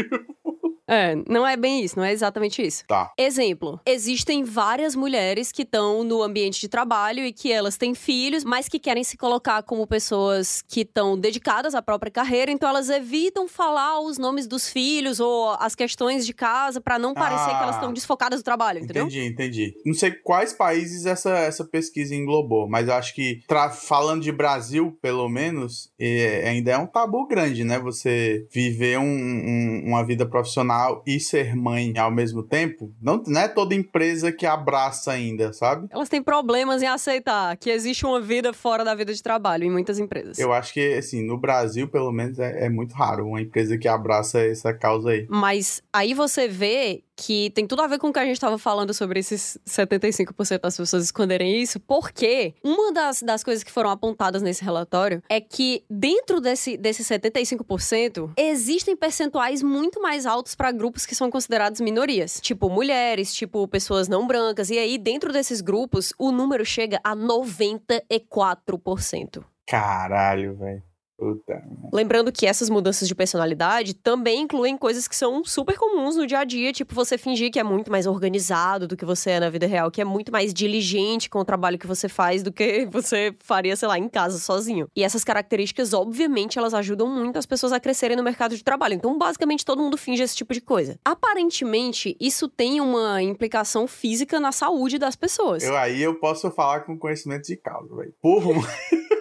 É, 0.90 1.14
não 1.28 1.46
é 1.46 1.56
bem 1.56 1.84
isso, 1.84 1.96
não 1.96 2.04
é 2.04 2.12
exatamente 2.12 2.60
isso. 2.60 2.84
Tá. 2.88 3.12
Exemplo, 3.16 3.78
existem 3.86 4.42
várias 4.42 4.96
mulheres 4.96 5.52
que 5.52 5.62
estão 5.62 6.02
no 6.02 6.20
ambiente 6.22 6.60
de 6.60 6.68
trabalho 6.68 7.24
e 7.24 7.32
que 7.32 7.52
elas 7.52 7.76
têm 7.76 7.94
filhos, 7.94 8.42
mas 8.42 8.68
que 8.68 8.78
querem 8.78 9.04
se 9.04 9.16
colocar 9.16 9.62
como 9.62 9.86
pessoas 9.86 10.62
que 10.66 10.80
estão 10.80 11.16
dedicadas 11.16 11.74
à 11.74 11.80
própria 11.82 12.10
carreira, 12.10 12.50
então 12.50 12.68
elas 12.68 12.90
evitam 12.90 13.46
falar 13.46 14.00
os 14.00 14.18
nomes 14.18 14.46
dos 14.48 14.68
filhos 14.68 15.20
ou 15.20 15.50
as 15.60 15.74
questões 15.76 16.26
de 16.26 16.32
casa 16.34 16.80
pra 16.80 16.98
não 16.98 17.14
parecer 17.14 17.50
Ah. 17.50 17.56
que 17.58 17.62
elas 17.62 17.74
estão 17.76 17.92
desfocadas 17.92 18.40
do 18.40 18.44
trabalho, 18.44 18.80
entendeu? 18.80 19.04
Entendi, 19.06 19.26
entendi. 19.26 19.74
Não 19.86 19.94
sei 19.94 20.10
quais 20.10 20.52
países 20.52 21.06
essa, 21.06 21.30
essa 21.38 21.64
pesquisa 21.64 22.14
englobou, 22.14 22.68
mas 22.68 22.88
eu 22.88 22.94
acho 22.94 23.14
que, 23.14 23.40
falando 23.82 24.22
de 24.22 24.32
Brasil, 24.32 24.98
pelo 25.00 25.28
menos, 25.28 25.90
é, 26.00 26.48
ainda 26.48 26.72
é 26.72 26.78
um 26.78 26.86
tabu 26.86 27.26
grande, 27.28 27.62
né? 27.62 27.78
Você 27.78 28.46
viver 28.52 28.98
um- 28.98 29.04
um- 29.04 29.82
uma 29.86 30.04
vida 30.04 30.26
profissional 30.26 30.79
e 31.06 31.18
ser 31.20 31.54
mãe 31.54 31.96
ao 31.98 32.10
mesmo 32.10 32.42
tempo. 32.42 32.92
Não, 33.00 33.22
não 33.26 33.40
é 33.40 33.48
toda 33.48 33.74
empresa 33.74 34.32
que 34.32 34.46
abraça 34.46 35.12
ainda, 35.12 35.52
sabe? 35.52 35.88
Elas 35.90 36.08
têm 36.08 36.22
problemas 36.22 36.82
em 36.82 36.86
aceitar 36.86 37.56
que 37.56 37.70
existe 37.70 38.04
uma 38.06 38.20
vida 38.20 38.52
fora 38.52 38.84
da 38.84 38.94
vida 38.94 39.12
de 39.12 39.22
trabalho 39.22 39.64
em 39.64 39.70
muitas 39.70 39.98
empresas. 39.98 40.38
Eu 40.38 40.52
acho 40.52 40.72
que, 40.72 40.94
assim, 40.94 41.24
no 41.24 41.38
Brasil, 41.38 41.88
pelo 41.88 42.12
menos, 42.12 42.38
é, 42.38 42.66
é 42.66 42.68
muito 42.68 42.94
raro 42.94 43.26
uma 43.26 43.40
empresa 43.40 43.76
que 43.78 43.88
abraça 43.88 44.40
essa 44.40 44.72
causa 44.72 45.10
aí. 45.10 45.26
Mas 45.28 45.82
aí 45.92 46.14
você 46.14 46.48
vê 46.48 47.02
que 47.20 47.50
tem 47.50 47.66
tudo 47.66 47.82
a 47.82 47.86
ver 47.86 47.98
com 47.98 48.08
o 48.08 48.12
que 48.12 48.18
a 48.18 48.24
gente 48.24 48.36
estava 48.36 48.56
falando 48.56 48.94
sobre 48.94 49.20
esses 49.20 49.58
75% 49.68 50.58
das 50.58 50.74
pessoas 50.74 51.04
esconderem 51.04 51.60
isso, 51.60 51.78
porque 51.78 52.54
uma 52.64 52.90
das, 52.92 53.20
das 53.20 53.44
coisas 53.44 53.62
que 53.62 53.70
foram 53.70 53.90
apontadas 53.90 54.40
nesse 54.40 54.64
relatório 54.64 55.22
é 55.28 55.38
que 55.38 55.84
dentro 55.90 56.40
desse, 56.40 56.78
desse 56.78 57.04
75%, 57.04 58.32
existem 58.38 58.96
percentuais 58.96 59.62
muito 59.62 60.00
mais 60.00 60.24
altos 60.24 60.54
para 60.54 60.72
grupos 60.72 61.04
que 61.04 61.14
são 61.14 61.30
considerados 61.30 61.82
minorias, 61.82 62.40
tipo 62.40 62.70
mulheres, 62.70 63.34
tipo 63.34 63.68
pessoas 63.68 64.08
não 64.08 64.26
brancas, 64.26 64.70
e 64.70 64.78
aí 64.78 64.96
dentro 64.96 65.30
desses 65.30 65.60
grupos 65.60 66.14
o 66.18 66.32
número 66.32 66.64
chega 66.64 66.98
a 67.04 67.14
94%. 67.14 69.44
Caralho, 69.66 70.56
velho. 70.56 70.89
Puta. 71.20 71.62
Lembrando 71.92 72.32
que 72.32 72.46
essas 72.46 72.70
mudanças 72.70 73.06
de 73.06 73.14
personalidade 73.14 73.92
também 73.92 74.40
incluem 74.40 74.74
coisas 74.78 75.06
que 75.06 75.14
são 75.14 75.44
super 75.44 75.76
comuns 75.76 76.16
no 76.16 76.26
dia 76.26 76.38
a 76.38 76.44
dia, 76.44 76.72
tipo 76.72 76.94
você 76.94 77.18
fingir 77.18 77.50
que 77.50 77.60
é 77.60 77.62
muito 77.62 77.90
mais 77.90 78.06
organizado 78.06 78.88
do 78.88 78.96
que 78.96 79.04
você 79.04 79.32
é 79.32 79.40
na 79.40 79.50
vida 79.50 79.66
real, 79.66 79.90
que 79.90 80.00
é 80.00 80.04
muito 80.04 80.32
mais 80.32 80.54
diligente 80.54 81.28
com 81.28 81.38
o 81.38 81.44
trabalho 81.44 81.78
que 81.78 81.86
você 81.86 82.08
faz 82.08 82.42
do 82.42 82.50
que 82.50 82.86
você 82.90 83.36
faria, 83.40 83.76
sei 83.76 83.86
lá, 83.86 83.98
em 83.98 84.08
casa 84.08 84.38
sozinho. 84.38 84.88
E 84.96 85.04
essas 85.04 85.22
características, 85.22 85.92
obviamente, 85.92 86.58
elas 86.58 86.72
ajudam 86.72 87.06
muito 87.06 87.38
as 87.38 87.44
pessoas 87.44 87.74
a 87.74 87.78
crescerem 87.78 88.16
no 88.16 88.22
mercado 88.22 88.56
de 88.56 88.64
trabalho. 88.64 88.94
Então, 88.94 89.18
basicamente, 89.18 89.62
todo 89.62 89.82
mundo 89.82 89.98
finge 89.98 90.22
esse 90.22 90.34
tipo 90.34 90.54
de 90.54 90.62
coisa. 90.62 90.98
Aparentemente, 91.04 92.16
isso 92.18 92.48
tem 92.48 92.80
uma 92.80 93.22
implicação 93.22 93.86
física 93.86 94.40
na 94.40 94.52
saúde 94.52 94.98
das 94.98 95.16
pessoas. 95.16 95.62
Eu 95.62 95.76
aí 95.76 96.00
eu 96.00 96.14
posso 96.14 96.50
falar 96.50 96.80
com 96.80 96.98
conhecimento 96.98 97.46
de 97.46 97.56
causa, 97.56 97.94
velho. 97.94 98.14
Porra, 98.22 98.54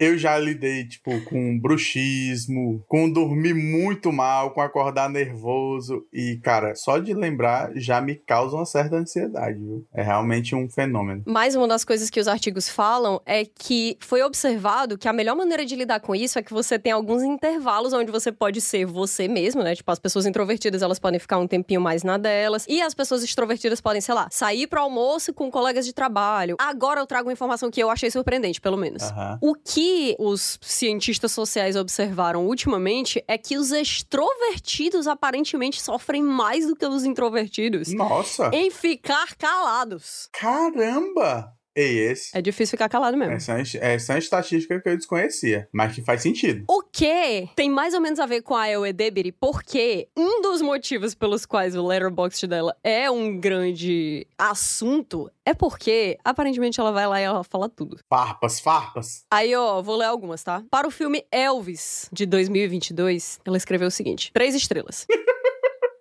eu 0.00 0.16
já 0.16 0.38
lidei, 0.38 0.88
tipo, 0.88 1.20
com 1.26 1.60
bruxismo, 1.60 2.82
com 2.88 3.10
dormir 3.10 3.52
muito 3.52 4.10
mal, 4.10 4.52
com 4.52 4.62
acordar 4.62 5.10
nervoso. 5.10 6.06
E, 6.10 6.40
cara, 6.42 6.74
só 6.74 6.96
de 6.96 7.12
lembrar 7.12 7.70
já 7.76 8.00
me 8.00 8.14
causa 8.14 8.56
uma 8.56 8.64
certa 8.64 8.96
ansiedade, 8.96 9.58
viu? 9.58 9.86
É 9.92 10.02
realmente 10.02 10.54
um 10.54 10.70
fenômeno. 10.70 11.22
Mais 11.26 11.54
uma 11.54 11.68
das 11.68 11.84
coisas 11.84 12.08
que 12.08 12.18
os 12.18 12.26
artigos 12.26 12.66
falam 12.66 13.20
é 13.26 13.44
que 13.44 13.98
foi 14.00 14.22
observado 14.22 14.96
que 14.96 15.06
a 15.06 15.12
melhor 15.12 15.36
maneira 15.36 15.66
de 15.66 15.76
lidar 15.76 16.00
com 16.00 16.14
isso 16.14 16.38
é 16.38 16.42
que 16.42 16.52
você 16.52 16.78
tem 16.78 16.92
alguns 16.92 17.22
intervalos 17.22 17.92
onde 17.92 18.10
você 18.10 18.32
pode 18.32 18.62
ser 18.62 18.86
você 18.86 19.28
mesmo, 19.28 19.62
né? 19.62 19.74
Tipo, 19.74 19.92
as 19.92 19.98
pessoas 19.98 20.24
introvertidas, 20.24 20.80
elas 20.80 20.98
podem 20.98 21.20
ficar 21.20 21.36
um 21.38 21.46
tempinho 21.46 21.80
mais 21.80 22.02
na 22.02 22.16
delas. 22.16 22.64
E 22.66 22.80
as 22.80 22.94
pessoas 22.94 23.22
extrovertidas 23.22 23.82
podem, 23.82 24.00
sei 24.00 24.14
lá, 24.14 24.28
sair 24.30 24.66
pro 24.66 24.80
almoço 24.80 25.34
com 25.34 25.50
colegas 25.50 25.84
de 25.84 25.92
trabalho. 25.92 26.56
Agora 26.58 27.00
eu 27.00 27.06
trago 27.06 27.28
uma 27.28 27.34
informação 27.34 27.70
que 27.70 27.82
eu 27.82 27.90
achei 27.90 28.10
surpreendente, 28.10 28.62
pelo 28.62 28.78
menos. 28.78 29.02
Aham. 29.02 29.38
O 29.42 29.54
que 29.54 29.89
os 30.18 30.58
cientistas 30.62 31.32
sociais 31.32 31.76
observaram 31.76 32.46
ultimamente 32.46 33.22
é 33.26 33.36
que 33.38 33.56
os 33.56 33.70
extrovertidos 33.70 35.06
aparentemente 35.06 35.80
sofrem 35.80 36.22
mais 36.22 36.66
do 36.66 36.76
que 36.76 36.86
os 36.86 37.04
introvertidos 37.04 37.92
Nossa! 37.92 38.50
em 38.52 38.70
ficar 38.70 39.36
calados. 39.36 40.28
Caramba! 40.32 41.59
Ei, 41.74 41.98
esse. 42.10 42.36
É 42.36 42.42
difícil 42.42 42.72
ficar 42.72 42.88
calado 42.88 43.16
mesmo. 43.16 43.34
Essa 43.34 43.58
é 43.58 43.94
essa 43.94 44.12
é 44.12 44.14
uma 44.14 44.18
estatística 44.18 44.80
que 44.80 44.88
eu 44.88 44.96
desconhecia, 44.96 45.68
mas 45.72 45.94
que 45.94 46.02
faz 46.02 46.22
sentido. 46.22 46.64
O 46.68 46.82
que 46.82 47.48
tem 47.54 47.70
mais 47.70 47.94
ou 47.94 48.00
menos 48.00 48.18
a 48.18 48.26
ver 48.26 48.42
com 48.42 48.54
a 48.56 48.68
Ewe 48.68 48.92
Debiri, 48.92 49.32
porque 49.32 50.08
um 50.16 50.42
dos 50.42 50.60
motivos 50.60 51.14
pelos 51.14 51.46
quais 51.46 51.76
o 51.76 51.86
Letterboxd 51.86 52.46
dela 52.46 52.76
é 52.82 53.10
um 53.10 53.38
grande 53.38 54.26
assunto 54.36 55.30
é 55.44 55.54
porque, 55.54 56.18
aparentemente, 56.24 56.78
ela 56.80 56.92
vai 56.92 57.06
lá 57.06 57.20
e 57.20 57.24
ela 57.24 57.42
fala 57.42 57.68
tudo. 57.68 57.98
Farpas, 58.08 58.60
farpas. 58.60 59.24
Aí, 59.30 59.54
ó, 59.54 59.82
vou 59.82 59.96
ler 59.96 60.06
algumas, 60.06 60.42
tá? 60.42 60.62
Para 60.70 60.86
o 60.86 60.90
filme 60.90 61.24
Elvis, 61.32 62.08
de 62.12 62.26
2022, 62.26 63.40
ela 63.44 63.56
escreveu 63.56 63.88
o 63.88 63.90
seguinte: 63.90 64.30
três 64.32 64.54
estrelas. 64.54 65.06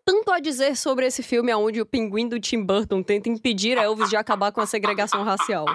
Tanto 0.09 0.31
a 0.31 0.39
dizer 0.39 0.75
sobre 0.75 1.05
esse 1.05 1.21
filme 1.21 1.53
onde 1.53 1.79
o 1.79 1.85
pinguim 1.85 2.27
do 2.27 2.39
Tim 2.39 2.63
Burton 2.63 3.03
tenta 3.03 3.29
impedir 3.29 3.77
Elvis 3.77 4.09
de 4.09 4.15
acabar 4.15 4.51
com 4.51 4.59
a 4.59 4.65
segregação 4.65 5.23
racial. 5.23 5.65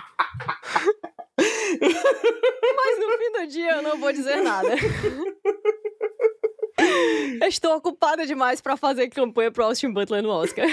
Mas 1.39 2.99
no 2.99 3.16
fim 3.16 3.30
do 3.30 3.47
dia 3.47 3.76
eu 3.76 3.82
não 3.82 3.97
vou 3.97 4.12
dizer 4.12 4.43
nada. 4.43 4.74
Estou 7.47 7.76
ocupada 7.76 8.26
demais 8.26 8.61
pra 8.61 8.76
fazer 8.76 9.09
campanha 9.09 9.53
pro 9.53 9.66
Austin 9.66 9.93
Butler 9.93 10.20
no 10.20 10.30
Oscar. 10.30 10.66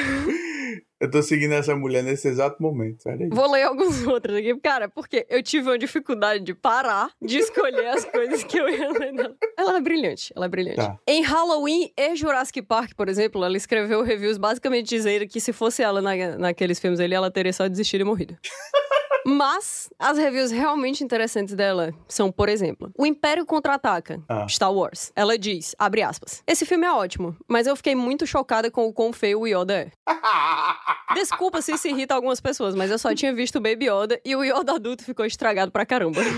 Eu 1.00 1.10
tô 1.10 1.22
seguindo 1.24 1.54
essa 1.54 1.76
mulher 1.76 2.04
nesse 2.04 2.28
exato 2.28 2.62
momento, 2.62 3.04
peraí. 3.04 3.28
Vou 3.32 3.52
ler 3.52 3.64
alguns 3.64 4.06
outros 4.06 4.36
aqui, 4.36 4.56
cara, 4.60 4.88
porque 4.88 5.26
eu 5.30 5.42
tive 5.42 5.70
uma 5.70 5.78
dificuldade 5.78 6.44
de 6.44 6.54
parar 6.54 7.10
de 7.22 7.38
escolher 7.40 7.88
as 7.88 8.06
coisas 8.06 8.44
que 8.44 8.58
eu 8.60 8.70
ia 8.70 8.90
ler. 8.92 9.14
Ela 9.58 9.78
é 9.78 9.82
brilhante, 9.82 10.32
ela 10.36 10.46
é 10.46 10.50
brilhante. 10.50 10.76
Tá. 10.78 10.98
Em 11.08 11.24
Halloween 11.24 11.92
e 11.98 12.16
Jurassic 12.16 12.62
Park, 12.62 12.92
por 12.96 13.10
exemplo, 13.10 13.44
ela 13.44 13.58
escreveu 13.58 14.04
reviews 14.04 14.38
basicamente 14.38 14.88
dizendo 14.90 15.28
que 15.28 15.40
se 15.40 15.52
fosse 15.52 15.82
ela 15.82 16.02
na- 16.02 16.38
naqueles 16.38 16.80
filmes 16.80 17.00
ali, 17.00 17.16
ela 17.16 17.32
teria 17.32 17.52
só 17.54 17.68
desistido 17.68 18.02
e 18.02 18.06
morrido. 18.06 18.38
Mas 19.26 19.90
as 20.00 20.18
reviews 20.18 20.52
realmente 20.52 21.04
interessantes 21.04 21.54
dela 21.56 21.94
são, 22.08 22.32
por 22.32 22.50
exemplo, 22.50 22.92
O 22.98 23.06
Império 23.06 23.46
Contra-Ataca, 23.46 24.22
Ah. 24.28 24.48
Star 24.48 24.74
Wars. 24.74 25.12
Ela 25.16 25.38
diz, 25.38 25.76
abre 25.78 26.02
aspas, 26.02 26.44
esse 26.48 26.66
filme 26.66 26.86
é 26.86 26.92
ótimo, 26.92 27.36
mas 27.48 27.68
eu 27.68 27.76
fiquei 27.76 27.96
muito 27.96 28.26
chocada 28.26 28.70
com 28.72 28.88
o 28.88 28.94
quão 28.94 29.12
feio 29.14 29.40
o 29.42 29.48
Yoda 29.48 29.74
é. 29.74 29.92
Desculpa 31.14 31.62
se 31.62 31.74
isso 31.74 31.88
irrita 31.88 32.16
algumas 32.16 32.40
pessoas, 32.40 32.74
mas 32.76 32.90
eu 32.90 32.98
só 32.98 33.14
tinha 33.14 33.34
visto 33.34 33.58
o 33.58 33.62
Baby 33.62 33.88
Yoda 33.90 34.20
e 34.24 34.36
o 34.36 34.44
Yoda 34.44 34.74
adulto 34.76 35.04
ficou 35.04 35.26
estragado 35.26 35.72
pra 35.72 35.86
caramba. 35.86 36.22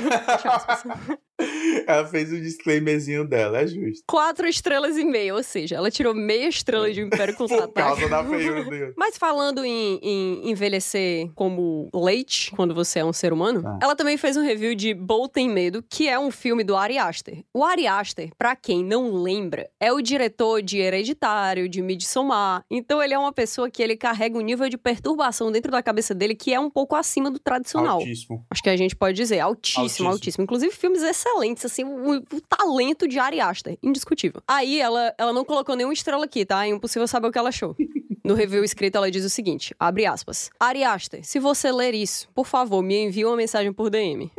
Ela 1.87 2.05
fez 2.07 2.31
o 2.31 2.39
disclaimerzinho 2.39 3.27
dela, 3.27 3.59
é 3.61 3.67
justo. 3.67 4.03
Quatro 4.07 4.47
estrelas 4.47 4.97
e 4.97 5.03
meia, 5.03 5.33
ou 5.35 5.43
seja, 5.43 5.75
ela 5.75 5.89
tirou 5.91 6.13
meia 6.13 6.47
estrela 6.47 6.91
de 6.91 7.01
O 7.01 7.05
Império 7.05 7.35
Por 7.35 7.49
Contra-Ataca. 7.49 7.87
causa 7.87 8.07
da 8.09 8.23
feiura. 8.23 8.93
Mas 8.95 9.17
falando 9.17 9.65
em, 9.65 9.99
em 10.01 10.49
envelhecer 10.51 11.29
como 11.35 11.89
leite, 11.93 12.51
quando 12.55 12.72
você 12.73 12.99
é 12.99 13.05
um 13.05 13.13
ser 13.13 13.31
humano, 13.31 13.61
Ah. 13.65 13.79
ela 13.81 13.95
também 13.95 14.17
fez 14.17 14.35
um 14.37 14.41
review 14.43 14.75
de 14.75 14.93
Bolt 14.93 15.31
Tem 15.31 15.49
Medo, 15.49 15.83
que 15.89 16.07
é 16.09 16.17
um 16.19 16.31
filme 16.31 16.63
do 16.63 16.75
Ari 16.75 16.97
Aster. 16.97 17.43
O 17.53 17.63
Ari 17.63 17.87
Aster, 17.87 18.31
pra 18.37 18.55
quem 18.55 18.83
não 18.83 19.13
lembra, 19.13 19.69
é 19.79 19.91
o 19.93 20.01
diretor 20.01 20.61
de 20.61 20.79
Hereditário, 20.79 21.67
de 21.69 21.81
Midsommar. 21.81 22.63
Então 22.69 23.01
ele 23.01 23.13
é 23.13 23.17
uma 23.19 23.31
pessoa 23.31 23.69
que 23.69 23.81
ele 23.81 23.95
carrega 23.95 24.37
um 24.37 24.41
nível 24.41 24.69
de 24.69 24.77
perturbação 24.77 25.51
dentro 25.51 25.71
da 25.71 25.81
cabeça 25.81 26.13
dele 26.13 26.35
que 26.35 26.53
é 26.53 26.59
um 26.59 26.69
pouco 26.69 26.95
acima 26.95 27.29
do 27.31 27.39
tradicional. 27.39 27.97
Altíssimo. 27.99 28.45
Acho 28.49 28.63
que 28.63 28.69
a 28.69 28.77
gente 28.77 28.95
pode 28.95 29.15
dizer, 29.15 29.39
altíssimo, 29.39 29.83
Altíssimo. 29.83 30.09
altíssimo. 30.09 30.43
Inclusive 30.43 30.71
filmes 30.73 31.01
excelentes, 31.03 31.65
assim, 31.65 31.83
o, 31.83 32.17
o 32.17 32.41
talento 32.41 33.07
de 33.07 33.19
Ari 33.19 33.39
Aster, 33.39 33.77
indiscutível. 33.83 34.41
Aí 34.47 34.79
ela, 34.79 35.13
ela 35.17 35.33
não 35.33 35.45
colocou 35.45 35.75
nenhuma 35.75 35.93
estrela 35.93 36.25
aqui, 36.25 36.45
tá? 36.45 36.65
É 36.65 36.69
impossível 36.69 37.07
saber 37.07 37.27
o 37.27 37.31
que 37.31 37.37
ela 37.37 37.49
achou. 37.49 37.75
No 38.25 38.35
review 38.35 38.63
escrito, 38.63 38.95
ela 38.95 39.11
diz 39.11 39.25
o 39.25 39.29
seguinte, 39.29 39.75
abre 39.77 40.05
aspas. 40.05 40.49
Ari 40.57 40.81
Aster, 40.81 41.25
se 41.27 41.39
você 41.39 41.69
ler 41.73 41.93
isso, 41.93 42.29
por 42.33 42.45
favor, 42.47 42.62
me 42.81 43.03
envie 43.03 43.25
uma 43.25 43.35
mensagem 43.35 43.71
por 43.71 43.89
DM. 43.89 44.31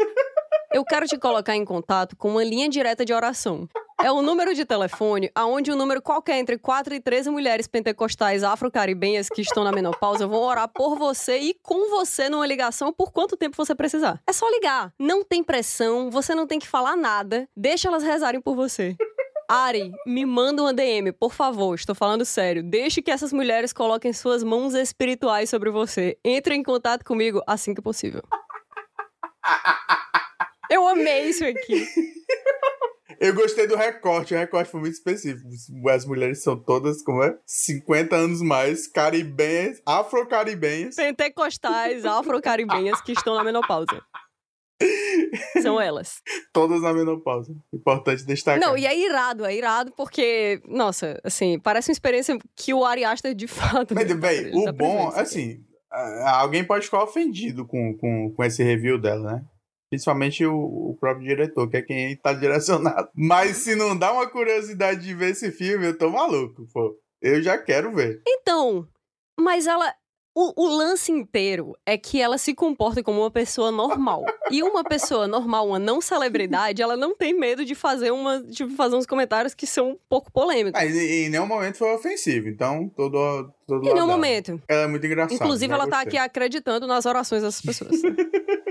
Eu 0.73 0.85
quero 0.85 1.07
te 1.07 1.17
colocar 1.17 1.55
em 1.55 1.65
contato 1.65 2.17
com 2.17 2.31
uma 2.31 2.43
linha 2.43 2.69
direta 2.69 3.05
de 3.05 3.13
oração. 3.13 3.69
É 4.03 4.11
um 4.11 4.21
número 4.21 4.55
de 4.55 4.65
telefone 4.65 5.31
aonde 5.35 5.73
um 5.73 5.77
número 5.77 6.03
qualquer 6.03 6.39
entre 6.39 6.59
4 6.59 6.95
e 6.95 7.01
13 7.01 7.31
mulheres 7.31 7.67
pentecostais 7.67 8.43
afro-caribenhas 8.43 9.29
que 9.29 9.41
estão 9.41 9.63
na 9.63 9.71
menopausa 9.71 10.27
vão 10.27 10.43
orar 10.43 10.69
por 10.69 10.99
você 10.99 11.39
e 11.39 11.55
com 11.63 11.91
você 11.91 12.29
numa 12.29 12.47
ligação 12.47 12.93
por 12.93 13.13
quanto 13.13 13.37
tempo 13.37 13.57
você 13.57 13.75
precisar. 13.75 14.21
É 14.27 14.33
só 14.33 14.49
ligar. 14.51 14.93
Não 14.99 15.25
tem 15.25 15.45
pressão, 15.45 16.11
você 16.11 16.35
não 16.35 16.47
tem 16.47 16.59
que 16.59 16.69
falar 16.69 16.97
nada. 16.97 17.49
Deixa 17.57 17.89
elas 17.89 18.03
rezarem 18.03 18.41
por 18.41 18.57
você. 18.57 18.97
Ari, 19.49 19.93
me 20.07 20.25
manda 20.25 20.63
uma 20.63 20.73
DM, 20.73 21.13
por 21.13 21.33
favor. 21.33 21.75
Estou 21.75 21.95
falando 21.95 22.25
sério. 22.25 22.63
Deixe 22.63 23.03
que 23.03 23.11
essas 23.11 23.33
mulheres 23.33 23.73
coloquem 23.73 24.13
suas 24.13 24.43
mãos 24.43 24.75
espirituais 24.75 25.51
sobre 25.51 25.71
você. 25.71 26.19
Entre 26.25 26.55
em 26.55 26.63
contato 26.63 27.05
comigo 27.05 27.43
assim 27.47 27.75
que 27.75 27.83
possível. 27.83 28.23
Eu 30.71 30.89
amei 30.89 31.29
isso 31.29 31.45
aqui. 31.45 31.87
Eu 33.21 33.35
gostei 33.35 33.67
do 33.67 33.77
recorte, 33.77 34.35
o 34.35 34.37
recorte 34.37 34.71
foi 34.71 34.81
muito 34.81 34.95
específico. 34.95 35.49
As 35.89 36.05
mulheres 36.05 36.43
são 36.43 36.59
todas, 36.59 37.03
como 37.03 37.23
é? 37.23 37.39
50 37.47 38.17
anos 38.17 38.43
mais, 38.43 38.89
caribenhas, 38.89 39.81
afro-caribenhas. 39.87 40.97
Pentecostais 40.97 42.05
afro-caribenhas 42.05 43.01
que 43.01 43.13
estão 43.13 43.35
na 43.35 43.45
menopausa. 43.45 44.03
São 45.63 45.81
elas. 45.81 46.23
Todas 46.53 46.83
na 46.83 46.93
menopausa. 46.93 47.55
Importante 47.73 48.25
destacar. 48.25 48.61
Não, 48.61 48.77
e 48.77 48.87
é 48.87 48.97
irado, 48.97 49.45
é 49.45 49.55
irado 49.55 49.93
porque, 49.97 50.61
nossa, 50.67 51.21
assim, 51.25 51.59
parece 51.59 51.91
uma 51.91 51.95
experiência 51.95 52.39
que 52.57 52.73
o 52.73 52.85
Ari 52.85 53.05
Aster 53.05 53.35
de 53.35 53.47
fato. 53.47 53.95
Mas, 53.95 54.13
bem, 54.13 54.51
o 54.55 54.73
bom, 54.73 55.09
assim, 55.15 55.65
alguém 56.27 56.65
pode 56.65 56.87
ficar 56.87 57.03
ofendido 57.03 57.67
com, 57.67 57.97
com, 57.97 58.33
com 58.33 58.45
esse 58.45 58.63
review 58.63 58.99
dela, 58.99 59.33
né? 59.33 59.45
Principalmente 59.91 60.45
o, 60.45 60.57
o 60.57 60.97
próprio 60.99 61.27
diretor, 61.27 61.69
que 61.69 61.77
é 61.77 61.83
quem 61.83 62.17
tá 62.17 62.33
direcionado. 62.33 63.09
Mas 63.15 63.59
se 63.59 63.77
não 63.77 63.97
dá 63.97 64.13
uma 64.13 64.29
curiosidade 64.29 65.03
de 65.03 65.15
ver 65.15 65.31
esse 65.31 65.53
filme, 65.53 65.87
eu 65.87 65.97
tô 65.97 66.11
maluco, 66.11 66.67
pô. 66.73 66.99
Eu 67.23 67.41
já 67.43 67.57
quero 67.57 67.95
ver. 67.95 68.21
Então, 68.27 68.87
mas 69.39 69.67
ela. 69.67 69.95
O, 70.37 70.65
o, 70.65 70.77
lance 70.77 71.13
inteiro 71.13 71.77
é 71.87 71.97
que 71.97 72.21
ela 72.21 72.37
se 72.37 72.55
comporta 72.55 73.05
como 73.05 73.21
uma 73.21 73.31
pessoa 73.31 73.71
normal. 73.71 74.25
E 74.51 74.65
uma 74.65 74.83
pessoa 74.83 75.29
normal, 75.29 75.69
uma 75.69 75.79
não 75.79 76.01
celebridade, 76.01 76.83
ela 76.83 76.97
não 76.97 77.15
tem 77.15 77.33
medo 77.33 77.65
de 77.65 77.75
fazer 77.77 78.11
uma, 78.11 78.43
de 78.43 78.67
fazer 78.71 78.97
uns 78.97 79.07
comentários 79.07 79.55
que 79.55 79.65
são 79.65 79.91
um 79.91 79.99
pouco 80.09 80.33
polêmicos. 80.33 80.81
Mas 80.81 80.93
em 80.97 81.29
nenhum 81.29 81.47
momento 81.47 81.79
foi 81.79 81.95
ofensivo, 81.95 82.49
então 82.49 82.91
todo, 82.97 83.49
todo 83.65 83.87
Em 83.87 83.95
nenhum 83.95 84.09
momento. 84.09 84.61
Ela 84.67 84.83
é 84.83 84.87
muito 84.89 85.07
engraçada. 85.07 85.35
Inclusive, 85.35 85.73
ela 85.73 85.87
tá 85.87 86.01
aqui 86.01 86.19
acreditando 86.19 86.85
nas 86.85 87.07
orações 87.07 87.43
dessas 87.43 87.63
pessoas. 87.63 88.03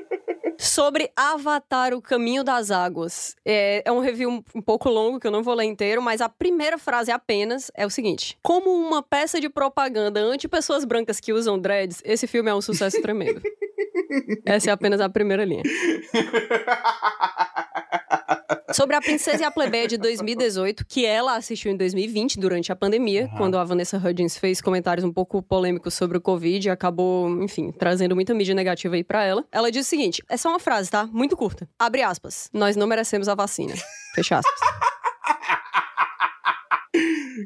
Sobre 0.58 1.12
Avatar, 1.16 1.94
o 1.94 2.02
Caminho 2.02 2.44
das 2.44 2.72
Águas. 2.72 3.36
É, 3.46 3.84
é 3.86 3.92
um 3.92 4.00
review 4.00 4.30
um, 4.30 4.44
um, 4.56 4.62
pouco 4.62 4.90
longo, 4.90 5.20
que 5.20 5.28
eu 5.28 5.32
não 5.32 5.44
vou 5.44 5.54
ler 5.54 5.66
inteiro, 5.66 6.02
mas 6.02 6.22
a 6.22 6.30
primeira 6.30 6.78
frase 6.78 7.12
apenas 7.12 7.72
é 7.76 7.86
o 7.86 7.90
seguinte. 7.90 8.38
Como 8.42 8.70
uma 8.70 9.04
peça 9.04 9.40
de 9.40 9.50
propaganda 9.50 10.20
anti-pessoas 10.20 10.86
brancas 10.86 11.20
que 11.20 11.34
usam 11.34 11.60
dreads, 11.60 12.02
esse 12.04 12.28
filme 12.28 12.50
é 12.50 12.56
um 12.56 12.62
sucesso 12.62 13.02
tremendo. 13.02 13.42
Essa 14.46 14.70
é 14.70 14.74
apenas 14.74 15.02
a 15.02 15.10
primeira 15.10 15.46
linha. 15.46 15.64
Sobre 18.74 18.96
a 18.96 19.02
Princesa 19.02 19.44
e 19.44 19.46
a 19.46 19.52
Plebeia 19.52 19.88
de 19.88 19.98
2018, 19.98 20.86
que 20.86 21.06
ela 21.06 21.36
assistiu 21.36 21.72
em 21.72 21.78
2020, 21.78 22.40
durante 22.40 22.72
a 22.72 22.76
pandemia, 22.76 23.30
uhum. 23.32 23.38
quando 23.38 23.58
a 23.58 23.64
Vanessa 23.64 23.98
Hudgens 23.98 24.36
fez 24.36 24.62
comentários 24.62 25.06
um 25.06 25.14
pouco 25.14 25.44
polêmicos 25.44 25.94
sobre 25.94 26.18
o 26.18 26.22
Covid 26.22 26.68
e 26.68 26.72
acabou, 26.72 27.30
enfim, 27.44 27.72
trazendo 27.72 28.16
muita 28.16 28.34
mídia 28.34 28.56
negativa 28.56 28.96
aí 28.96 29.04
pra 29.04 29.24
ela. 29.24 29.46
Ela 29.52 29.72
diz 29.72 29.86
o 29.86 29.90
seguinte: 29.90 30.24
é 30.28 30.38
só 30.38 30.50
uma 30.50 30.60
frase, 30.60 30.90
tá? 30.90 31.06
Muito 31.06 31.38
curta. 31.38 31.70
Abre 31.78 32.02
aspas. 32.02 32.50
Nós 32.52 32.76
não 32.76 32.88
merecemos 32.88 33.28
a 33.28 33.36
vacina. 33.36 33.74
Fecha 34.16 34.40
aspas. 34.40 34.60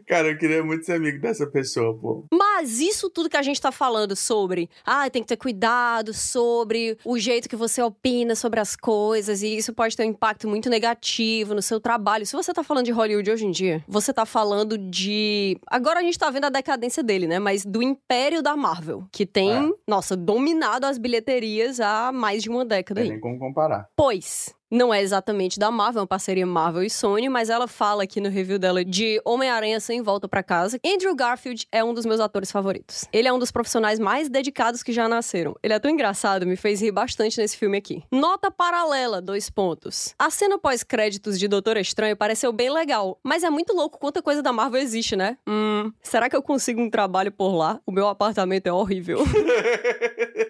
Cara, 0.07 0.29
eu 0.29 0.37
queria 0.37 0.63
muito 0.63 0.85
ser 0.85 0.93
amigo 0.93 1.19
dessa 1.19 1.47
pessoa, 1.47 1.97
pô. 1.97 2.25
Mas 2.31 2.79
isso 2.79 3.09
tudo 3.09 3.29
que 3.29 3.37
a 3.37 3.41
gente 3.41 3.61
tá 3.61 3.71
falando 3.71 4.15
sobre, 4.15 4.69
ah, 4.85 5.09
tem 5.09 5.21
que 5.21 5.27
ter 5.27 5.37
cuidado 5.37 6.13
sobre 6.13 6.97
o 7.05 7.17
jeito 7.17 7.47
que 7.47 7.55
você 7.55 7.81
opina 7.81 8.35
sobre 8.35 8.59
as 8.59 8.75
coisas, 8.75 9.41
e 9.41 9.57
isso 9.57 9.73
pode 9.73 9.95
ter 9.95 10.03
um 10.03 10.09
impacto 10.09 10.47
muito 10.47 10.69
negativo 10.69 11.53
no 11.53 11.61
seu 11.61 11.79
trabalho. 11.79 12.25
Se 12.25 12.35
você 12.35 12.53
tá 12.53 12.63
falando 12.63 12.85
de 12.85 12.91
Hollywood 12.91 13.31
hoje 13.31 13.45
em 13.45 13.51
dia, 13.51 13.83
você 13.87 14.13
tá 14.13 14.25
falando 14.25 14.77
de. 14.77 15.57
Agora 15.67 15.99
a 15.99 16.03
gente 16.03 16.19
tá 16.19 16.29
vendo 16.29 16.45
a 16.45 16.49
decadência 16.49 17.01
dele, 17.01 17.27
né? 17.27 17.39
Mas 17.39 17.65
do 17.65 17.81
império 17.81 18.41
da 18.41 18.55
Marvel, 18.55 19.05
que 19.11 19.25
tem, 19.25 19.51
é. 19.51 19.71
nossa, 19.87 20.15
dominado 20.15 20.85
as 20.85 20.97
bilheterias 20.97 21.79
há 21.79 22.11
mais 22.11 22.43
de 22.43 22.49
uma 22.49 22.65
década. 22.65 23.01
Tem 23.01 23.11
nem 23.11 23.19
como 23.19 23.39
comparar. 23.39 23.87
Pois, 23.95 24.53
não 24.69 24.93
é 24.93 25.01
exatamente 25.01 25.57
da 25.57 25.71
Marvel, 25.71 25.99
é 25.99 26.01
uma 26.01 26.07
parceria 26.07 26.45
Marvel 26.45 26.83
e 26.83 26.89
Sony, 26.89 27.29
mas 27.29 27.49
ela 27.49 27.67
fala 27.67 28.03
aqui 28.03 28.19
no 28.19 28.29
review 28.29 28.59
dela 28.59 28.83
de 28.83 29.21
Homem-Aranha 29.25 29.79
sem 29.79 30.01
volta 30.01 30.27
para 30.27 30.43
casa. 30.43 30.79
Andrew 30.85 31.15
Garfield 31.15 31.67
é 31.71 31.83
um 31.83 31.93
dos 31.93 32.05
meus 32.05 32.19
atores 32.19 32.51
favoritos. 32.51 33.05
Ele 33.13 33.27
é 33.27 33.33
um 33.33 33.39
dos 33.39 33.51
profissionais 33.51 33.99
mais 33.99 34.29
dedicados 34.29 34.83
que 34.83 34.91
já 34.91 35.07
nasceram. 35.07 35.55
Ele 35.63 35.73
é 35.73 35.79
tão 35.79 35.89
engraçado, 35.89 36.45
me 36.45 36.55
fez 36.55 36.81
rir 36.81 36.91
bastante 36.91 37.39
nesse 37.39 37.57
filme 37.57 37.77
aqui. 37.77 38.03
Nota 38.11 38.51
paralela, 38.51 39.21
dois 39.21 39.49
pontos. 39.49 40.13
A 40.19 40.29
cena 40.29 40.57
pós-créditos 40.57 41.39
de 41.39 41.47
Doutor 41.47 41.77
Estranho 41.77 42.15
pareceu 42.15 42.51
bem 42.51 42.69
legal, 42.69 43.19
mas 43.23 43.43
é 43.43 43.49
muito 43.49 43.73
louco 43.73 43.97
quanta 43.97 44.21
coisa 44.21 44.41
da 44.41 44.51
Marvel 44.51 44.81
existe, 44.81 45.15
né? 45.15 45.37
Hum, 45.47 45.91
será 46.01 46.29
que 46.29 46.35
eu 46.35 46.41
consigo 46.41 46.81
um 46.81 46.89
trabalho 46.89 47.31
por 47.31 47.55
lá? 47.55 47.79
O 47.85 47.91
meu 47.91 48.07
apartamento 48.07 48.67
é 48.67 48.73
horrível. 48.73 49.19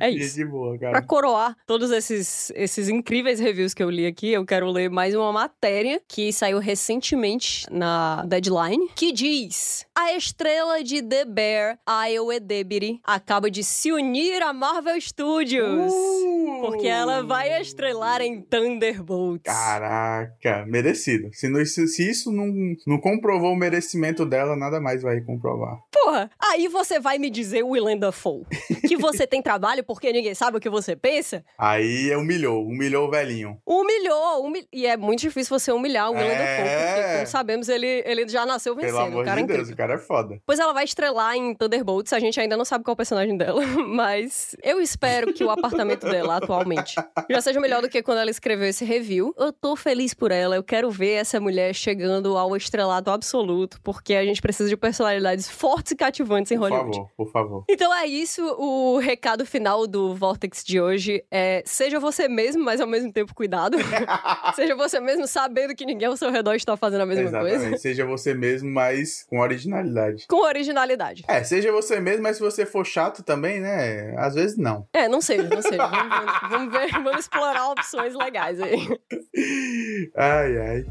é 0.00 0.10
isso. 0.10 0.36
De 0.36 0.44
boa, 0.44 0.78
cara. 0.78 0.92
Pra 0.92 1.02
coroar 1.02 1.56
todos 1.66 1.90
esses, 1.90 2.50
esses 2.54 2.88
incríveis 2.88 3.38
reviews 3.38 3.74
que 3.74 3.82
eu 3.82 3.90
li 3.90 4.06
aqui, 4.06 4.32
eu 4.32 4.44
quero 4.44 4.70
ler 4.70 4.88
mais 4.88 5.14
uma 5.14 5.32
matéria 5.32 6.00
que 6.08 6.32
saiu 6.32 6.58
recentemente 6.58 7.66
na 7.70 8.24
Deadline, 8.26 8.88
que 8.94 9.12
diz: 9.12 9.86
A 9.94 10.14
estrela 10.14 10.82
de 10.82 11.02
The 11.02 11.24
Bear, 11.24 11.78
Ayo 11.86 12.32
Edebiri, 12.32 13.00
acaba 13.04 13.50
de 13.50 13.62
se 13.62 13.92
unir 13.92 14.42
à 14.42 14.52
Marvel 14.52 15.00
Studios. 15.00 15.92
Uh! 15.92 16.60
Porque 16.62 16.86
ela 16.86 17.22
vai 17.22 17.60
estrelar 17.60 18.20
em 18.20 18.40
Thunderbolts. 18.40 19.44
Caraca, 19.44 20.64
merecido. 20.66 21.28
Se, 21.32 21.48
não, 21.48 21.64
se, 21.64 21.86
se 21.86 22.08
isso 22.08 22.32
não, 22.32 22.46
não 22.86 22.98
comprovou 22.98 23.52
o 23.52 23.56
merecimento 23.56 24.24
dela, 24.24 24.56
nada 24.56 24.80
mais 24.80 25.02
vai 25.02 25.20
comprovar. 25.20 25.78
Porra, 25.92 26.30
aí 26.38 26.68
você 26.68 26.98
vai 26.98 27.18
me 27.18 27.30
dizer, 27.30 27.62
Willem 27.62 27.98
Dafoe, 27.98 28.44
que 28.86 28.96
você 28.96 29.26
tem 29.28 29.42
trabalho 29.42 29.57
porque 29.84 30.12
ninguém 30.12 30.34
sabe 30.34 30.58
o 30.58 30.60
que 30.60 30.68
você 30.68 30.94
pensa? 30.94 31.44
Aí 31.56 32.14
humilhou, 32.14 32.64
humilhou 32.64 33.08
o 33.08 33.10
velhinho. 33.10 33.60
Humilhou, 33.66 34.44
humil... 34.44 34.64
e 34.72 34.86
é 34.86 34.96
muito 34.96 35.20
difícil 35.20 35.58
você 35.58 35.72
humilhar 35.72 36.10
o 36.10 36.14
Willem 36.14 36.30
é... 36.30 36.38
Dafoe, 36.38 36.94
porque, 36.94 37.14
como 37.14 37.26
sabemos, 37.26 37.68
ele, 37.68 38.02
ele 38.06 38.28
já 38.28 38.44
nasceu 38.46 38.74
vencendo. 38.74 38.92
Pelo 38.92 39.06
amor 39.06 39.22
o 39.22 39.24
cara 39.24 39.40
de 39.40 39.46
Deus, 39.46 39.70
o 39.70 39.76
cara 39.76 39.94
é 39.94 39.98
foda. 39.98 40.40
Pois 40.46 40.58
ela 40.58 40.72
vai 40.72 40.84
estrelar 40.84 41.36
em 41.36 41.54
Thunderbolts, 41.54 42.12
a 42.12 42.18
gente 42.18 42.38
ainda 42.40 42.56
não 42.56 42.64
sabe 42.64 42.84
qual 42.84 42.92
é 42.92 42.94
o 42.94 42.96
personagem 42.96 43.36
dela, 43.36 43.60
mas 43.88 44.56
eu 44.62 44.80
espero 44.80 45.32
que 45.32 45.44
o 45.44 45.50
apartamento 45.50 46.08
dela, 46.08 46.36
atualmente, 46.36 46.94
já 47.28 47.40
seja 47.40 47.60
melhor 47.60 47.82
do 47.82 47.88
que 47.88 48.02
quando 48.02 48.18
ela 48.18 48.30
escreveu 48.30 48.68
esse 48.68 48.84
review. 48.84 49.34
Eu 49.36 49.52
tô 49.52 49.76
feliz 49.76 50.14
por 50.14 50.30
ela, 50.30 50.56
eu 50.56 50.62
quero 50.62 50.90
ver 50.90 51.14
essa 51.14 51.40
mulher 51.40 51.74
chegando 51.74 52.36
ao 52.36 52.56
estrelado 52.56 53.10
absoluto, 53.10 53.80
porque 53.82 54.14
a 54.14 54.24
gente 54.24 54.40
precisa 54.40 54.68
de 54.68 54.76
personalidades 54.76 55.48
fortes 55.48 55.92
e 55.92 55.96
cativantes 55.96 56.52
em 56.52 56.56
Hollywood. 56.56 56.98
Por 57.16 57.26
favor, 57.26 57.28
por 57.28 57.32
favor. 57.32 57.64
Então 57.68 57.94
é 57.94 58.06
isso, 58.06 58.42
o 58.58 58.98
recado 58.98 59.44
final 59.48 59.86
do 59.86 60.14
Vortex 60.14 60.62
de 60.64 60.80
hoje 60.80 61.24
é 61.30 61.62
seja 61.66 61.98
você 61.98 62.28
mesmo, 62.28 62.62
mas 62.64 62.80
ao 62.80 62.86
mesmo 62.86 63.12
tempo 63.12 63.34
cuidado. 63.34 63.76
seja 64.54 64.76
você 64.76 65.00
mesmo 65.00 65.26
sabendo 65.26 65.74
que 65.74 65.84
ninguém 65.84 66.08
ao 66.08 66.16
seu 66.16 66.30
redor 66.30 66.54
está 66.54 66.76
fazendo 66.76 67.00
a 67.00 67.06
mesma 67.06 67.24
Exatamente. 67.24 67.58
coisa. 67.58 67.76
Seja 67.78 68.04
você 68.04 68.34
mesmo, 68.34 68.70
mas 68.70 69.24
com 69.28 69.38
originalidade. 69.38 70.26
Com 70.28 70.42
originalidade. 70.42 71.24
É, 71.26 71.42
seja 71.42 71.72
você 71.72 71.98
mesmo, 71.98 72.22
mas 72.22 72.36
se 72.36 72.42
você 72.42 72.64
for 72.64 72.84
chato 72.84 73.22
também, 73.22 73.60
né? 73.60 74.14
Às 74.18 74.34
vezes 74.34 74.56
não. 74.56 74.86
É, 74.92 75.08
não 75.08 75.20
seja, 75.20 75.48
não 75.48 75.62
seja. 75.62 75.86
vamos, 75.86 76.50
vamos 76.50 76.72
ver, 76.72 76.90
vamos 76.90 77.20
explorar 77.20 77.70
opções 77.70 78.14
legais 78.14 78.60
aí. 78.60 78.86
Ai, 80.16 80.58
ai. 80.58 80.84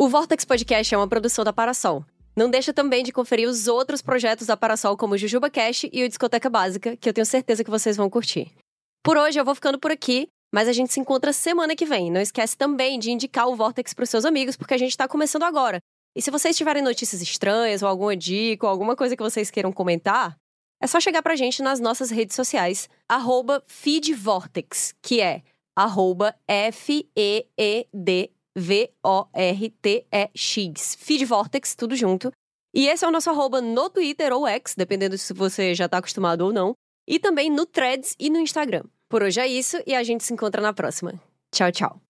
O 0.00 0.08
Vortex 0.08 0.44
Podcast 0.44 0.94
é 0.94 0.96
uma 0.96 1.08
produção 1.08 1.44
da 1.44 1.52
Parasol. 1.52 2.04
Não 2.36 2.48
deixa 2.48 2.72
também 2.72 3.02
de 3.02 3.10
conferir 3.10 3.48
os 3.48 3.66
outros 3.66 4.00
projetos 4.00 4.46
da 4.46 4.56
Parasol, 4.56 4.96
como 4.96 5.14
o 5.14 5.18
Jujuba 5.18 5.50
Cash 5.50 5.86
e 5.92 6.04
o 6.04 6.08
Discoteca 6.08 6.48
Básica, 6.48 6.96
que 6.96 7.08
eu 7.08 7.12
tenho 7.12 7.26
certeza 7.26 7.64
que 7.64 7.70
vocês 7.70 7.96
vão 7.96 8.08
curtir. 8.08 8.52
Por 9.02 9.16
hoje 9.16 9.40
eu 9.40 9.44
vou 9.44 9.56
ficando 9.56 9.76
por 9.76 9.90
aqui, 9.90 10.28
mas 10.54 10.68
a 10.68 10.72
gente 10.72 10.92
se 10.92 11.00
encontra 11.00 11.32
semana 11.32 11.74
que 11.74 11.84
vem. 11.84 12.12
Não 12.12 12.20
esquece 12.20 12.56
também 12.56 12.96
de 12.96 13.10
indicar 13.10 13.48
o 13.48 13.56
Vortex 13.56 13.92
para 13.92 14.04
os 14.04 14.08
seus 14.08 14.24
amigos, 14.24 14.56
porque 14.56 14.72
a 14.72 14.78
gente 14.78 14.90
está 14.90 15.08
começando 15.08 15.42
agora. 15.42 15.80
E 16.14 16.22
se 16.22 16.30
vocês 16.30 16.56
tiverem 16.56 16.80
notícias 16.80 17.20
estranhas, 17.20 17.82
ou 17.82 17.88
alguma 17.88 18.16
dica, 18.16 18.66
ou 18.66 18.70
alguma 18.70 18.94
coisa 18.94 19.16
que 19.16 19.22
vocês 19.24 19.50
queiram 19.50 19.72
comentar, 19.72 20.36
é 20.80 20.86
só 20.86 21.00
chegar 21.00 21.24
pra 21.24 21.34
gente 21.34 21.60
nas 21.60 21.80
nossas 21.80 22.08
redes 22.12 22.36
sociais, 22.36 22.88
feedvortex, 23.66 24.94
que 25.02 25.20
é 25.20 25.42
arroba 25.76 26.36
F-E-E-D 26.46 28.30
V-O-R-T-E-X. 28.58 28.96
Feed 31.00 31.24
Vortex, 31.24 31.74
tudo 31.74 31.96
junto. 31.96 32.30
E 32.74 32.86
esse 32.86 33.04
é 33.04 33.08
o 33.08 33.10
nosso 33.10 33.30
arroba 33.30 33.60
no 33.60 33.88
Twitter 33.88 34.32
ou 34.32 34.46
X, 34.46 34.74
dependendo 34.76 35.16
se 35.16 35.32
você 35.32 35.74
já 35.74 35.86
está 35.86 35.98
acostumado 35.98 36.42
ou 36.42 36.52
não. 36.52 36.74
E 37.06 37.18
também 37.18 37.50
no 37.50 37.64
Threads 37.64 38.14
e 38.18 38.28
no 38.28 38.38
Instagram. 38.38 38.84
Por 39.08 39.22
hoje 39.22 39.40
é 39.40 39.46
isso 39.46 39.82
e 39.86 39.94
a 39.94 40.02
gente 40.02 40.24
se 40.24 40.32
encontra 40.32 40.60
na 40.60 40.72
próxima. 40.72 41.14
Tchau, 41.50 41.72
tchau. 41.72 42.00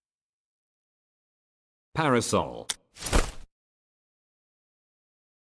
Parasol 1.94 2.66